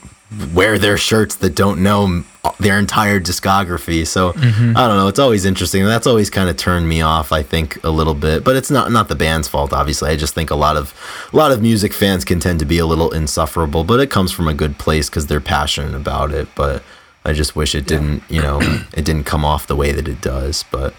wear 0.52 0.78
their 0.78 0.98
shirts 0.98 1.36
that 1.36 1.54
don't 1.54 1.82
know 1.82 2.22
their 2.60 2.78
entire 2.78 3.18
discography. 3.18 4.06
So 4.06 4.30
I 4.36 4.86
don't 4.86 4.96
know. 4.96 5.08
It's 5.08 5.18
always 5.18 5.44
interesting. 5.44 5.84
That's 5.84 6.06
always 6.06 6.30
kind 6.30 6.48
of 6.48 6.56
turned 6.56 6.88
me 6.88 7.00
off. 7.00 7.32
I 7.32 7.42
think 7.42 7.82
a 7.82 7.90
little 7.90 8.14
bit, 8.14 8.44
but 8.44 8.54
it's 8.54 8.70
not 8.70 8.92
not 8.92 9.08
the 9.08 9.16
band's 9.16 9.48
fault. 9.48 9.72
Obviously, 9.72 10.10
I 10.10 10.16
just 10.16 10.34
think 10.34 10.50
a 10.50 10.54
lot 10.54 10.76
of 10.76 10.94
a 11.32 11.36
lot 11.36 11.50
of 11.50 11.60
music 11.60 11.92
fans 11.92 12.24
can 12.24 12.40
tend 12.40 12.58
to 12.60 12.66
be 12.66 12.78
a 12.78 12.86
little 12.86 13.10
insufferable, 13.10 13.84
but 13.84 14.00
it 14.00 14.10
comes 14.10 14.30
from 14.30 14.48
a 14.48 14.54
good 14.54 14.78
place 14.78 15.08
because 15.08 15.26
they're 15.26 15.40
passionate 15.40 15.94
about 15.94 16.30
it. 16.32 16.48
But 16.54 16.82
I 17.28 17.32
just 17.34 17.54
wish 17.54 17.74
it 17.74 17.86
didn't, 17.86 18.22
you 18.28 18.40
know, 18.40 18.58
it 18.94 19.04
didn't 19.04 19.24
come 19.24 19.44
off 19.44 19.66
the 19.66 19.76
way 19.76 19.92
that 19.92 20.08
it 20.08 20.20
does. 20.20 20.64
But 20.70 20.94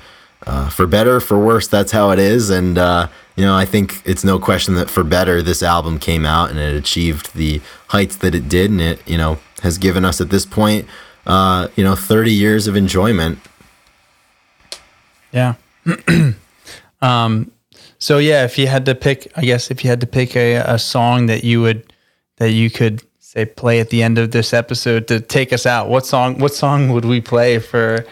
uh, 0.45 0.69
for 0.69 0.87
better, 0.87 1.19
for 1.19 1.43
worse, 1.43 1.67
that's 1.67 1.91
how 1.91 2.11
it 2.11 2.19
is. 2.19 2.49
And 2.49 2.77
uh, 2.77 3.07
you 3.35 3.43
know, 3.43 3.55
I 3.55 3.65
think 3.65 4.01
it's 4.05 4.23
no 4.23 4.39
question 4.39 4.75
that 4.75 4.89
for 4.89 5.03
better, 5.03 5.41
this 5.41 5.63
album 5.63 5.99
came 5.99 6.25
out 6.25 6.49
and 6.49 6.59
it 6.59 6.75
achieved 6.75 7.33
the 7.35 7.61
heights 7.87 8.17
that 8.17 8.35
it 8.35 8.47
did, 8.47 8.71
and 8.71 8.81
it, 8.81 9.07
you 9.07 9.17
know, 9.17 9.39
has 9.61 9.77
given 9.77 10.05
us 10.05 10.21
at 10.21 10.29
this 10.29 10.45
point, 10.45 10.87
uh, 11.25 11.67
you 11.75 11.83
know, 11.83 11.95
30 11.95 12.31
years 12.31 12.67
of 12.67 12.75
enjoyment. 12.75 13.39
Yeah. 15.31 15.55
um. 17.01 17.51
So 18.01 18.17
yeah, 18.17 18.45
if 18.45 18.57
you 18.57 18.67
had 18.67 18.85
to 18.85 18.95
pick, 18.95 19.29
I 19.35 19.41
guess 19.41 19.71
if 19.71 19.83
you 19.83 19.89
had 19.89 19.99
to 19.99 20.07
pick 20.07 20.35
a, 20.35 20.55
a 20.55 20.79
song 20.79 21.25
that 21.25 21.43
you 21.43 21.61
would 21.61 21.91
that 22.37 22.51
you 22.51 22.69
could 22.69 23.03
say 23.29 23.45
play 23.45 23.79
at 23.79 23.91
the 23.91 24.01
end 24.01 24.17
of 24.17 24.31
this 24.31 24.55
episode 24.55 25.07
to 25.07 25.19
take 25.19 25.53
us 25.53 25.67
out, 25.67 25.87
what 25.87 26.03
song? 26.03 26.39
What 26.39 26.51
song 26.51 26.89
would 26.89 27.05
we 27.05 27.21
play 27.21 27.59
for 27.59 28.03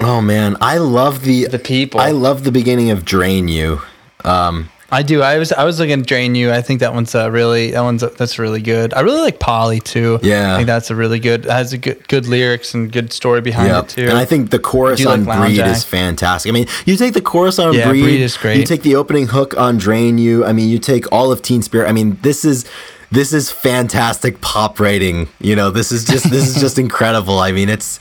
Oh 0.00 0.20
man, 0.20 0.58
I 0.60 0.76
love 0.76 1.22
the 1.24 1.46
the 1.46 1.58
people? 1.58 1.98
I 1.98 2.10
love 2.10 2.44
the 2.44 2.52
beginning 2.52 2.90
of 2.90 3.06
Drain 3.06 3.48
You. 3.48 3.80
Um, 4.22 4.68
I 4.90 5.02
do. 5.02 5.22
I 5.22 5.38
was 5.38 5.50
I 5.50 5.64
was 5.64 5.78
looking 5.80 5.98
at 6.00 6.06
Drain 6.06 6.34
You. 6.34 6.52
I 6.52 6.60
think 6.60 6.80
that 6.80 6.92
one's 6.92 7.14
uh, 7.14 7.30
really 7.30 7.70
that 7.70 7.80
one's 7.80 8.02
that's 8.02 8.38
really 8.38 8.60
good. 8.60 8.92
I 8.92 9.00
really 9.00 9.22
like 9.22 9.40
Polly 9.40 9.80
too. 9.80 10.18
Yeah. 10.22 10.52
I 10.52 10.56
think 10.56 10.66
that's 10.66 10.90
a 10.90 10.94
really 10.94 11.20
good 11.20 11.46
has 11.46 11.72
a 11.72 11.78
good 11.78 12.06
good 12.08 12.26
lyrics 12.26 12.74
and 12.74 12.92
good 12.92 13.14
story 13.14 13.40
behind 13.40 13.68
Yep. 13.68 13.84
it 13.84 13.88
too. 13.88 14.08
And 14.10 14.18
I 14.18 14.26
think 14.26 14.50
the 14.50 14.58
chorus 14.58 15.06
on 15.06 15.24
like 15.24 15.38
Breed 15.38 15.60
Act? 15.60 15.74
is 15.78 15.84
fantastic. 15.84 16.50
I 16.50 16.52
mean, 16.52 16.66
you 16.84 16.98
take 16.98 17.14
the 17.14 17.22
chorus 17.22 17.58
on 17.58 17.72
Yeah, 17.72 17.88
Breed, 17.88 18.02
Breed 18.02 18.20
is 18.20 18.36
great. 18.36 18.58
You 18.58 18.66
take 18.66 18.82
the 18.82 18.96
opening 18.96 19.28
hook 19.28 19.56
on 19.56 19.78
Drain 19.78 20.18
You. 20.18 20.44
I 20.44 20.52
mean, 20.52 20.68
you 20.68 20.78
take 20.78 21.10
all 21.10 21.32
of 21.32 21.40
Teen 21.40 21.62
Spirit. 21.62 21.88
I 21.88 21.92
mean, 21.92 22.18
this 22.20 22.44
is 22.44 22.66
this 23.14 23.32
is 23.32 23.50
fantastic 23.50 24.40
pop 24.40 24.78
writing. 24.80 25.28
You 25.40 25.56
know, 25.56 25.70
this 25.70 25.90
is 25.92 26.04
just 26.04 26.30
this 26.30 26.48
is 26.54 26.60
just 26.60 26.78
incredible. 26.84 27.38
I 27.38 27.52
mean, 27.52 27.68
it's 27.68 28.00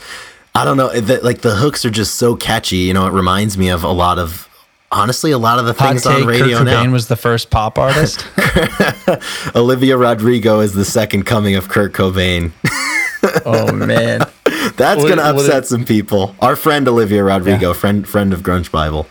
I 0.56 0.66
don't 0.66 0.78
know, 0.78 0.90
the, 1.00 1.20
like 1.24 1.42
the 1.42 1.56
hooks 1.56 1.86
are 1.86 1.90
just 1.90 2.16
so 2.16 2.36
catchy. 2.36 2.78
You 2.78 2.94
know, 2.94 3.08
it 3.08 3.12
reminds 3.12 3.58
me 3.58 3.70
of 3.70 3.84
a 3.84 3.92
lot 3.92 4.20
of 4.20 4.50
honestly 4.92 5.32
a 5.32 5.38
lot 5.40 5.58
of 5.60 5.66
the 5.66 5.74
Hot 5.74 5.90
things 5.90 6.04
take: 6.04 6.22
on 6.22 6.26
radio 6.28 6.58
Kurt 6.60 6.66
now. 6.68 6.84
Cobain 6.84 6.92
was 6.92 7.08
the 7.08 7.16
first 7.16 7.50
pop 7.50 7.80
artist. 7.80 8.26
Olivia 9.56 9.98
Rodrigo 9.98 10.60
is 10.60 10.74
the 10.74 10.86
second 10.86 11.24
coming 11.26 11.56
of 11.56 11.70
Kurt 11.70 11.94
Cobain. 11.94 12.52
oh 13.46 13.72
man. 13.74 14.22
That's 14.76 15.02
What- 15.02 15.10
gonna 15.10 15.22
upset 15.24 15.64
it- 15.64 15.68
some 15.68 15.86
people. 15.86 16.36
Our 16.40 16.56
friend 16.56 16.88
Olivia 16.88 17.24
Rodrigo, 17.24 17.74
friend 17.74 18.08
friend 18.08 18.34
of 18.34 18.42
Grunge 18.42 18.72
Bible. 18.72 19.08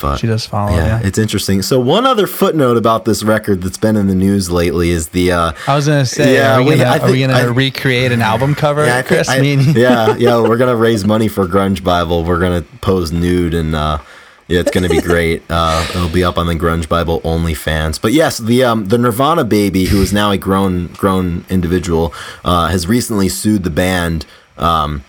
But 0.00 0.16
She 0.18 0.26
does 0.28 0.46
follow. 0.46 0.76
yeah, 0.76 1.00
Yeah. 1.00 1.06
it's 1.06 1.18
interesting. 1.18 1.62
So 1.62 1.80
one 1.80 2.06
other 2.06 2.26
footnote 2.28 2.76
about 2.76 3.04
this 3.04 3.22
record 3.24 3.62
that's 3.62 3.78
been 3.78 3.96
in 3.96 4.06
the 4.06 4.14
news 4.14 4.50
lately 4.50 4.90
is 4.90 5.08
the 5.08 5.32
uh, 5.32 5.52
I 5.66 5.74
was 5.74 5.86
gonna 5.88 6.06
say, 6.06 6.34
Yeah, 6.34 6.56
are 6.56 6.62
we 6.62 6.76
gonna, 6.76 6.84
I 6.90 6.98
are 6.98 7.10
we 7.10 7.20
gonna 7.20 7.32
I- 7.34 7.42
recreate 7.44 8.12
an 8.12 8.22
album 8.22 8.54
cover, 8.54 8.84
yeah, 8.86 9.02
Chris? 9.02 9.28
I- 9.28 9.40
Me 9.40 9.54
and 9.54 9.62
you? 9.66 9.72
yeah, 9.82 10.14
yeah, 10.18 10.40
we're 10.40 10.56
gonna 10.56 10.76
raise 10.76 11.04
money 11.04 11.26
for 11.28 11.46
Grunge 11.48 11.82
Bible. 11.82 12.24
We're 12.24 12.38
gonna 12.40 12.62
pose 12.80 13.10
nude 13.10 13.54
and 13.54 13.74
uh, 13.74 13.98
yeah, 14.46 14.60
it's 14.60 14.70
gonna 14.70 14.88
be 14.88 15.00
great. 15.12 15.42
Uh, 15.50 15.84
it'll 15.90 16.08
be 16.08 16.22
up 16.24 16.38
on 16.38 16.46
the 16.46 16.54
Grunge 16.54 16.88
Bible 16.88 17.20
OnlyFans. 17.22 18.00
But 18.00 18.12
yes, 18.12 18.38
the 18.38 18.62
um, 18.64 18.86
the 18.86 18.98
Nirvana 18.98 19.44
baby, 19.44 19.86
who 19.86 20.00
is 20.00 20.12
now 20.12 20.30
a 20.30 20.38
grown 20.38 20.88
grown 20.88 21.44
individual, 21.50 22.14
uh, 22.44 22.68
has 22.68 22.86
recently 22.86 23.28
sued 23.28 23.64
the 23.64 23.70
band. 23.70 24.26
Um, 24.58 25.02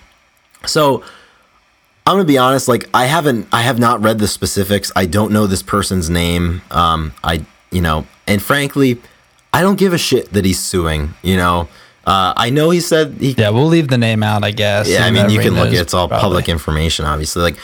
so 0.65 1.03
I'm 2.05 2.15
gonna 2.15 2.25
be 2.25 2.37
honest. 2.37 2.67
Like 2.67 2.89
I 2.93 3.05
haven't, 3.05 3.47
I 3.51 3.61
have 3.61 3.79
not 3.79 4.01
read 4.01 4.19
the 4.19 4.27
specifics. 4.27 4.91
I 4.95 5.05
don't 5.05 5.31
know 5.31 5.47
this 5.47 5.63
person's 5.63 6.09
name. 6.09 6.61
Um, 6.71 7.13
I, 7.23 7.45
you 7.71 7.81
know, 7.81 8.07
and 8.27 8.41
frankly, 8.41 9.01
I 9.53 9.61
don't 9.61 9.77
give 9.77 9.93
a 9.93 9.97
shit 9.97 10.33
that 10.33 10.45
he's 10.45 10.59
suing. 10.59 11.13
You 11.21 11.37
know, 11.37 11.69
uh, 12.05 12.33
I 12.35 12.49
know 12.49 12.69
he 12.71 12.79
said 12.79 13.17
he. 13.19 13.31
Yeah, 13.33 13.49
we'll 13.49 13.67
leave 13.67 13.87
the 13.87 13.97
name 13.97 14.23
out, 14.23 14.43
I 14.43 14.51
guess. 14.51 14.89
Yeah, 14.89 15.05
I 15.05 15.11
mean, 15.11 15.29
you 15.29 15.39
can 15.39 15.53
look 15.53 15.69
knows 15.69 15.79
it's 15.79 15.93
all 15.93 16.07
probably. 16.07 16.21
public 16.23 16.49
information, 16.49 17.05
obviously. 17.05 17.43
Like, 17.43 17.57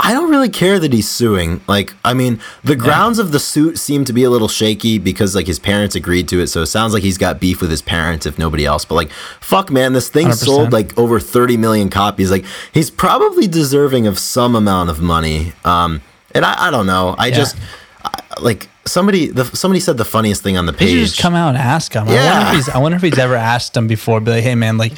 I 0.00 0.12
don't 0.12 0.30
really 0.30 0.48
care 0.48 0.78
that 0.78 0.92
he's 0.92 1.08
suing. 1.08 1.60
Like, 1.66 1.92
I 2.04 2.14
mean, 2.14 2.40
the 2.62 2.76
grounds 2.76 3.18
of 3.18 3.32
the 3.32 3.40
suit 3.40 3.78
seem 3.78 4.04
to 4.04 4.12
be 4.12 4.22
a 4.22 4.30
little 4.30 4.46
shaky 4.46 4.98
because 4.98 5.34
like 5.34 5.46
his 5.48 5.58
parents 5.58 5.96
agreed 5.96 6.28
to 6.28 6.40
it, 6.40 6.46
so 6.46 6.62
it 6.62 6.66
sounds 6.66 6.94
like 6.94 7.02
he's 7.02 7.18
got 7.18 7.40
beef 7.40 7.60
with 7.60 7.70
his 7.70 7.82
parents, 7.82 8.24
if 8.24 8.38
nobody 8.38 8.64
else. 8.64 8.84
But 8.84 8.94
like, 8.94 9.10
fuck, 9.40 9.70
man, 9.70 9.94
this 9.94 10.08
thing 10.08 10.28
100%. 10.28 10.34
sold 10.34 10.72
like 10.72 10.96
over 10.96 11.18
30 11.18 11.56
million 11.56 11.90
copies. 11.90 12.30
Like, 12.30 12.44
he's 12.72 12.90
probably 12.90 13.48
deserving 13.48 14.06
of 14.06 14.18
some 14.20 14.54
amount 14.54 14.88
of 14.90 15.00
money. 15.00 15.52
Um, 15.64 16.00
and 16.32 16.44
I, 16.44 16.68
I 16.68 16.70
don't 16.70 16.86
know. 16.86 17.16
I 17.18 17.32
just 17.32 17.56
I, 18.04 18.22
like 18.40 18.68
somebody. 18.86 19.26
The 19.28 19.44
somebody 19.46 19.80
said 19.80 19.96
the 19.96 20.04
funniest 20.04 20.44
thing 20.44 20.56
on 20.56 20.66
the 20.66 20.72
page. 20.72 21.08
just 21.08 21.20
come 21.20 21.34
out 21.34 21.48
and 21.48 21.58
ask 21.58 21.92
him. 21.92 22.06
I 22.06 22.12
Yeah. 22.14 22.34
wonder 22.38 22.50
if 22.50 22.54
he's. 22.56 22.68
I 22.68 22.78
wonder 22.78 22.96
if 22.96 23.02
he's 23.02 23.18
ever 23.18 23.34
asked 23.34 23.76
him 23.76 23.88
before. 23.88 24.20
Be 24.20 24.30
like, 24.30 24.44
hey 24.44 24.54
man, 24.54 24.78
like, 24.78 24.92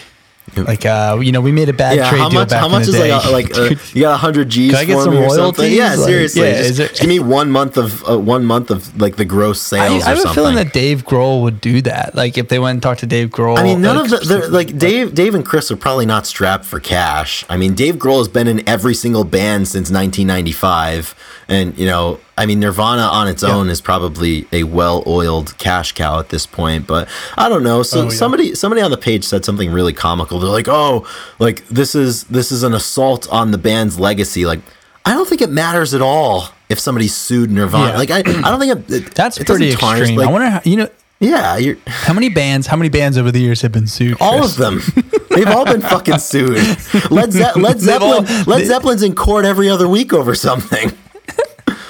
like, 0.57 0.85
uh, 0.85 1.19
you 1.23 1.33
know, 1.33 1.41
we 1.41 1.53
made 1.53 1.69
a 1.69 1.73
bad 1.73 1.97
Yeah, 1.97 2.09
trade 2.11 2.21
how 2.21 2.29
deal 2.29 2.41
much? 2.41 2.51
back 2.51 2.61
How 2.61 2.67
in 2.67 2.73
the 2.73 2.81
is 2.81 2.91
day. 2.93 3.13
like 3.13 3.25
a, 3.25 3.31
like 3.31 3.57
uh, 3.57 3.75
you 3.95 4.03
got 4.03 4.19
hundred 4.21 4.49
G's 4.49 4.73
Could 4.73 4.79
I 4.81 4.85
get 4.85 4.93
for 4.95 5.03
some 5.05 5.15
me 5.15 5.21
or 5.21 5.31
something? 5.31 5.63
royalties? 5.65 5.77
Yeah, 5.77 5.89
Like, 5.95 5.99
seriously. 6.07 6.43
yeah, 6.43 6.71
just 6.71 7.01
give 7.01 7.09
me 7.09 7.19
one 7.21 7.51
month 7.51 7.77
of 7.77 8.09
uh, 8.09 8.19
one 8.19 8.45
month 8.45 8.71
of 8.71 9.01
like 9.01 9.17
the 9.17 9.25
gross 9.25 9.73
I, 9.73 9.89
sales 9.89 10.03
I 10.05 10.07
or 10.07 10.09
have 10.11 10.19
a 10.19 10.21
something. 10.23 10.35
feeling 10.35 10.57
that 10.57 10.73
Dave 10.73 11.05
Grohl 11.05 11.43
would 11.43 11.61
do 11.61 11.83
that. 11.83 12.15
Like, 12.15 12.37
if 12.39 12.49
they 12.49 12.59
went 12.59 12.77
and 12.77 12.83
talked 12.83 13.01
to 13.01 13.07
Dave 13.07 13.31
Grohl. 13.31 13.59
I 13.59 13.63
mean, 13.63 13.81
none 13.83 13.97
like, 13.97 14.13
of 14.23 14.29
the 14.29 14.49
like 14.51 14.77
Dave, 14.79 15.15
Dave 15.15 15.35
and 15.35 15.45
Chris 15.47 15.71
are 15.71 15.77
probably 15.77 16.07
not 16.07 16.27
strapped 16.27 16.65
for 16.65 16.81
cash. 16.81 17.45
I 17.49 17.57
mean, 17.57 17.75
Dave 17.75 17.97
Grohl 17.97 18.19
has 18.19 18.29
been 18.29 18.49
in 18.49 18.69
every 18.69 18.95
single 18.95 19.25
band 19.25 19.69
since 19.69 19.91
1995, 19.91 21.15
and 21.49 21.77
you 21.79 21.87
know, 21.87 22.19
I 22.41 22.47
mean, 22.47 22.59
Nirvana 22.61 23.03
on 23.03 23.28
its 23.28 23.43
Yeah. 23.43 23.51
own 23.55 23.68
is 23.68 23.80
probably 23.82 24.47
a 24.51 24.62
well-oiled 24.64 25.59
cash 25.59 25.93
cow 25.93 26.18
at 26.18 26.30
this 26.30 26.47
point. 26.47 26.86
But 26.86 27.07
I 27.36 27.49
don't 27.51 27.62
know. 27.62 27.82
So 27.82 28.01
Oh, 28.01 28.03
yeah. 28.05 28.09
somebody 28.11 28.55
somebody 28.55 28.80
on 28.80 28.91
the 28.91 28.97
page 28.97 29.24
said 29.24 29.45
something 29.45 29.70
really 29.70 29.93
comical. 29.93 30.38
They're 30.41 30.49
like, 30.51 30.68
"Oh, 30.68 31.07
like 31.38 31.66
this 31.68 31.95
is 31.95 32.24
this 32.24 32.51
is 32.51 32.62
an 32.62 32.72
assault 32.74 33.28
on 33.30 33.51
the 33.51 33.59
band's 33.59 33.99
legacy." 34.01 34.47
Like, 34.47 34.61
I 35.05 35.12
don't 35.12 35.28
think 35.28 35.43
it 35.43 35.51
matters 35.51 35.93
at 35.95 36.01
all 36.01 36.49
if 36.68 36.80
somebody 36.80 37.09
sued 37.09 37.51
Nirvana. 37.51 37.91
Yeah. 37.93 37.99
Like, 37.99 38.11
I, 38.11 38.18
I 38.20 38.22
don't 38.22 38.59
think 38.61 38.91
it, 38.91 39.14
That's 39.14 39.38
it 39.38 39.47
pretty 39.47 39.74
tarnish, 39.74 40.01
extreme. 40.09 40.18
like- 40.18 40.28
I 40.28 40.32
wonder 40.32 40.49
how 40.51 40.61
you 40.64 40.76
know 40.76 40.88
yeah, 41.22 41.59
you're 41.59 41.76
how 41.86 42.14
many 42.14 42.30
bands 42.30 42.66
how 42.66 42.76
many 42.78 42.88
bands 42.88 43.18
over 43.18 43.30
the 43.30 43.41
years 43.41 43.61
have 43.61 43.72
been 43.72 43.86
sued. 43.86 44.16
all 44.20 44.38
Chris? 44.38 44.53
of 44.53 44.57
them. 44.59 44.82
They've 45.28 45.47
all 45.47 45.66
been 45.66 45.82
fucking 45.82 46.18
sued. 46.18 46.57
Led, 47.11 47.32
Ze- 47.32 47.53
Led 47.57 47.78
They've 47.80 48.01
all- 48.03 48.22
Led 48.47 48.66
Zeppelin's 48.66 49.03
in 49.03 49.14
court 49.14 49.45
every 49.45 49.68
other 49.68 49.86
week 49.86 50.14
over 50.14 50.34
something. 50.34 50.93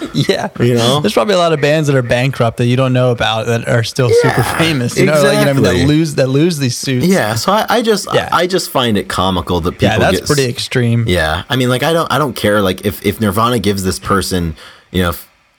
Yeah, 0.14 0.48
You 0.58 0.74
know? 0.74 1.00
there's 1.00 1.12
probably 1.12 1.34
a 1.34 1.38
lot 1.38 1.52
of 1.52 1.60
bands 1.60 1.86
that 1.88 1.96
are 1.96 2.02
bankrupt 2.02 2.56
that 2.58 2.66
you 2.66 2.76
don't 2.76 2.92
know 2.92 3.10
about 3.10 3.46
that 3.46 3.68
are 3.68 3.82
still 3.84 4.08
super 4.10 4.42
famous. 4.58 4.96
You 4.98 5.06
know, 5.06 5.12
like 5.12 5.22
you 5.22 5.28
know, 5.30 5.38
what 5.38 5.48
I 5.48 5.52
mean, 5.52 5.58
exactly. 5.58 5.80
that 5.80 5.86
lose 5.86 6.14
that 6.16 6.28
lose 6.28 6.58
these 6.58 6.76
suits. 6.76 7.06
Yeah, 7.06 7.34
so 7.34 7.52
I, 7.52 7.66
I 7.68 7.82
just 7.82 8.08
Yeah. 8.12 8.28
I, 8.32 8.42
I 8.42 8.46
just 8.46 8.70
find 8.70 8.96
it 8.98 9.08
comical 9.08 9.60
that 9.60 9.72
people 9.72 9.88
yeah, 9.88 9.98
that's 9.98 10.18
get 10.20 10.26
pretty 10.26 10.44
extreme. 10.46 11.04
Yeah, 11.06 11.44
I 11.48 11.56
mean, 11.56 11.68
like 11.68 11.82
I 11.82 11.92
don't 11.92 12.10
I 12.12 12.18
don't 12.18 12.34
care. 12.34 12.60
Like 12.62 12.84
if 12.84 13.04
if 13.04 13.20
Nirvana 13.20 13.58
gives 13.58 13.82
this 13.84 13.98
person, 13.98 14.56
you 14.90 15.02
know, 15.02 15.12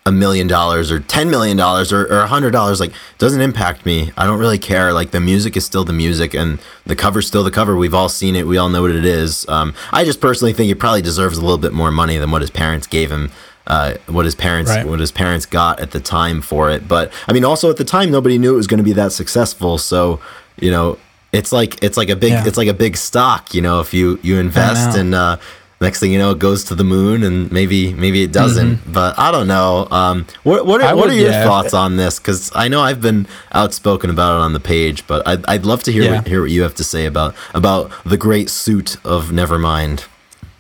a 0.06 0.12
million 0.12 0.48
dollars 0.48 0.92
or 0.92 1.00
ten 1.00 1.30
million 1.30 1.56
dollars 1.58 1.94
or 1.94 2.06
or 2.06 2.20
a 2.22 2.28
hundred 2.28 2.52
dollars, 2.52 2.80
like 2.80 2.92
doesn't 3.20 3.42
impact 3.42 3.86
me. 3.86 4.12
I 4.18 4.26
don't 4.26 4.40
really 4.40 4.58
care. 4.58 4.94
Like 4.94 5.12
the 5.12 5.20
music 5.20 5.56
is 5.56 5.64
still 5.66 5.84
the 5.84 5.94
music, 5.94 6.34
and 6.34 6.60
the 6.86 6.96
cover's 6.96 7.28
still 7.28 7.44
the 7.44 7.52
cover. 7.52 7.76
We've 7.76 7.94
all 7.94 8.10
seen 8.10 8.36
it. 8.36 8.48
We 8.48 8.58
all 8.58 8.70
know 8.70 8.82
what 8.82 8.92
it 8.92 9.06
is. 9.06 9.48
Um, 9.48 9.74
I 9.92 10.04
just 10.04 10.20
personally 10.20 10.54
think 10.54 10.68
he 10.68 10.76
probably 10.76 11.04
deserves 11.04 11.38
a 11.38 11.42
little 11.42 11.60
bit 11.60 11.72
more 11.74 11.92
money 11.92 12.18
than 12.18 12.32
what 12.32 12.42
his 12.42 12.50
parents 12.52 12.88
gave 12.88 13.12
him. 13.12 13.32
Uh, 13.68 13.94
what 14.08 14.26
his 14.26 14.34
parents 14.36 14.72
Right. 14.72 14.86
what 14.88 15.00
his 15.00 15.12
parents 15.12 15.46
got 15.46 15.80
at 15.80 15.92
the 15.92 16.00
time 16.00 16.42
for 16.42 16.70
it. 16.72 16.88
But 16.88 17.12
I 17.28 17.34
mean, 17.34 17.46
also 17.46 17.70
at 17.70 17.78
the 17.78 17.84
time, 17.86 18.10
nobody 18.12 18.38
knew 18.38 18.54
it 18.54 18.58
was 18.58 18.68
going 18.68 18.80
to 18.80 18.84
be 18.84 18.94
that 18.94 19.12
successful. 19.12 19.78
So 19.78 20.20
you 20.60 20.72
know, 20.72 20.98
it's 21.32 21.52
like 21.52 21.82
it's 21.84 21.96
like 21.96 22.10
a 22.10 22.16
big 22.16 22.32
Yeah. 22.32 22.46
it's 22.48 22.58
like 22.58 22.68
a 22.68 22.74
big 22.74 22.98
stock. 22.98 23.54
You 23.54 23.62
know, 23.62 23.80
if 23.80 23.94
you 23.94 24.20
you 24.24 24.40
invest 24.40 24.98
and 24.98 25.14
uh, 25.14 25.38
next 25.80 26.00
thing 26.00 26.12
you 26.12 26.18
know, 26.20 26.32
it 26.32 26.40
goes 26.40 26.64
to 26.66 26.76
the 26.76 26.84
moon, 26.84 27.24
and 27.24 27.52
maybe 27.52 27.94
maybe 27.94 28.24
it 28.24 28.32
doesn't. 28.34 28.92
But 28.92 29.18
I 29.20 29.32
don't 29.32 29.48
know. 29.48 29.88
Um, 29.92 30.26
what 30.44 30.66
what 30.66 30.82
Mm-hmm. 30.82 30.90
Are, 30.94 30.96
what 30.98 31.10
are 31.10 31.14
your 31.14 31.30
yeah, 31.32 31.44
thoughts 31.44 31.74
on 31.76 31.98
this? 31.98 32.18
Because 32.20 32.52
I 32.56 32.68
know 32.68 32.82
I've 32.82 33.00
been 33.02 33.28
outspoken 33.54 34.10
about 34.10 34.38
it 34.38 34.42
on 34.44 34.54
the 34.54 34.60
page, 34.60 35.06
but 35.08 35.26
I'd, 35.28 35.46
I'd 35.46 35.66
love 35.66 35.84
to 35.84 35.92
hear 35.92 36.04
Yeah. 36.04 36.16
what, 36.18 36.28
hear 36.28 36.42
what 36.42 36.50
you 36.52 36.64
have 36.64 36.76
to 36.76 36.84
say 36.84 37.06
about 37.06 37.36
about 37.54 37.92
the 38.06 38.18
great 38.18 38.50
suit 38.50 38.98
of 39.06 39.30
Nevermind. 39.30 40.06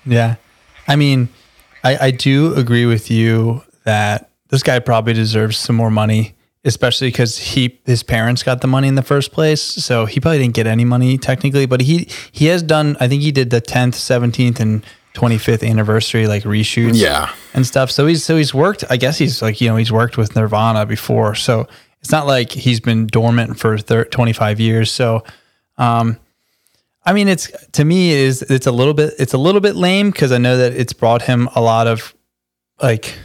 Yeah. 0.05 0.35
I 0.87 0.95
mean, 0.95 1.29
I, 1.83 2.07
I 2.07 2.11
do 2.11 2.53
agree 2.55 2.85
with 2.85 3.09
you 3.11 3.63
that 3.83 4.29
this 4.49 4.63
guy 4.63 4.79
probably 4.79 5.13
deserves 5.13 5.57
some 5.57 5.75
more 5.75 5.89
money, 5.91 6.35
especially 6.65 7.07
because 7.07 7.37
he 7.37 7.79
his 7.85 8.03
parents 8.03 8.43
got 8.43 8.61
the 8.61 8.67
money 8.67 8.87
in 8.87 8.95
the 8.95 9.01
first 9.03 9.31
place. 9.31 9.61
So 9.61 10.05
he 10.05 10.19
probably 10.19 10.39
didn't 10.39 10.53
get 10.55 10.67
any 10.67 10.85
money 10.85 11.17
technically, 11.17 11.65
but 11.65 11.81
he 11.81 12.07
he 12.31 12.45
has 12.47 12.61
done 12.61 12.97
I 12.99 13.07
think 13.07 13.21
he 13.23 13.31
did 13.31 13.49
the 13.49 13.61
tenth, 13.61 13.95
seventeenth, 13.95 14.59
and 14.59 14.83
twenty 15.13 15.37
fifth 15.37 15.63
anniversary 15.63 16.27
like 16.27 16.43
reshoots 16.43 17.01
Yeah. 17.01 17.33
and 17.53 17.65
stuff. 17.65 17.89
So 17.91 18.05
he's 18.07 18.23
so 18.23 18.37
he's 18.37 18.53
worked 18.53 18.83
I 18.89 18.97
guess 18.97 19.17
he's 19.17 19.41
like, 19.41 19.59
you 19.61 19.69
know, 19.69 19.75
he's 19.77 19.91
worked 19.91 20.17
with 20.17 20.35
Nirvana 20.35 20.85
before. 20.85 21.35
So 21.35 21.67
it's 22.01 22.11
not 22.11 22.27
like 22.27 22.51
he's 22.51 22.79
been 22.79 23.07
dormant 23.07 23.59
for 23.59 23.77
thir- 23.77 24.05
25 24.05 24.59
years. 24.59 24.91
So 24.91 25.23
um, 25.77 26.17
I 27.05 27.13
mean, 27.13 27.27
it's 27.27 27.49
to 27.73 27.83
me 27.85 28.11
is 28.11 28.41
it's 28.43 28.67
a 28.67 28.71
little 28.71 28.93
bit 28.93 29.13
it's 29.17 29.33
a 29.33 29.37
little 29.37 29.61
bit 29.61 29.75
lame 29.75 30.11
because 30.11 30.31
I 30.31 30.37
know 30.37 30.57
that 30.57 30.73
it's 30.73 30.93
brought 30.93 31.23
him 31.23 31.47
a 31.55 31.61
lot 31.61 31.87
of 31.87 32.13
like 32.81 33.15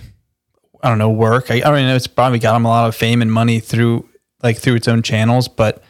I 0.82 0.88
don't 0.88 0.98
know 0.98 1.10
work. 1.10 1.50
I, 1.50 1.56
I 1.56 1.60
don't 1.60 1.86
know 1.86 1.96
it's 1.96 2.06
probably 2.06 2.38
got 2.38 2.56
him 2.56 2.64
a 2.64 2.68
lot 2.68 2.88
of 2.88 2.94
fame 2.96 3.20
and 3.22 3.30
money 3.32 3.60
through 3.60 4.08
like 4.42 4.58
through 4.58 4.76
its 4.76 4.88
own 4.88 5.02
channels. 5.02 5.48
But 5.48 5.82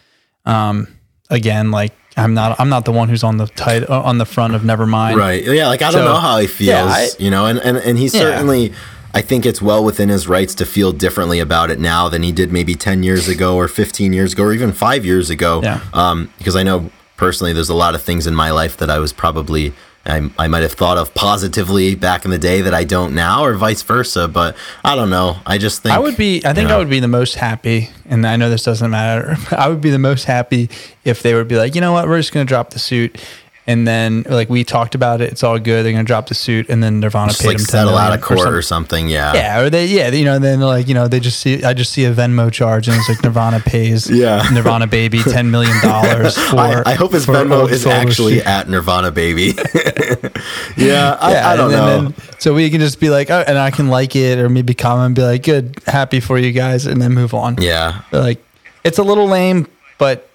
um, 0.44 0.88
again, 1.30 1.70
like 1.70 1.92
I'm 2.16 2.34
not 2.34 2.58
I'm 2.58 2.68
not 2.68 2.84
the 2.86 2.92
one 2.92 3.08
who's 3.08 3.22
on 3.22 3.36
the 3.36 3.46
title 3.46 3.92
on 3.94 4.18
the 4.18 4.26
front 4.26 4.54
of 4.54 4.62
Nevermind. 4.62 5.16
Right. 5.16 5.44
Yeah. 5.44 5.68
Like 5.68 5.82
I 5.82 5.90
don't 5.92 6.00
So, 6.00 6.12
know 6.12 6.18
how 6.18 6.38
he 6.38 6.46
feels. 6.48 6.68
yeah, 6.68 6.84
I- 6.86 7.08
you 7.18 7.30
know, 7.30 7.46
and 7.46 7.58
and 7.60 7.76
and 7.76 7.98
he 7.98 8.08
certainly. 8.08 8.72
I 9.14 9.22
think 9.22 9.46
it's 9.46 9.62
well 9.62 9.82
within 9.82 10.10
his 10.10 10.28
rights 10.28 10.54
to 10.56 10.66
feel 10.66 10.92
differently 10.92 11.38
about 11.40 11.70
it 11.70 11.80
now 11.80 12.06
than 12.10 12.22
he 12.22 12.32
did 12.32 12.52
maybe 12.52 12.74
10 12.74 13.02
years 13.02 13.28
ago 13.28 13.56
or 13.56 13.66
15 13.66 14.12
years 14.12 14.34
ago 14.34 14.42
or 14.42 14.52
even 14.52 14.72
five 14.72 15.06
years 15.06 15.30
ago. 15.30 15.62
Yeah. 15.62 15.80
Um, 15.94 16.30
because 16.36 16.54
I 16.54 16.62
know 16.62 16.90
personally 17.16 17.52
there's 17.52 17.68
a 17.68 17.74
lot 17.74 17.94
of 17.94 18.02
things 18.02 18.26
in 18.26 18.34
my 18.34 18.50
life 18.50 18.76
that 18.78 18.90
I 18.90 18.98
was 18.98 19.12
probably, 19.12 19.72
I, 20.04 20.30
I 20.38 20.48
might 20.48 20.62
have 20.62 20.72
thought 20.72 20.98
of 20.98 21.14
positively 21.14 21.94
back 21.94 22.24
in 22.24 22.30
the 22.30 22.38
day 22.38 22.60
that 22.60 22.74
I 22.74 22.84
don't 22.84 23.14
now 23.14 23.44
or 23.44 23.54
vice 23.54 23.82
versa. 23.82 24.28
But 24.28 24.56
I 24.84 24.94
don't 24.96 25.10
know. 25.10 25.38
I 25.44 25.58
just 25.58 25.82
think. 25.82 25.94
I 25.94 25.98
would 25.98 26.16
be. 26.16 26.44
I 26.44 26.50
you 26.50 26.54
think 26.54 26.68
know, 26.68 26.76
I 26.76 26.78
would 26.78 26.90
be 26.90 27.00
the 27.00 27.08
most 27.08 27.34
happy, 27.34 27.90
and 28.04 28.26
I 28.26 28.36
know 28.36 28.50
this 28.50 28.62
doesn't 28.64 28.90
matter. 28.90 29.36
I 29.50 29.68
would 29.68 29.80
be 29.80 29.90
the 29.90 29.98
most 29.98 30.24
happy 30.24 30.70
if 31.04 31.22
they 31.22 31.34
would 31.34 31.48
be 31.48 31.56
like, 31.56 31.74
you 31.74 31.80
know 31.80 31.92
what, 31.92 32.08
we're 32.08 32.18
just 32.18 32.32
going 32.32 32.46
to 32.46 32.48
drop 32.48 32.70
the 32.70 32.78
suit, 32.78 33.22
and 33.68 33.86
then 33.86 34.24
like 34.28 34.48
we 34.48 34.62
talked 34.64 34.94
about 34.94 35.20
it, 35.20 35.32
it's 35.32 35.42
all 35.42 35.58
good. 35.58 35.84
They're 35.84 35.92
going 35.92 36.04
to 36.04 36.06
drop 36.06 36.28
the 36.28 36.34
suit, 36.34 36.68
and 36.68 36.82
then 36.82 37.00
Nirvana 37.00 37.30
Just 37.30 37.42
paid 37.42 37.48
like 37.48 37.56
them 37.56 37.66
10 37.66 37.70
settle 37.70 37.96
out 37.96 38.12
of 38.14 38.20
court 38.20 38.38
something. 38.40 38.54
or 38.54 38.62
something. 38.62 39.08
Yeah. 39.08 39.34
Yeah, 39.34 39.60
or 39.62 39.70
they, 39.70 39.86
yeah, 39.86 40.08
you 40.10 40.24
know, 40.24 40.34
and 40.36 40.44
then 40.44 40.60
like, 40.60 40.86
you 40.86 40.94
know, 40.94 41.08
they 41.08 41.18
just 41.20 41.40
see, 41.40 41.64
I 41.64 41.74
just 41.74 41.90
see 41.92 42.04
a 42.04 42.12
Venmo 42.14 42.52
charge 42.52 42.86
and 42.88 42.96
it's 42.96 43.08
like 43.08 43.22
Nirvana 43.24 43.60
pays 43.60 44.08
Yeah. 44.10 44.48
Nirvana 44.52 44.86
baby 44.86 45.18
$10 45.18 45.50
million 45.50 45.72
I, 45.82 46.82
I 46.86 46.94
hope 46.94 47.12
his 47.12 47.26
Venmo 47.26 47.68
is 47.68 47.84
actually 47.86 48.36
shoot. 48.36 48.46
at 48.46 48.68
Nirvana 48.68 49.10
Baby. 49.10 49.54
yeah, 50.76 51.16
I, 51.20 51.32
Yeah, 51.32 51.48
I 51.50 51.56
don't 51.56 51.70
know. 51.70 52.02
then- 52.02 52.14
so 52.38 52.54
we 52.54 52.68
can 52.70 52.80
just 52.80 53.00
be 53.00 53.08
like, 53.10 53.30
oh, 53.30 53.42
and 53.46 53.58
I 53.58 53.70
can 53.70 53.88
like 53.88 54.14
it 54.14 54.38
or 54.38 54.48
maybe 54.48 54.74
comment 54.74 55.06
and 55.06 55.14
be 55.16 55.22
like, 55.22 55.42
good, 55.42 55.80
happy 55.86 56.20
for 56.20 56.38
you 56.38 56.52
guys, 56.52 56.86
and 56.86 57.00
then 57.00 57.12
move 57.14 57.32
on. 57.34 57.56
yeah, 57.60 58.02
But, 58.10 58.22
like, 58.22 58.44
it's 58.84 58.98
a 58.98 59.02
little 59.02 59.26
lame, 59.26 59.66
but 59.98 60.28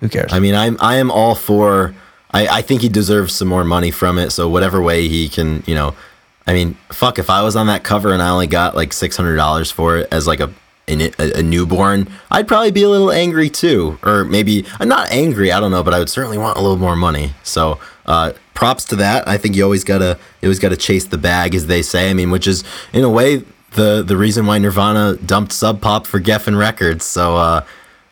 who 0.00 0.08
cares? 0.08 0.32
I 0.32 0.40
mean, 0.40 0.54
I'm 0.54 0.76
I 0.80 0.96
am 0.96 1.10
all 1.10 1.34
for. 1.34 1.94
I, 2.36 2.58
I 2.58 2.62
think 2.62 2.82
he 2.82 2.88
deserves 2.90 3.34
some 3.34 3.48
more 3.48 3.64
money 3.64 3.90
from 3.90 4.18
it. 4.18 4.30
So 4.30 4.48
whatever 4.48 4.78
way 4.82 5.08
he 5.08 5.28
can, 5.28 5.62
you 5.66 5.74
know, 5.74 5.94
I 6.46 6.52
mean, 6.52 6.76
fuck. 6.92 7.18
If 7.18 7.28
I 7.30 7.40
was 7.42 7.56
on 7.56 7.66
that 7.66 7.82
cover 7.82 8.12
and 8.12 8.22
I 8.22 8.28
only 8.28 8.46
got 8.46 8.76
like 8.76 8.92
six 8.92 9.16
hundred 9.16 9.36
dollars 9.36 9.70
for 9.70 9.96
it 9.98 10.08
as 10.12 10.26
like 10.26 10.40
a, 10.40 10.50
a 10.88 11.12
a 11.40 11.42
newborn, 11.42 12.06
I'd 12.30 12.46
probably 12.46 12.70
be 12.70 12.84
a 12.84 12.88
little 12.88 13.10
angry 13.10 13.48
too, 13.50 13.98
or 14.02 14.24
maybe 14.24 14.64
I'm 14.78 14.88
not 14.88 15.10
angry. 15.10 15.50
I 15.50 15.58
don't 15.60 15.72
know, 15.72 15.82
but 15.82 15.94
I 15.94 15.98
would 15.98 16.10
certainly 16.10 16.38
want 16.38 16.58
a 16.58 16.60
little 16.60 16.76
more 16.76 16.94
money. 16.94 17.32
So 17.42 17.80
uh, 18.04 18.32
props 18.54 18.84
to 18.86 18.96
that. 18.96 19.26
I 19.26 19.38
think 19.38 19.56
you 19.56 19.64
always 19.64 19.84
gotta 19.84 20.18
you 20.40 20.46
always 20.48 20.60
gotta 20.60 20.76
chase 20.76 21.06
the 21.06 21.18
bag, 21.18 21.54
as 21.54 21.66
they 21.66 21.82
say. 21.82 22.10
I 22.10 22.14
mean, 22.14 22.30
which 22.30 22.46
is 22.46 22.62
in 22.92 23.02
a 23.02 23.10
way 23.10 23.42
the 23.72 24.04
the 24.06 24.16
reason 24.16 24.46
why 24.46 24.58
Nirvana 24.58 25.16
dumped 25.16 25.52
Sub 25.52 25.80
Pop 25.80 26.06
for 26.06 26.20
Geffen 26.20 26.56
Records. 26.58 27.04
So. 27.04 27.36
uh 27.36 27.60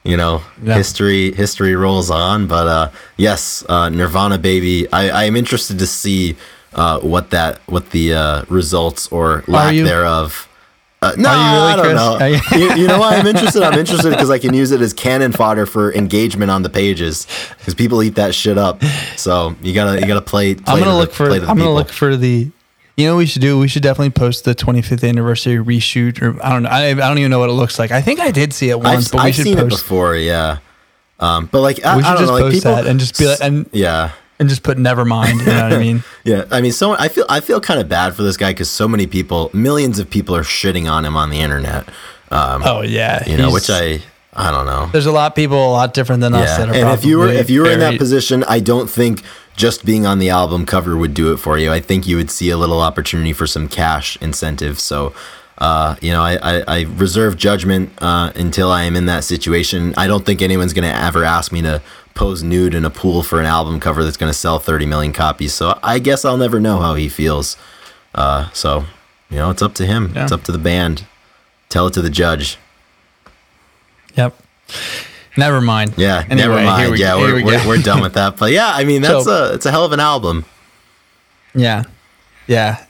you 0.04 0.16
know 0.16 0.42
Yeah. 0.62 0.74
history 0.76 1.32
history 1.32 1.74
rolls 1.74 2.10
on 2.10 2.46
but 2.46 2.66
uh 2.66 2.90
yes 3.16 3.64
uh 3.68 3.88
nirvana 3.88 4.38
baby 4.38 4.86
i 4.92 5.08
i 5.08 5.24
am 5.24 5.34
interested 5.36 5.78
to 5.78 5.86
see 5.86 6.36
uh 6.74 7.00
what 7.00 7.30
that 7.30 7.58
what 7.66 7.90
the 7.90 8.12
uh 8.14 8.44
results 8.48 9.08
or 9.08 9.42
lack 9.48 9.74
thereof 9.74 10.48
uh, 11.02 11.12
no, 11.18 11.28
you 11.30 11.36
really, 11.36 11.72
I 11.72 11.76
don't 11.76 11.84
Chris? 11.84 11.96
know. 11.96 12.26
You- 12.58 12.64
you, 12.76 12.82
you 12.82 12.86
know 12.88 12.98
why 12.98 13.16
I'm 13.16 13.26
interested? 13.34 13.62
I'm 13.62 13.78
interested 13.78 14.08
because 14.08 14.30
I 14.30 14.38
can 14.38 14.54
use 14.54 14.70
it 14.70 14.80
as 14.80 14.94
cannon 14.94 15.32
fodder 15.32 15.66
for 15.66 15.92
engagement 15.92 16.50
on 16.50 16.62
the 16.62 16.70
pages 16.70 17.26
because 17.58 17.74
people 17.74 18.02
eat 18.02 18.14
that 18.14 18.34
shit 18.34 18.56
up. 18.56 18.82
So 19.16 19.54
you 19.60 19.74
gotta 19.74 20.00
you 20.00 20.06
gotta 20.06 20.22
play. 20.22 20.54
play 20.54 20.64
I'm 20.66 20.78
gonna 20.78 20.92
the- 20.92 20.96
look 20.96 21.12
for. 21.12 21.26
play 21.26 21.36
I'm 21.36 21.40
to 21.42 21.46
the 21.48 21.54
gonna 21.56 21.74
look 21.74 21.90
for 21.90 22.16
the. 22.16 22.50
You 22.96 23.06
know 23.06 23.14
what 23.14 23.18
we 23.18 23.26
should 23.26 23.42
do? 23.42 23.58
We 23.58 23.66
should 23.66 23.82
definitely 23.82 24.10
post 24.10 24.44
the 24.44 24.54
25th 24.54 25.08
anniversary 25.08 25.56
reshoot, 25.56 26.22
or 26.22 26.40
I 26.44 26.50
don't 26.50 26.62
know. 26.62 26.68
I, 26.68 26.90
I 26.90 26.94
don't 26.94 27.18
even 27.18 27.30
know 27.30 27.40
what 27.40 27.50
it 27.50 27.54
looks 27.54 27.78
like. 27.78 27.90
I 27.90 28.00
think 28.00 28.20
I 28.20 28.30
did 28.30 28.52
see 28.52 28.70
it 28.70 28.78
once, 28.78 29.06
I've, 29.06 29.12
but 29.12 29.18
we 29.22 29.28
I've 29.28 29.34
should 29.34 29.44
seen 29.44 29.58
it 29.58 29.68
post. 29.68 29.82
before, 29.82 30.14
yeah. 30.16 30.58
Um, 31.18 31.46
but 31.50 31.60
like 31.60 31.84
I, 31.84 31.96
We 31.96 32.02
I 32.02 32.10
don't 32.14 32.18
just 32.22 32.28
know, 32.28 32.34
like 32.34 32.42
post 32.42 32.54
people 32.56 32.74
that 32.76 32.86
and 32.86 33.00
just 33.00 33.18
be 33.18 33.26
like, 33.26 33.38
and 33.40 33.68
yeah. 33.72 34.10
and 34.38 34.48
just 34.48 34.62
put 34.62 34.78
never 34.78 35.04
mind. 35.04 35.40
You 35.40 35.46
know 35.46 35.62
what 35.64 35.72
I 35.72 35.78
mean? 35.78 36.04
Yeah, 36.24 36.44
I 36.50 36.60
mean, 36.60 36.72
so 36.72 36.92
I 36.92 37.08
feel 37.08 37.26
I 37.28 37.40
feel 37.40 37.60
kind 37.60 37.80
of 37.80 37.88
bad 37.88 38.14
for 38.14 38.22
this 38.22 38.36
guy 38.36 38.50
because 38.52 38.70
so 38.70 38.86
many 38.88 39.06
people, 39.06 39.50
millions 39.52 39.98
of 39.98 40.08
people, 40.08 40.34
are 40.36 40.42
shitting 40.42 40.90
on 40.90 41.04
him 41.04 41.16
on 41.16 41.30
the 41.30 41.40
internet. 41.40 41.88
Um, 42.30 42.62
Oh 42.64 42.82
yeah, 42.82 43.28
you 43.28 43.36
know, 43.36 43.50
which 43.52 43.68
I 43.70 44.00
I 44.32 44.50
don't 44.50 44.66
know. 44.66 44.86
there's 44.92 45.06
a 45.06 45.12
lot 45.12 45.32
of 45.32 45.36
people 45.36 45.58
a 45.58 45.70
lot 45.72 45.94
different 45.94 46.20
than 46.22 46.32
us 46.34 46.48
Yeah, 46.48 46.66
that 46.66 46.68
are. 46.70 46.74
and 46.74 46.88
if 46.98 47.04
you 47.04 47.18
were 47.18 47.28
if 47.28 47.50
you 47.50 47.62
were 47.62 47.70
in 47.70 47.80
that 47.80 47.98
position, 47.98 48.44
I 48.44 48.60
don't 48.60 48.88
think 48.88 49.22
just 49.56 49.84
being 49.84 50.06
on 50.06 50.18
the 50.18 50.30
album 50.30 50.66
cover 50.66 50.96
would 50.96 51.14
do 51.14 51.32
it 51.32 51.38
for 51.38 51.58
you. 51.58 51.72
I 51.72 51.80
think 51.80 52.06
you 52.06 52.16
would 52.16 52.30
see 52.30 52.50
a 52.50 52.56
little 52.56 52.80
opportunity 52.80 53.32
for 53.32 53.46
some 53.46 53.68
cash 53.68 54.16
incentive. 54.20 54.80
So. 54.80 55.14
Uh, 55.56 55.94
you 56.00 56.10
know, 56.10 56.20
I, 56.20 56.34
I, 56.34 56.64
I 56.66 56.80
reserve 56.82 57.36
judgment 57.36 57.92
uh, 58.02 58.32
until 58.34 58.72
I 58.72 58.82
am 58.82 58.96
in 58.96 59.06
that 59.06 59.22
situation. 59.22 59.94
I 59.96 60.08
don't 60.08 60.26
think 60.26 60.42
anyone's 60.42 60.72
going 60.72 60.82
to 60.82 60.92
ever 60.92 61.22
ask 61.22 61.52
me 61.52 61.62
to 61.62 61.80
pose 62.14 62.42
nude 62.42 62.74
in 62.74 62.84
a 62.84 62.90
pool 62.90 63.22
for 63.22 63.38
an 63.38 63.46
album 63.46 63.78
cover 63.78 64.02
that's 64.02 64.16
going 64.16 64.30
to 64.30 64.36
sell 64.36 64.58
30 64.58 64.86
million 64.86 65.12
copies. 65.12 65.54
So 65.54 65.78
I 65.80 66.00
guess 66.00 66.24
I'll 66.24 66.36
never 66.36 66.58
know 66.58 66.80
how 66.80 66.94
he 66.94 67.08
feels. 67.08 67.56
Uh, 68.14 68.50
so, 68.50 68.84
you 69.30 69.36
know, 69.36 69.50
it's 69.50 69.62
up 69.62 69.74
to 69.74 69.86
him. 69.86 70.12
Yeah. 70.14 70.24
It's 70.24 70.32
up 70.32 70.42
to 70.44 70.52
the 70.52 70.58
band. 70.58 71.06
Tell 71.68 71.86
it 71.86 71.94
to 71.94 72.02
the 72.02 72.10
judge. 72.10 72.58
Yep. 74.16 74.36
Never 75.36 75.60
mind. 75.60 75.94
Yeah, 75.96 76.18
Anyway, 76.30 76.36
never 76.36 76.54
mind. 76.64 76.92
we- 76.92 77.00
yeah, 77.00 77.16
we're, 77.16 77.34
we 77.36 77.42
we're, 77.44 77.66
we're 77.68 77.82
done 77.82 78.00
with 78.00 78.14
that. 78.14 78.36
But 78.36 78.52
yeah, 78.52 78.70
I 78.72 78.84
mean, 78.84 79.02
that's 79.06 79.24
So- 79.24 79.50
a 79.50 79.54
it's 79.54 79.66
a 79.66 79.70
hell 79.70 79.84
of 79.84 79.92
an 79.92 80.00
album. 80.00 80.44
Yeah. 81.54 81.84
Yeah. 82.46 82.84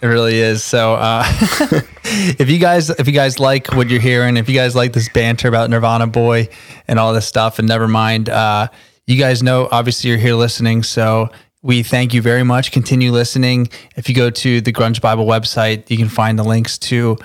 It 0.00 0.06
really 0.06 0.38
is. 0.38 0.62
So, 0.62 0.94
uh, 0.94 1.24
if 2.04 2.48
you 2.48 2.58
guys 2.58 2.88
if 2.90 3.06
you 3.08 3.12
guys 3.12 3.40
like 3.40 3.74
what 3.74 3.88
you're 3.90 4.00
hearing, 4.00 4.36
if 4.36 4.48
you 4.48 4.54
guys 4.54 4.76
like 4.76 4.92
this 4.92 5.08
banter 5.08 5.48
about 5.48 5.70
Nirvana 5.70 6.06
Boy 6.06 6.48
and 6.86 6.98
all 7.00 7.12
this 7.12 7.26
stuff, 7.26 7.58
and 7.58 7.66
never 7.66 7.88
mind, 7.88 8.28
uh, 8.28 8.68
you 9.06 9.16
guys 9.18 9.42
know 9.42 9.68
obviously 9.72 10.10
you're 10.10 10.18
here 10.18 10.34
listening. 10.34 10.84
So 10.84 11.30
we 11.62 11.82
thank 11.82 12.14
you 12.14 12.22
very 12.22 12.44
much. 12.44 12.70
Continue 12.70 13.10
listening. 13.10 13.68
If 13.96 14.08
you 14.08 14.14
go 14.14 14.30
to 14.30 14.60
the 14.60 14.72
Grunge 14.72 15.00
Bible 15.00 15.26
website, 15.26 15.90
you 15.90 15.96
can 15.96 16.08
find 16.08 16.38
the 16.38 16.44
links 16.44 16.78
to 16.78 17.16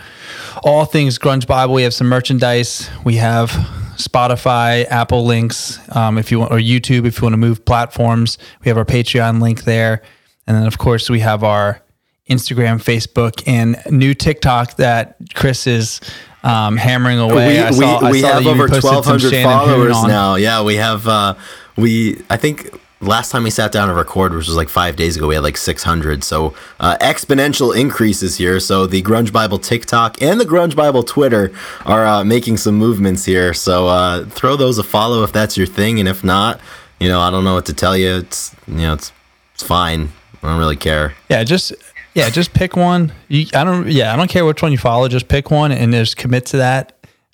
all 0.63 0.85
things 0.85 1.19
Grunge 1.19 1.45
Bible. 1.45 1.75
We 1.75 1.83
have 1.83 1.93
some 1.93 2.07
merchandise. 2.07 2.89
We 3.05 3.17
have 3.17 3.51
Spotify, 3.97 4.85
Apple 4.85 5.25
links. 5.25 5.79
Um, 5.95 6.17
if 6.17 6.31
you 6.31 6.39
want, 6.39 6.51
or 6.51 6.57
YouTube, 6.57 7.05
if 7.05 7.17
you 7.17 7.23
want 7.23 7.33
to 7.33 7.37
move 7.37 7.65
platforms, 7.65 8.37
we 8.63 8.69
have 8.69 8.77
our 8.77 8.85
Patreon 8.85 9.41
link 9.41 9.63
there, 9.63 10.01
and 10.47 10.57
then 10.57 10.65
of 10.65 10.77
course 10.77 11.09
we 11.09 11.19
have 11.19 11.43
our 11.43 11.81
Instagram, 12.29 12.81
Facebook, 12.81 13.43
and 13.47 13.77
new 13.89 14.13
TikTok 14.13 14.77
that 14.77 15.17
Chris 15.33 15.67
is 15.67 16.01
um, 16.43 16.77
hammering 16.77 17.19
away. 17.19 17.47
We, 17.47 17.59
I 17.59 17.71
saw, 17.71 18.05
we, 18.05 18.11
we 18.11 18.21
have 18.21 18.43
you 18.43 18.49
over 18.49 18.67
some 18.67 18.95
1,200 18.95 19.43
followers 19.43 20.03
now. 20.03 20.35
Yeah, 20.35 20.63
we 20.63 20.75
have. 20.75 21.07
Uh, 21.07 21.35
we 21.75 22.21
I 22.29 22.37
think 22.37 22.69
last 23.03 23.31
time 23.31 23.43
we 23.43 23.49
sat 23.49 23.71
down 23.71 23.87
to 23.87 23.93
record, 23.93 24.33
which 24.33 24.47
was 24.47 24.55
like 24.55 24.69
five 24.69 24.95
days 24.95 25.15
ago, 25.17 25.27
we 25.27 25.35
had 25.35 25.43
like 25.43 25.57
600. 25.57 26.23
So 26.23 26.53
uh, 26.79 26.97
exponential 27.01 27.77
increases 27.77 28.37
here. 28.37 28.59
So 28.59 28.87
the 28.87 29.01
Grunge 29.01 29.31
Bible 29.31 29.59
TikTok 29.59 30.21
and 30.21 30.39
the 30.39 30.45
Grunge 30.45 30.75
Bible 30.75 31.03
Twitter 31.03 31.51
are 31.85 32.05
uh, 32.05 32.23
making 32.23 32.57
some 32.57 32.75
movements 32.75 33.25
here. 33.25 33.53
So 33.53 33.87
uh, 33.87 34.25
throw 34.25 34.55
those 34.55 34.77
a 34.77 34.83
follow 34.83 35.23
if 35.23 35.31
that's 35.31 35.57
your 35.57 35.67
thing, 35.67 35.99
and 35.99 36.07
if 36.07 36.23
not, 36.23 36.59
you 36.99 37.09
know 37.09 37.19
I 37.19 37.29
don't 37.29 37.43
know 37.43 37.53
what 37.53 37.65
to 37.67 37.73
tell 37.73 37.97
you. 37.97 38.15
It's 38.17 38.55
you 38.67 38.75
know 38.75 38.93
it's 38.93 39.11
it's 39.53 39.63
fine. 39.63 40.09
I 40.41 40.49
don't 40.49 40.59
really 40.59 40.75
care. 40.75 41.13
Yeah, 41.29 41.43
just 41.43 41.73
yeah, 42.13 42.29
just 42.29 42.53
pick 42.53 42.75
one. 42.75 43.11
You, 43.27 43.47
I 43.53 43.63
don't. 43.63 43.89
Yeah, 43.89 44.13
I 44.13 44.15
don't 44.15 44.29
care 44.29 44.45
which 44.45 44.61
one 44.61 44.71
you 44.71 44.77
follow. 44.77 45.07
Just 45.07 45.27
pick 45.27 45.51
one 45.51 45.71
and 45.71 45.93
just 45.93 46.17
commit 46.17 46.45
to 46.47 46.57
that. 46.57 46.92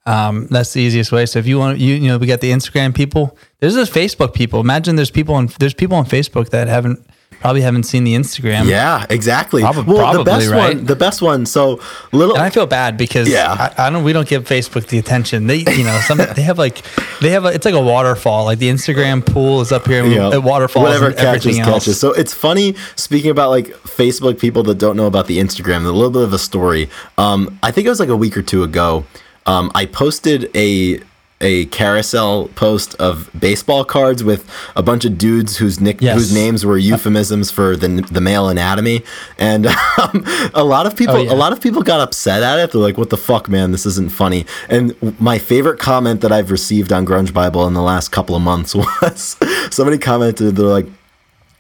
Um, 0.10 0.48
that's 0.48 0.74
the 0.74 0.82
easiest 0.82 1.12
way. 1.12 1.26
So 1.26 1.40
if 1.40 1.48
you 1.48 1.60
want, 1.60 1.78
you 1.80 1.94
you 1.96 2.08
know, 2.08 2.18
we 2.18 2.28
got 2.28 2.42
the 2.42 2.52
Instagram 2.52 2.94
people. 2.96 3.38
There's 3.60 3.76
those 3.76 3.90
Facebook 3.90 4.34
people. 4.34 4.60
Imagine 4.60 4.96
there's 4.96 5.12
people 5.12 5.36
on 5.36 5.50
there's 5.60 5.74
people 5.74 5.98
on 5.98 6.06
Facebook 6.06 6.50
that 6.50 6.68
haven't 6.68 7.06
probably 7.42 7.62
haven't 7.62 7.84
seen 7.84 8.04
the 8.04 8.16
Instagram. 8.16 8.66
Yeah, 8.68 9.06
exactly. 9.10 9.62
Prob- 9.62 9.88
well, 9.88 9.98
the 10.14 10.24
probably, 10.24 10.24
best 10.26 10.50
right? 10.50 10.76
one, 10.76 10.86
the 10.86 10.96
best 10.96 11.22
one. 11.22 11.46
So 11.46 11.80
little. 12.12 12.36
And 12.36 12.44
I 12.44 12.50
feel 12.50 12.66
bad 12.66 12.98
because 12.98 13.30
Yeah. 13.30 13.72
I, 13.78 13.88
I 13.88 13.90
don't. 13.90 14.04
We 14.04 14.12
don't 14.14 14.28
give 14.28 14.46
Facebook 14.46 14.88
the 14.88 14.98
attention. 14.98 15.48
They, 15.48 15.58
you 15.58 15.84
know, 15.84 15.98
some 16.08 16.18
they 16.18 16.42
have 16.42 16.58
like 16.58 16.82
they 17.22 17.30
have 17.30 17.46
a, 17.46 17.50
it's 17.50 17.66
like 17.66 17.76
a 17.76 17.82
waterfall. 17.82 18.46
Like 18.46 18.60
the 18.60 18.70
Instagram 18.70 19.26
pool 19.26 19.62
is 19.62 19.72
up 19.72 19.86
here. 19.88 20.06
Yeah. 20.06 20.34
It 20.34 20.44
waterfalls 20.44 20.84
Whatever 20.84 21.08
and 21.08 21.18
catches 21.18 21.46
everything 21.46 21.62
else. 21.62 21.84
catches. 21.86 22.00
So 22.00 22.12
it's 22.14 22.34
funny 22.34 22.76
speaking 22.96 23.32
about 23.32 23.52
like 23.52 23.68
Facebook 23.84 24.40
people 24.40 24.64
that 24.64 24.78
don't 24.80 24.98
know 24.98 25.06
about 25.08 25.28
the 25.28 25.38
Instagram. 25.38 25.86
A 25.86 25.92
little 25.92 26.10
bit 26.12 26.24
of 26.24 26.34
a 26.34 26.40
story. 26.40 26.90
Um, 27.18 27.58
I 27.64 27.72
think 27.72 27.86
it 27.86 27.90
was 27.90 28.00
like 28.00 28.10
a 28.10 28.18
week 28.18 28.36
or 28.36 28.42
two 28.42 28.64
ago. 28.64 29.06
Um, 29.46 29.72
I 29.76 29.86
posted 29.86 30.50
a 30.56 31.02
a 31.42 31.68
carousel 31.68 32.50
post 32.56 32.96
of 32.96 33.30
baseball 33.40 33.86
cards 33.86 34.22
with 34.26 34.46
a 34.76 34.84
bunch 34.84 35.06
of 35.06 35.18
dudes 35.18 35.56
whose 35.56 35.80
nick 35.80 36.02
Yes. 36.02 36.16
whose 36.18 36.34
names 36.34 36.66
were 36.66 36.78
euphemisms 36.78 37.50
for 37.50 37.78
the 37.78 37.88
the 38.12 38.20
male 38.20 38.50
anatomy, 38.50 39.04
and 39.38 39.66
um, 39.98 40.26
a 40.54 40.66
lot 40.66 40.86
of 40.86 40.98
people 40.98 41.16
Oh, 41.16 41.22
yeah. 41.22 41.32
a 41.32 41.36
lot 41.36 41.54
of 41.54 41.62
people 41.62 41.82
got 41.82 42.02
upset 42.02 42.44
at 42.44 42.60
it. 42.60 42.72
They're 42.74 42.82
like, 42.82 42.98
"What 42.98 43.10
the 43.10 43.16
fuck, 43.18 43.48
man? 43.48 43.72
This 43.72 43.86
isn't 43.86 44.12
funny." 44.12 44.46
And 44.68 44.94
my 45.20 45.38
favorite 45.40 45.80
comment 45.80 46.20
that 46.22 46.32
I've 46.34 46.52
received 46.52 46.92
on 46.92 47.06
Grunge 47.06 47.34
Bible 47.34 47.66
in 47.68 47.74
the 47.74 47.82
last 47.82 48.10
couple 48.10 48.36
of 48.36 48.42
months 48.42 48.76
was 49.02 49.38
somebody 49.72 49.98
commented, 49.98 50.58
"They're 50.58 50.66
like." 50.66 50.88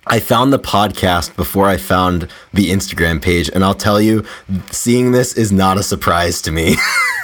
I 0.07 0.19
found 0.19 0.51
the 0.51 0.59
podcast 0.59 1.35
before 1.35 1.67
I 1.67 1.77
found 1.77 2.27
the 2.53 2.71
Instagram 2.71 3.21
page, 3.21 3.49
and 3.53 3.63
I'll 3.63 3.75
tell 3.75 4.01
you, 4.01 4.25
seeing 4.71 5.11
this 5.11 5.33
is 5.33 5.51
not 5.51 5.77
a 5.77 5.83
surprise 5.83 6.41
to 6.43 6.51
me. 6.51 6.75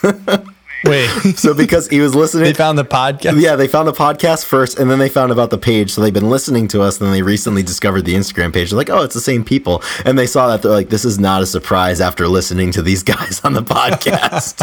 Wait, 0.86 1.08
so 1.36 1.56
because 1.56 1.88
he 1.88 2.00
was 2.00 2.14
listening, 2.14 2.44
they 2.44 2.54
found 2.54 2.78
the 2.78 2.86
podcast. 2.86 3.42
yeah, 3.42 3.56
they 3.56 3.68
found 3.68 3.88
the 3.88 3.94
podcast 3.94 4.46
first, 4.46 4.78
and 4.78 4.92
then 4.92 5.00
they 5.00 5.10
found 5.10 5.32
about 5.32 5.50
the 5.50 5.58
page. 5.58 5.92
So 5.92 6.02
they've 6.02 6.14
been 6.14 6.30
listening 6.30 6.68
to 6.70 6.84
us, 6.84 7.00
and 7.00 7.08
then 7.08 7.14
they 7.14 7.24
recently 7.24 7.64
discovered 7.64 8.04
the 8.04 8.14
Instagram 8.14 8.54
page. 8.54 8.70
They're 8.70 8.78
like, 8.78 8.92
oh, 8.92 9.02
it's 9.02 9.16
the 9.16 9.22
same 9.22 9.44
people, 9.44 9.82
and 10.06 10.20
they 10.20 10.28
saw 10.28 10.48
that. 10.50 10.62
They're 10.62 10.72
like, 10.72 10.90
this 10.90 11.04
is 11.04 11.18
not 11.18 11.42
a 11.42 11.48
surprise 11.48 12.02
after 12.02 12.28
listening 12.28 12.72
to 12.74 12.84
these 12.84 13.02
guys 13.14 13.42
on 13.44 13.54
the 13.54 13.64
podcast. 13.64 14.62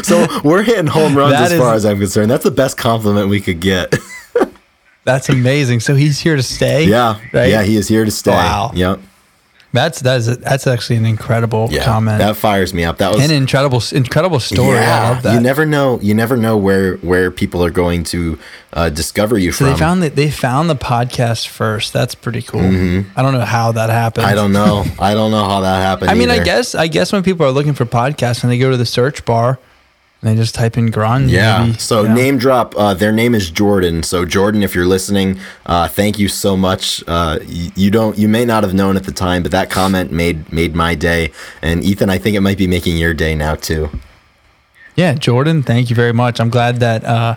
so 0.04 0.26
we're 0.42 0.62
hitting 0.62 0.86
home 0.86 1.14
runs 1.14 1.32
That 1.32 1.52
as 1.52 1.58
far 1.58 1.74
as 1.74 1.84
I'm 1.84 1.98
concerned. 1.98 2.30
That's 2.30 2.44
the 2.44 2.50
best 2.50 2.78
compliment 2.78 3.28
we 3.28 3.42
could 3.42 3.60
get. 3.60 3.94
That's 5.12 5.28
amazing. 5.28 5.80
So 5.80 5.94
he's 5.94 6.18
here 6.18 6.36
to 6.36 6.42
stay. 6.42 6.84
yeah, 6.84 7.18
Right? 7.32 7.50
yeah, 7.50 7.62
he 7.62 7.76
is 7.76 7.88
here 7.88 8.04
to 8.04 8.10
stay. 8.10 8.30
Wow. 8.32 8.70
Yep. 8.74 9.00
That's 9.72 10.00
that's 10.00 10.26
that's 10.38 10.66
actually 10.66 10.96
an 10.96 11.06
incredible 11.06 11.68
Yeah, 11.70 11.84
comment. 11.84 12.18
that 12.18 12.34
fires 12.36 12.74
me 12.74 12.82
up. 12.84 12.98
That 12.98 13.14
was 13.14 13.24
an 13.24 13.30
incredible 13.30 13.80
incredible 13.92 14.40
story. 14.40 14.78
I 14.78 15.10
love 15.10 15.22
that. 15.22 15.34
You 15.34 15.40
never 15.40 15.64
know. 15.64 16.00
You 16.00 16.12
never 16.12 16.36
know 16.36 16.56
where 16.56 16.96
where 16.96 17.30
people 17.30 17.62
are 17.64 17.70
going 17.70 18.02
to 18.04 18.36
uh, 18.72 18.88
discover 18.88 19.38
you 19.38 19.52
so 19.52 19.58
from. 19.66 19.72
they 19.72 19.78
found 19.78 20.02
that 20.02 20.16
they 20.16 20.28
found 20.28 20.70
the 20.70 20.74
podcast 20.74 21.46
first. 21.46 21.92
That's 21.92 22.16
pretty 22.16 22.42
cool. 22.42 22.62
I 22.62 23.22
don't 23.22 23.32
know 23.32 23.44
how 23.44 23.70
that 23.70 23.90
happened. 23.90 24.24
Mm-hmm. 24.26 24.32
I 24.32 24.34
don't 24.34 24.52
know. 24.52 24.84
I 24.98 25.14
don't 25.14 25.30
know 25.30 25.44
how 25.44 25.60
that 25.60 25.76
happened. 25.82 26.10
I 26.10 26.14
mean, 26.14 26.30
I 26.30 26.42
guess 26.42 26.74
I 26.74 26.88
guess 26.88 27.12
when 27.12 27.22
people 27.22 27.46
are 27.46 27.52
looking 27.52 27.74
for 27.74 27.84
podcasts 27.84 28.42
and 28.42 28.50
they 28.50 28.58
go 28.58 28.72
to 28.72 28.76
the 28.76 28.84
search 28.86 29.24
bar 29.24 29.60
and 30.22 30.30
they 30.30 30.36
just 30.36 30.54
type 30.54 30.76
in 30.76 30.90
grunge. 30.90 31.30
Yeah. 31.30 31.64
maybe, 31.64 31.78
so 31.78 32.02
you 32.02 32.08
know. 32.08 32.14
name 32.14 32.38
drop. 32.38 32.74
Uh, 32.76 32.94
their 32.94 33.12
name 33.12 33.34
is 33.34 33.50
Jordan. 33.50 34.02
So 34.02 34.24
Jordan, 34.24 34.62
if 34.62 34.74
you're 34.74 34.86
listening, 34.86 35.38
uh, 35.66 35.88
thank 35.88 36.18
you 36.18 36.28
so 36.28 36.56
much. 36.56 37.02
Uh, 37.06 37.38
y- 37.40 37.72
you 37.74 37.90
don't. 37.90 38.18
You 38.18 38.28
may 38.28 38.44
not 38.44 38.62
have 38.62 38.74
known 38.74 38.96
at 38.96 39.04
the 39.04 39.12
time, 39.12 39.42
but 39.42 39.52
that 39.52 39.70
comment 39.70 40.12
made 40.12 40.52
made 40.52 40.74
my 40.74 40.94
day. 40.94 41.32
And 41.62 41.82
Ethan, 41.82 42.10
I 42.10 42.18
think 42.18 42.36
it 42.36 42.40
might 42.40 42.58
be 42.58 42.66
making 42.66 42.96
your 42.96 43.14
day 43.14 43.34
now 43.34 43.54
too. 43.54 43.90
Yeah, 44.96 45.14
Jordan, 45.14 45.62
thank 45.62 45.88
you 45.88 45.96
very 45.96 46.12
much. 46.12 46.40
I'm 46.40 46.50
glad 46.50 46.76
that 46.80 47.04
uh, 47.04 47.36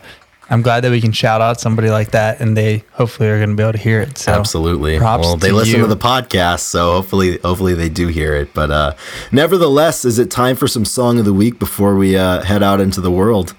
I'm 0.49 0.61
glad 0.61 0.81
that 0.81 0.91
we 0.91 1.01
can 1.01 1.11
shout 1.11 1.41
out 1.41 1.59
somebody 1.59 1.89
like 1.89 2.11
that, 2.11 2.39
and 2.41 2.55
they 2.55 2.83
hopefully 2.91 3.29
are 3.29 3.37
going 3.37 3.49
to 3.49 3.55
be 3.55 3.63
able 3.63 3.73
to 3.73 3.77
hear 3.77 4.01
it. 4.01 4.17
So 4.17 4.33
Absolutely. 4.33 4.97
props 4.97 5.23
well, 5.23 5.37
they 5.37 5.49
to 5.49 5.55
listen 5.55 5.75
you. 5.77 5.81
to 5.81 5.87
the 5.87 5.97
podcast, 5.97 6.59
so 6.59 6.91
hopefully, 6.91 7.37
hopefully 7.37 7.73
they 7.73 7.89
do 7.89 8.07
hear 8.07 8.35
it. 8.35 8.53
But 8.53 8.69
uh, 8.69 8.93
nevertheless, 9.31 10.05
is 10.05 10.19
it 10.19 10.29
time 10.29 10.55
for 10.55 10.67
some 10.67 10.85
song 10.85 11.17
of 11.17 11.25
the 11.25 11.33
week 11.33 11.59
before 11.59 11.95
we 11.95 12.17
uh, 12.17 12.41
head 12.43 12.61
out 12.61 12.81
into 12.81 13.01
the 13.01 13.11
world? 13.11 13.55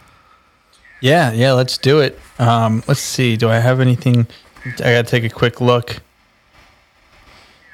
Yeah, 1.01 1.33
yeah, 1.33 1.53
let's 1.53 1.79
do 1.79 2.01
it. 2.01 2.19
Um, 2.39 2.83
let's 2.87 3.01
see. 3.01 3.37
Do 3.37 3.49
I 3.49 3.59
have 3.59 3.81
anything? 3.81 4.27
I 4.65 4.93
got 4.93 5.05
to 5.05 5.11
take 5.11 5.25
a 5.25 5.35
quick 5.35 5.61
look. 5.61 6.01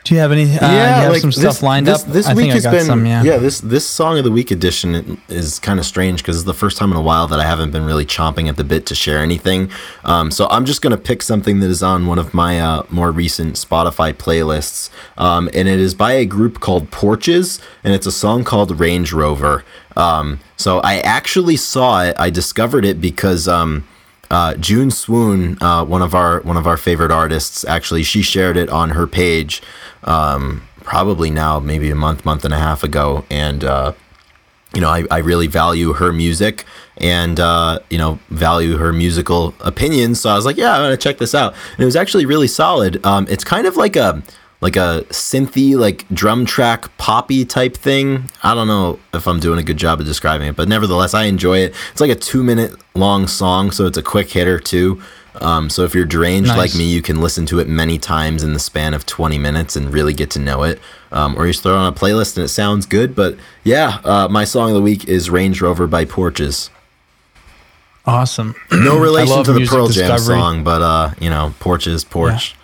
Do 0.04 0.14
you 0.14 0.20
have 0.20 0.32
any? 0.32 0.44
Uh, 0.44 0.46
you 0.46 0.78
have 0.78 1.16
some 1.18 1.32
stuff 1.32 1.62
lined 1.62 1.86
this, 1.86 2.02
up. 2.02 2.12
This 2.12 2.26
I 2.26 2.32
week 2.32 2.44
think 2.44 2.54
has 2.54 2.66
I 2.66 2.70
got 2.70 2.78
been 2.78 2.86
some. 2.86 3.06
Yeah. 3.06 3.22
yeah. 3.22 3.36
This 3.36 3.60
this 3.60 3.86
song 3.86 4.16
of 4.16 4.24
the 4.24 4.30
week 4.30 4.50
edition 4.50 5.20
is 5.28 5.58
kind 5.58 5.78
of 5.78 5.84
strange 5.84 6.22
because 6.22 6.36
it's 6.36 6.46
the 6.46 6.54
first 6.54 6.78
time 6.78 6.90
in 6.90 6.96
a 6.96 7.02
while 7.02 7.26
that 7.26 7.38
I 7.38 7.44
haven't 7.44 7.70
been 7.70 7.84
really 7.84 8.06
chomping 8.06 8.48
at 8.48 8.56
the 8.56 8.64
bit 8.64 8.86
to 8.86 8.94
share 8.94 9.18
anything. 9.18 9.70
Um, 10.04 10.30
so 10.30 10.46
I'm 10.48 10.64
just 10.64 10.80
gonna 10.80 10.96
pick 10.96 11.22
something 11.22 11.60
that 11.60 11.68
is 11.68 11.82
on 11.82 12.06
one 12.06 12.18
of 12.18 12.32
my 12.32 12.60
uh, 12.60 12.84
more 12.88 13.12
recent 13.12 13.56
Spotify 13.56 14.14
playlists, 14.14 14.88
um, 15.18 15.50
and 15.52 15.68
it 15.68 15.78
is 15.78 15.94
by 15.94 16.12
a 16.12 16.24
group 16.24 16.60
called 16.60 16.90
Porches, 16.90 17.60
and 17.84 17.92
it's 17.92 18.06
a 18.06 18.12
song 18.12 18.42
called 18.42 18.80
Range 18.80 19.12
Rover. 19.12 19.64
Um, 19.96 20.40
so 20.56 20.78
I 20.80 21.00
actually 21.00 21.56
saw 21.56 22.04
it. 22.04 22.16
I 22.18 22.30
discovered 22.30 22.84
it 22.84 23.00
because. 23.00 23.46
Um, 23.48 23.86
uh, 24.30 24.54
June 24.54 24.92
Swoon, 24.92 25.60
uh, 25.60 25.84
one 25.84 26.02
of 26.02 26.14
our 26.14 26.40
one 26.42 26.56
of 26.56 26.64
our 26.66 26.76
favorite 26.76 27.10
artists, 27.10 27.64
actually, 27.64 28.04
she 28.04 28.22
shared 28.22 28.56
it 28.56 28.68
on 28.68 28.90
her 28.90 29.06
page, 29.06 29.60
um, 30.04 30.62
probably 30.82 31.30
now 31.30 31.60
maybe 31.60 31.90
a 31.90 31.94
month, 31.94 32.24
month 32.24 32.44
and 32.44 32.54
a 32.54 32.58
half 32.58 32.82
ago, 32.82 33.24
and 33.30 33.64
uh, 33.64 33.92
you 34.74 34.80
know, 34.80 34.88
I, 34.88 35.04
I 35.10 35.18
really 35.18 35.46
value 35.46 35.94
her 35.94 36.12
music 36.12 36.64
and 36.98 37.40
uh, 37.40 37.80
you 37.90 37.98
know 37.98 38.18
value 38.28 38.76
her 38.76 38.92
musical 38.92 39.54
opinions. 39.60 40.20
So 40.20 40.30
I 40.30 40.36
was 40.36 40.44
like, 40.44 40.56
yeah, 40.56 40.72
I'm 40.72 40.82
gonna 40.82 40.96
check 40.96 41.18
this 41.18 41.34
out. 41.34 41.54
And 41.72 41.80
it 41.80 41.84
was 41.84 41.96
actually 41.96 42.26
really 42.26 42.48
solid. 42.48 43.04
Um, 43.04 43.26
it's 43.28 43.44
kind 43.44 43.66
of 43.66 43.76
like 43.76 43.96
a 43.96 44.22
like 44.60 44.76
a 44.76 45.04
synthy, 45.08 45.76
like 45.76 46.06
drum 46.10 46.44
track 46.44 46.96
poppy 46.98 47.44
type 47.44 47.76
thing. 47.76 48.30
I 48.42 48.54
don't 48.54 48.68
know 48.68 48.98
if 49.14 49.26
I'm 49.26 49.40
doing 49.40 49.58
a 49.58 49.62
good 49.62 49.78
job 49.78 50.00
of 50.00 50.06
describing 50.06 50.48
it, 50.48 50.56
but 50.56 50.68
nevertheless, 50.68 51.14
I 51.14 51.24
enjoy 51.24 51.58
it. 51.58 51.74
It's 51.92 52.00
like 52.00 52.10
a 52.10 52.14
two 52.14 52.42
minute 52.42 52.74
long 52.94 53.26
song, 53.26 53.70
so 53.70 53.86
it's 53.86 53.98
a 53.98 54.02
quick 54.02 54.30
hitter 54.30 54.60
too. 54.60 55.02
Um, 55.40 55.70
so 55.70 55.84
if 55.84 55.94
you're 55.94 56.04
deranged 56.04 56.48
Nice. 56.48 56.56
like 56.58 56.74
me, 56.74 56.84
you 56.90 57.02
can 57.02 57.20
listen 57.20 57.46
to 57.46 57.58
it 57.60 57.68
many 57.68 57.98
times 57.98 58.42
in 58.42 58.52
the 58.52 58.58
span 58.58 58.94
of 58.94 59.06
20 59.06 59.38
minutes 59.38 59.76
and 59.76 59.92
really 59.92 60.12
get 60.12 60.30
to 60.30 60.38
know 60.38 60.62
it. 60.64 60.80
Um, 61.12 61.36
or 61.36 61.46
you 61.46 61.52
just 61.52 61.62
throw 61.62 61.72
it 61.74 61.76
on 61.78 61.92
a 61.92 61.96
playlist 61.96 62.36
and 62.36 62.44
it 62.44 62.48
sounds 62.48 62.86
good. 62.86 63.14
But 63.14 63.36
yeah, 63.64 64.00
uh, 64.04 64.28
my 64.28 64.44
song 64.44 64.70
of 64.70 64.74
the 64.76 64.82
week 64.82 65.08
is 65.08 65.30
Range 65.30 65.60
Rover 65.60 65.86
by 65.86 66.04
Porches. 66.04 66.70
Awesome. 68.06 68.54
No 68.72 68.98
relation 68.98 69.44
to 69.44 69.52
the 69.52 69.66
Pearl 69.66 69.88
Jam 69.88 70.10
discovery. 70.10 70.38
song, 70.38 70.64
but 70.64 70.82
uh, 70.82 71.10
you 71.20 71.28
know, 71.30 71.54
Porches, 71.60 72.04
Porch, 72.04 72.54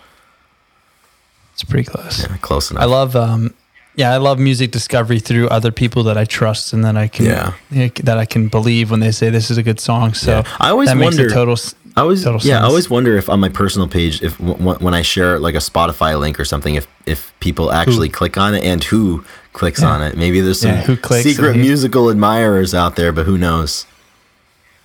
It's 1.53 1.63
pretty 1.63 1.89
close. 1.89 2.21
Yeah, 2.27 2.35
close 2.37 2.71
enough. 2.71 2.81
I 2.83 2.85
love. 2.85 3.15
Um, 3.15 3.53
yeah, 3.95 4.11
I 4.13 4.17
love 4.17 4.37
music 4.39 4.71
discovery 4.71 5.19
through 5.19 5.47
other 5.49 5.71
people 5.71 6.03
that 6.03 6.17
I 6.17 6.25
trust 6.25 6.71
and 6.73 6.83
that 6.85 6.95
I 6.97 7.07
can. 7.07 7.25
Yeah. 7.25 7.53
yeah, 7.71 7.89
that 8.03 8.17
I 8.17 8.25
can 8.25 8.47
believe 8.47 8.91
when 8.91 8.99
they 8.99 9.11
say 9.11 9.29
this 9.31 9.49
is 9.49 9.57
a 9.57 9.63
good 9.63 9.79
song. 9.79 10.13
So 10.13 10.31
Yeah. 10.39 10.43
I 10.59 10.69
always 10.69 10.89
that 10.89 10.97
makes 10.97 11.15
wonder- 11.17 11.31
a 11.31 11.33
total. 11.33 11.57
I 11.97 12.01
always, 12.01 12.23
yeah, 12.45 12.59
I 12.59 12.63
always 12.63 12.89
wonder 12.91 13.17
if 13.17 13.27
on 13.27 13.39
my 13.39 13.49
personal 13.49 13.87
page, 13.87 14.21
if 14.21 14.37
w- 14.37 14.75
when 14.77 14.93
I 14.93 15.01
share 15.01 15.39
like 15.39 15.55
a 15.55 15.59
Spotify 15.59 16.17
link 16.19 16.39
or 16.39 16.45
something, 16.45 16.75
if 16.75 16.87
if 17.07 17.33
people 17.39 17.71
actually 17.71 18.07
click 18.09 18.37
on 18.37 18.53
it 18.53 18.63
and 18.63 18.83
who 18.83 19.25
clicks 19.53 19.81
on 19.81 20.03
it. 20.03 20.15
Maybe 20.15 20.39
there's 20.39 20.61
some 20.61 20.71
Yeah, 20.71 20.81
who 20.83 20.95
secret 21.21 21.55
who- 21.55 21.61
musical 21.61 22.09
admirers 22.09 22.75
out 22.75 22.95
there, 22.97 23.11
but 23.11 23.25
who 23.25 23.35
knows? 23.37 23.87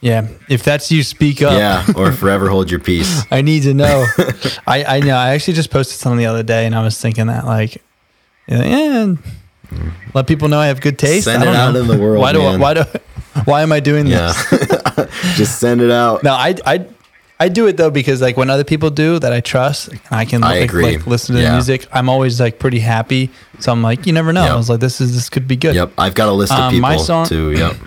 Yeah. 0.00 0.26
If 0.48 0.62
that's 0.64 0.90
you, 0.90 1.02
speak 1.02 1.42
up. 1.42 1.52
Yeah, 1.52 1.84
or 1.94 2.12
forever 2.22 2.48
hold 2.48 2.70
your 2.70 2.80
peace. 2.80 3.24
I 3.30 3.42
need 3.42 3.64
to 3.64 3.74
know. 3.74 4.06
I, 4.66 4.84
I 4.84 5.00
know. 5.00 5.14
I 5.14 5.34
actually 5.34 5.52
just 5.54 5.70
posted 5.70 5.98
something 5.98 6.18
the 6.18 6.26
other 6.26 6.42
day 6.42 6.64
and 6.64 6.74
I 6.74 6.82
was 6.82 6.98
thinking 6.98 7.26
that 7.26 7.44
like, 7.44 7.82
yeah, 8.48 9.14
let 10.14 10.26
people 10.26 10.48
know 10.48 10.58
I 10.58 10.66
have 10.68 10.80
good 10.80 10.98
taste. 10.98 11.24
Send 11.26 11.42
it 11.42 11.48
out 11.50 11.74
know. 11.74 11.80
in 11.82 11.86
the 11.88 11.98
world, 11.98 12.20
Why 12.22 12.32
do 12.32 12.40
I, 12.42 12.56
why 12.56 12.74
do 12.74 12.84
why 13.44 13.60
am 13.62 13.70
I 13.70 13.80
doing 13.80 14.06
Yeah, 14.06 14.32
this? 14.50 15.08
just 15.36 15.58
send 15.60 15.80
it 15.82 15.90
out. 15.90 16.22
No, 16.22 16.32
I 16.32 16.54
I 16.66 16.86
I 17.40 17.48
do 17.48 17.66
it 17.66 17.76
though 17.76 17.90
because 17.90 18.20
like 18.22 18.36
when 18.36 18.50
other 18.50 18.62
people 18.64 18.90
do 18.90 19.18
that 19.18 19.32
I 19.32 19.40
trust, 19.40 19.88
and 19.88 20.00
I 20.10 20.24
can 20.24 20.44
I 20.44 20.60
like, 20.60 20.72
like 20.72 21.06
listen 21.06 21.34
to 21.34 21.40
Yeah. 21.42 21.48
the 21.50 21.54
music. 21.56 21.86
I'm 21.92 22.08
always 22.08 22.40
like 22.40 22.58
pretty 22.60 22.78
happy. 22.78 23.30
So 23.58 23.72
I'm 23.72 23.82
like, 23.82 24.06
you 24.06 24.12
never 24.12 24.32
know. 24.32 24.44
Yep. 24.44 24.52
I 24.52 24.56
was 24.56 24.70
like, 24.70 24.80
this 24.80 25.00
is 25.00 25.12
this 25.14 25.28
could 25.28 25.48
be 25.48 25.56
good. 25.56 25.74
Yep, 25.74 25.92
I've 25.98 26.14
got 26.14 26.28
a 26.28 26.32
list 26.32 26.52
of 26.52 26.58
Um, 26.60 26.70
people 26.72 26.82
my 26.88 26.96
song- 26.96 27.26
too. 27.26 27.52
Yep. 27.52 27.76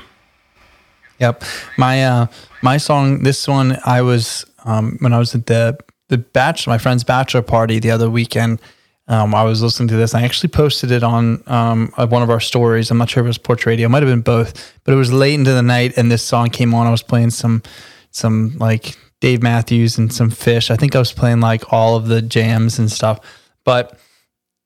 Yep. 1.20 1.44
My 1.78 2.04
uh 2.06 2.28
my 2.62 2.76
song 2.78 3.24
this 3.24 3.48
one 3.48 3.78
I 3.86 4.02
was 4.02 4.46
um 4.66 4.98
when 5.00 5.14
I 5.14 5.18
was 5.20 5.34
at 5.34 5.46
the 5.46 5.78
the 6.10 6.18
bachelor 6.18 6.74
my 6.74 6.78
friend's 6.78 7.06
bachelor 7.06 7.42
party 7.42 7.80
the 7.80 7.92
other 7.92 8.10
weekend 8.10 8.60
um 9.08 9.34
I 9.34 9.44
was 9.44 9.62
listening 9.62 9.88
to 9.90 9.96
this 9.96 10.14
I 10.14 10.24
actually 10.24 10.50
posted 10.50 10.92
it 10.92 11.04
on 11.04 11.42
um 11.48 11.94
uh, 11.96 12.06
one 12.06 12.22
of 12.22 12.30
our 12.30 12.42
stories 12.42 12.92
I'm 12.92 12.98
not 12.98 13.10
sure 13.10 13.22
if 13.24 13.26
it 13.26 13.30
was 13.30 13.38
Porch 13.38 13.66
Radio 13.66 13.86
it 13.86 13.90
might 13.90 14.04
have 14.04 14.12
been 14.12 14.22
both 14.22 14.74
but 14.84 14.92
it 14.94 14.98
was 14.98 15.14
late 15.14 15.36
into 15.36 15.54
the 15.54 15.62
night 15.62 15.94
and 15.98 16.12
this 16.12 16.22
song 16.22 16.50
came 16.50 16.74
on 16.74 16.86
I 16.86 16.92
was 16.92 17.02
playing 17.04 17.30
some 17.30 17.64
some 18.12 18.58
like 18.58 18.98
Dave 19.22 19.42
Matthews 19.42 19.98
and 19.98 20.14
some 20.14 20.30
Phish 20.30 20.70
I 20.70 20.76
think 20.76 20.96
I 20.96 21.00
was 21.00 21.14
playing 21.14 21.40
like 21.40 21.74
all 21.74 21.96
of 21.96 22.08
the 22.08 22.22
jams 22.22 22.80
and 22.80 22.92
stuff 22.92 23.20
but 23.64 23.98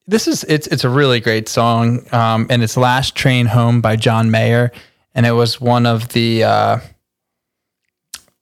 this 0.08 0.28
is 0.28 0.44
it's 0.46 0.68
it's 0.68 0.84
a 0.84 0.90
really 0.90 1.20
great 1.20 1.48
song 1.48 2.06
um 2.14 2.48
and 2.50 2.64
it's 2.64 2.78
Last 2.78 3.16
Train 3.16 3.46
Home 3.48 3.82
by 3.82 3.96
John 3.96 4.32
Mayer 4.32 4.72
and 5.16 5.26
it 5.26 5.32
was 5.32 5.60
one 5.60 5.86
of 5.86 6.10
the 6.10 6.44
uh 6.44 6.80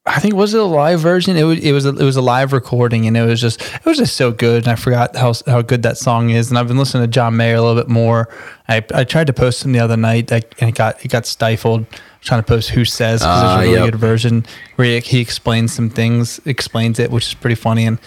I 0.08 0.20
think 0.20 0.36
was 0.36 0.54
it 0.54 0.62
a 0.62 0.64
live 0.64 1.02
version? 1.02 1.36
It 1.36 1.44
was 1.44 1.60
it 1.60 1.74
was 1.74 1.86
a, 1.86 1.90
it 1.90 2.04
was 2.04 2.16
a 2.16 2.22
live 2.22 2.54
recording, 2.54 3.08
and 3.08 3.18
it 3.18 3.24
was 3.24 3.42
just 3.42 3.62
it 3.62 3.86
was 3.86 3.98
just 3.98 4.16
so 4.16 4.32
good. 4.32 4.64
And 4.64 4.72
I 4.72 4.76
forgot 4.76 5.16
how 5.16 5.34
how 5.46 5.62
good 5.62 5.84
that 5.84 5.98
song 5.98 6.30
is. 6.30 6.50
And 6.50 6.58
I've 6.58 6.68
been 6.68 6.78
listening 6.78 7.04
to 7.04 7.08
John 7.08 7.36
Mayer 7.36 7.56
a 7.56 7.62
little 7.62 7.76
bit 7.76 7.90
more. 7.90 8.30
I, 8.70 8.84
I 8.94 9.04
tried 9.04 9.28
to 9.28 9.34
post 9.34 9.66
him 9.66 9.74
the 9.74 9.80
other 9.80 9.98
night, 9.98 10.32
and 10.32 10.46
it 10.62 10.76
got 10.76 11.04
it 11.04 11.10
got 11.10 11.26
stifled. 11.26 11.86
Trying 12.28 12.42
to 12.42 12.48
post 12.48 12.70
"Who 12.72 12.84
Says" 12.84 13.22
because 13.22 13.44
Ah, 13.44 13.58
there's 13.58 13.60
a 13.60 13.72
really 13.72 13.84
yep. 13.86 13.92
good 13.92 14.00
version 14.00 14.46
where 14.76 15.00
he, 15.00 15.00
he 15.00 15.20
explains 15.22 15.72
some 15.72 15.90
things, 15.90 16.42
explains 16.46 17.00
it, 17.00 17.10
which 17.10 17.28
is 17.28 17.34
pretty 17.34 17.56
funny. 17.56 17.86
And 17.86 18.00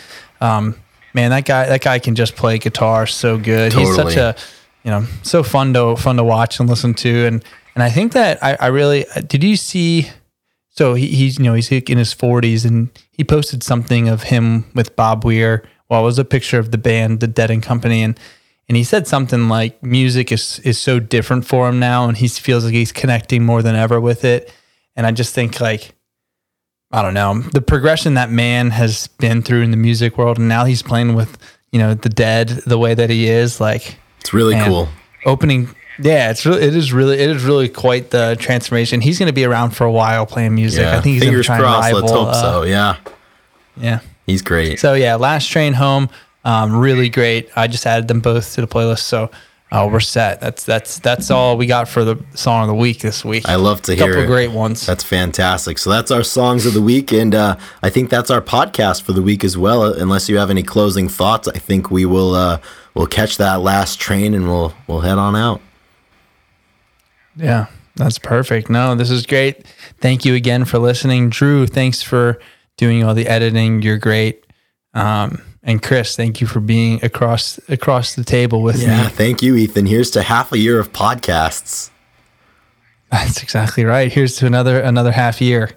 um, 0.43 0.77
man, 1.15 1.31
that 1.31 1.47
guy 1.47 1.67
that 1.67 1.81
guy 1.81 1.99
can 1.99 2.15
just 2.15 2.37
play 2.37 2.59
guitar 2.59 3.07
so 3.07 3.39
good. 3.39 3.73
He's 3.73 3.95
such 3.95 4.17
a 4.17 4.37
you 4.85 4.91
know 4.91 5.07
so 5.23 5.43
fun 5.43 5.73
to 5.73 5.97
fun 5.97 6.17
to 6.17 6.25
watch 6.25 6.61
and 6.61 6.69
listen 6.69 6.93
to. 6.95 7.27
And 7.27 7.45
and 7.75 7.83
I 7.83 7.89
think 7.89 8.13
that 8.13 8.43
I, 8.45 8.57
I 8.61 8.67
really 8.67 9.07
did. 9.27 9.43
You 9.43 9.57
see? 9.57 10.11
So 10.69 10.95
he, 10.95 11.09
he's 11.09 11.39
you 11.39 11.45
know 11.45 11.55
he's 11.55 11.73
in 11.73 11.99
his 11.99 12.15
40s 12.15 12.65
and 12.67 12.91
he 13.11 13.25
posted 13.25 13.63
something 13.63 14.09
of 14.09 14.25
him 14.25 14.67
with 14.75 14.97
Bob 14.97 15.25
Weir. 15.25 15.65
Well, 15.89 16.03
it 16.03 16.05
was 16.05 16.19
a 16.19 16.25
picture 16.25 16.59
of 16.59 16.71
the 16.71 16.79
band, 16.79 17.21
the 17.21 17.27
Dead 17.27 17.51
and 17.51 17.63
Company, 17.63 18.03
and 18.03 18.19
and 18.71 18.77
he 18.77 18.85
said 18.85 19.09
something 19.09 19.49
like 19.49 19.83
music 19.83 20.31
is 20.31 20.61
is 20.61 20.79
so 20.79 21.01
different 21.01 21.45
for 21.45 21.69
him 21.69 21.81
now, 21.81 22.07
and 22.07 22.17
he 22.17 22.29
feels 22.29 22.65
like 22.65 22.73
he's 22.73 22.93
connecting 22.93 23.45
more 23.45 23.63
than 23.63 23.75
ever 23.75 24.01
with 24.01 24.25
it. 24.25 24.53
And 24.95 25.09
I 25.09 25.11
just 25.11 25.35
think 25.35 25.61
like 25.61 25.93
I 26.93 27.03
don't 27.03 27.15
know 27.15 27.41
the 27.41 27.63
progression 27.63 28.15
that 28.15 28.31
man 28.31 28.71
has 28.71 29.09
been 29.19 29.43
through 29.43 29.63
in 29.63 29.73
the 29.73 29.77
music 29.77 30.17
world, 30.17 30.39
and 30.39 30.49
now 30.49 30.67
he's 30.67 30.83
playing 30.85 31.17
with 31.17 31.37
you 31.73 31.81
know 31.81 31.95
the 31.95 32.09
Dead 32.09 32.49
the 32.65 32.79
way 32.79 32.95
that 32.95 33.11
he 33.11 33.27
is 33.29 33.61
like 33.61 33.97
It's 34.21 34.33
really 34.33 34.55
Man. 34.55 34.69
cool. 34.69 34.89
opening. 35.27 35.75
Yeah, 36.01 36.31
it's 36.31 36.47
really 36.47 36.63
it 36.63 36.77
is 36.77 36.93
really 36.93 37.19
it 37.19 37.29
is 37.29 37.43
really 37.43 37.69
quite 37.69 38.11
the 38.11 38.37
transformation. 38.39 39.01
He's 39.01 39.19
going 39.19 39.27
to 39.27 39.33
be 39.33 39.45
around 39.45 39.71
for 39.73 39.83
a 39.85 39.91
while 39.93 40.27
playing 40.27 40.55
music. 40.55 40.83
Yeah. 40.83 40.97
I 40.97 41.01
think 41.01 41.15
he's 41.15 41.25
Fingers 41.25 41.49
going 41.49 41.59
to 41.59 41.65
try 41.65 41.73
crossed. 41.73 41.89
and 41.89 41.95
rival. 41.97 42.01
Let's 42.03 42.13
hope 42.13 42.29
uh, 42.29 42.53
so. 42.53 42.63
Yeah, 42.63 42.97
Yeah. 43.77 43.99
he's 44.27 44.43
great. 44.43 44.79
So 44.79 44.95
yeah, 44.95 45.17
last 45.17 45.49
train 45.51 45.73
home, 45.75 46.09
um, 46.45 46.77
really 46.77 47.09
great. 47.09 47.51
I 47.57 47.67
just 47.67 47.87
added 47.87 48.09
them 48.09 48.21
both 48.21 48.55
to 48.55 48.61
the 48.61 48.67
playlist, 48.67 49.01
so 49.01 49.31
uh, 49.73 49.89
we're 49.91 50.01
set. 50.01 50.41
That's 50.41 50.65
that's 50.65 50.99
that's 50.99 51.31
all 51.31 51.57
we 51.57 51.67
got 51.67 51.89
for 51.89 52.05
the 52.05 52.23
song 52.35 52.63
of 52.63 52.69
the 52.69 52.75
week 52.75 53.01
this 53.01 53.25
week. 53.25 53.49
I 53.49 53.55
love 53.55 53.83
to 53.83 53.95
hear 53.95 54.07
couple 54.09 54.23
it. 54.25 54.27
great 54.27 54.51
ones. 54.51 54.85
That's 54.85 55.05
fantastic. 55.05 55.79
So 55.79 55.91
that's 55.91 56.11
our 56.11 56.25
songs 56.25 56.67
of 56.67 56.75
the 56.75 56.83
week, 56.83 57.13
and 57.13 57.35
uh, 57.35 57.57
I 57.83 57.91
think 57.91 58.11
that's 58.11 58.31
our 58.31 58.41
podcast 58.41 59.03
for 59.03 59.13
the 59.13 59.23
week 59.23 59.45
as 59.45 59.57
well. 59.57 59.83
Uh, 59.83 59.95
Unless 59.99 60.29
you 60.29 60.39
have 60.39 60.51
any 60.51 60.63
closing 60.63 61.09
thoughts, 61.09 61.47
I 61.47 61.59
think 61.59 61.91
we 61.91 62.05
will 62.05 62.35
uh, 62.35 62.61
we'll 62.95 63.07
catch 63.07 63.37
that 63.37 63.61
last 63.61 64.01
train 64.01 64.35
and 64.35 64.49
we'll 64.49 64.75
we'll 64.87 65.01
head 65.01 65.19
on 65.19 65.37
out. 65.37 65.61
Yeah, 67.37 67.67
that's 67.95 68.19
perfect. 68.19 68.71
No, 68.71 68.95
this 68.95 69.11
is 69.11 69.25
great. 69.25 69.67
Thank 70.01 70.25
you 70.25 70.35
again 70.35 70.65
for 70.65 70.79
listening. 70.79 71.31
Drew, 71.31 71.67
thanks 71.67 72.03
for 72.03 72.41
doing 72.77 73.05
all 73.05 73.15
the 73.15 73.29
editing. 73.29 73.83
You're 73.83 73.99
great. 73.99 74.45
Um, 74.95 75.41
and 75.63 75.83
Chris, 75.83 76.17
thank 76.17 76.41
you 76.41 76.47
for 76.47 76.61
being 76.61 77.05
across 77.05 77.59
across 77.69 78.15
the 78.15 78.25
table 78.25 78.63
with 78.63 78.79
me. 78.79 78.85
Yeah, 78.85 79.05
me. 79.05 79.11
thank 79.11 79.43
you, 79.43 79.57
Ethan. 79.57 79.87
Here's 79.87 80.11
to 80.13 80.23
half 80.23 80.53
a 80.53 80.59
year 80.59 80.79
of 80.79 80.93
podcasts. 80.93 81.91
That's 83.11 83.43
exactly 83.43 83.85
right. 83.85 84.11
Here's 84.13 84.37
to 84.37 84.47
another 84.47 84.81
another 84.81 85.13
half 85.13 85.41
year. 85.41 85.71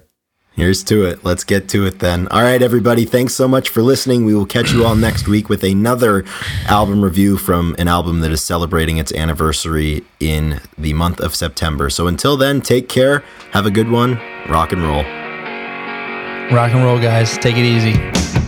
Here's 0.56 0.84
to 0.84 1.04
it. 1.04 1.24
Let's 1.24 1.42
get 1.42 1.68
to 1.70 1.84
it 1.84 1.98
then. 1.98 2.28
All 2.28 2.40
right, 2.40 2.62
everybody. 2.62 3.04
Thanks 3.04 3.34
so 3.34 3.48
much 3.48 3.68
for 3.68 3.82
listening. 3.82 4.24
We 4.24 4.34
will 4.34 4.46
catch 4.46 4.70
you 4.70 4.84
all 4.84 4.94
next 4.94 5.26
week 5.26 5.48
with 5.48 5.64
another 5.64 6.24
album 6.66 7.02
review 7.02 7.36
from 7.36 7.74
an 7.76 7.88
album 7.88 8.20
that 8.20 8.30
is 8.30 8.40
celebrating 8.40 8.98
its 8.98 9.12
anniversary 9.12 10.04
in 10.20 10.60
the 10.78 10.92
month 10.92 11.18
of 11.18 11.34
September. 11.34 11.90
So 11.90 12.06
until 12.06 12.36
then, 12.36 12.60
take 12.60 12.88
care. 12.88 13.24
Have 13.50 13.66
a 13.66 13.70
good 13.70 13.90
one. 13.90 14.14
Rock 14.48 14.70
and 14.70 14.82
roll. 14.84 15.02
Rock 16.56 16.72
and 16.72 16.84
roll, 16.84 17.00
guys. 17.00 17.36
Take 17.38 17.56
it 17.56 17.64
easy. 17.64 18.43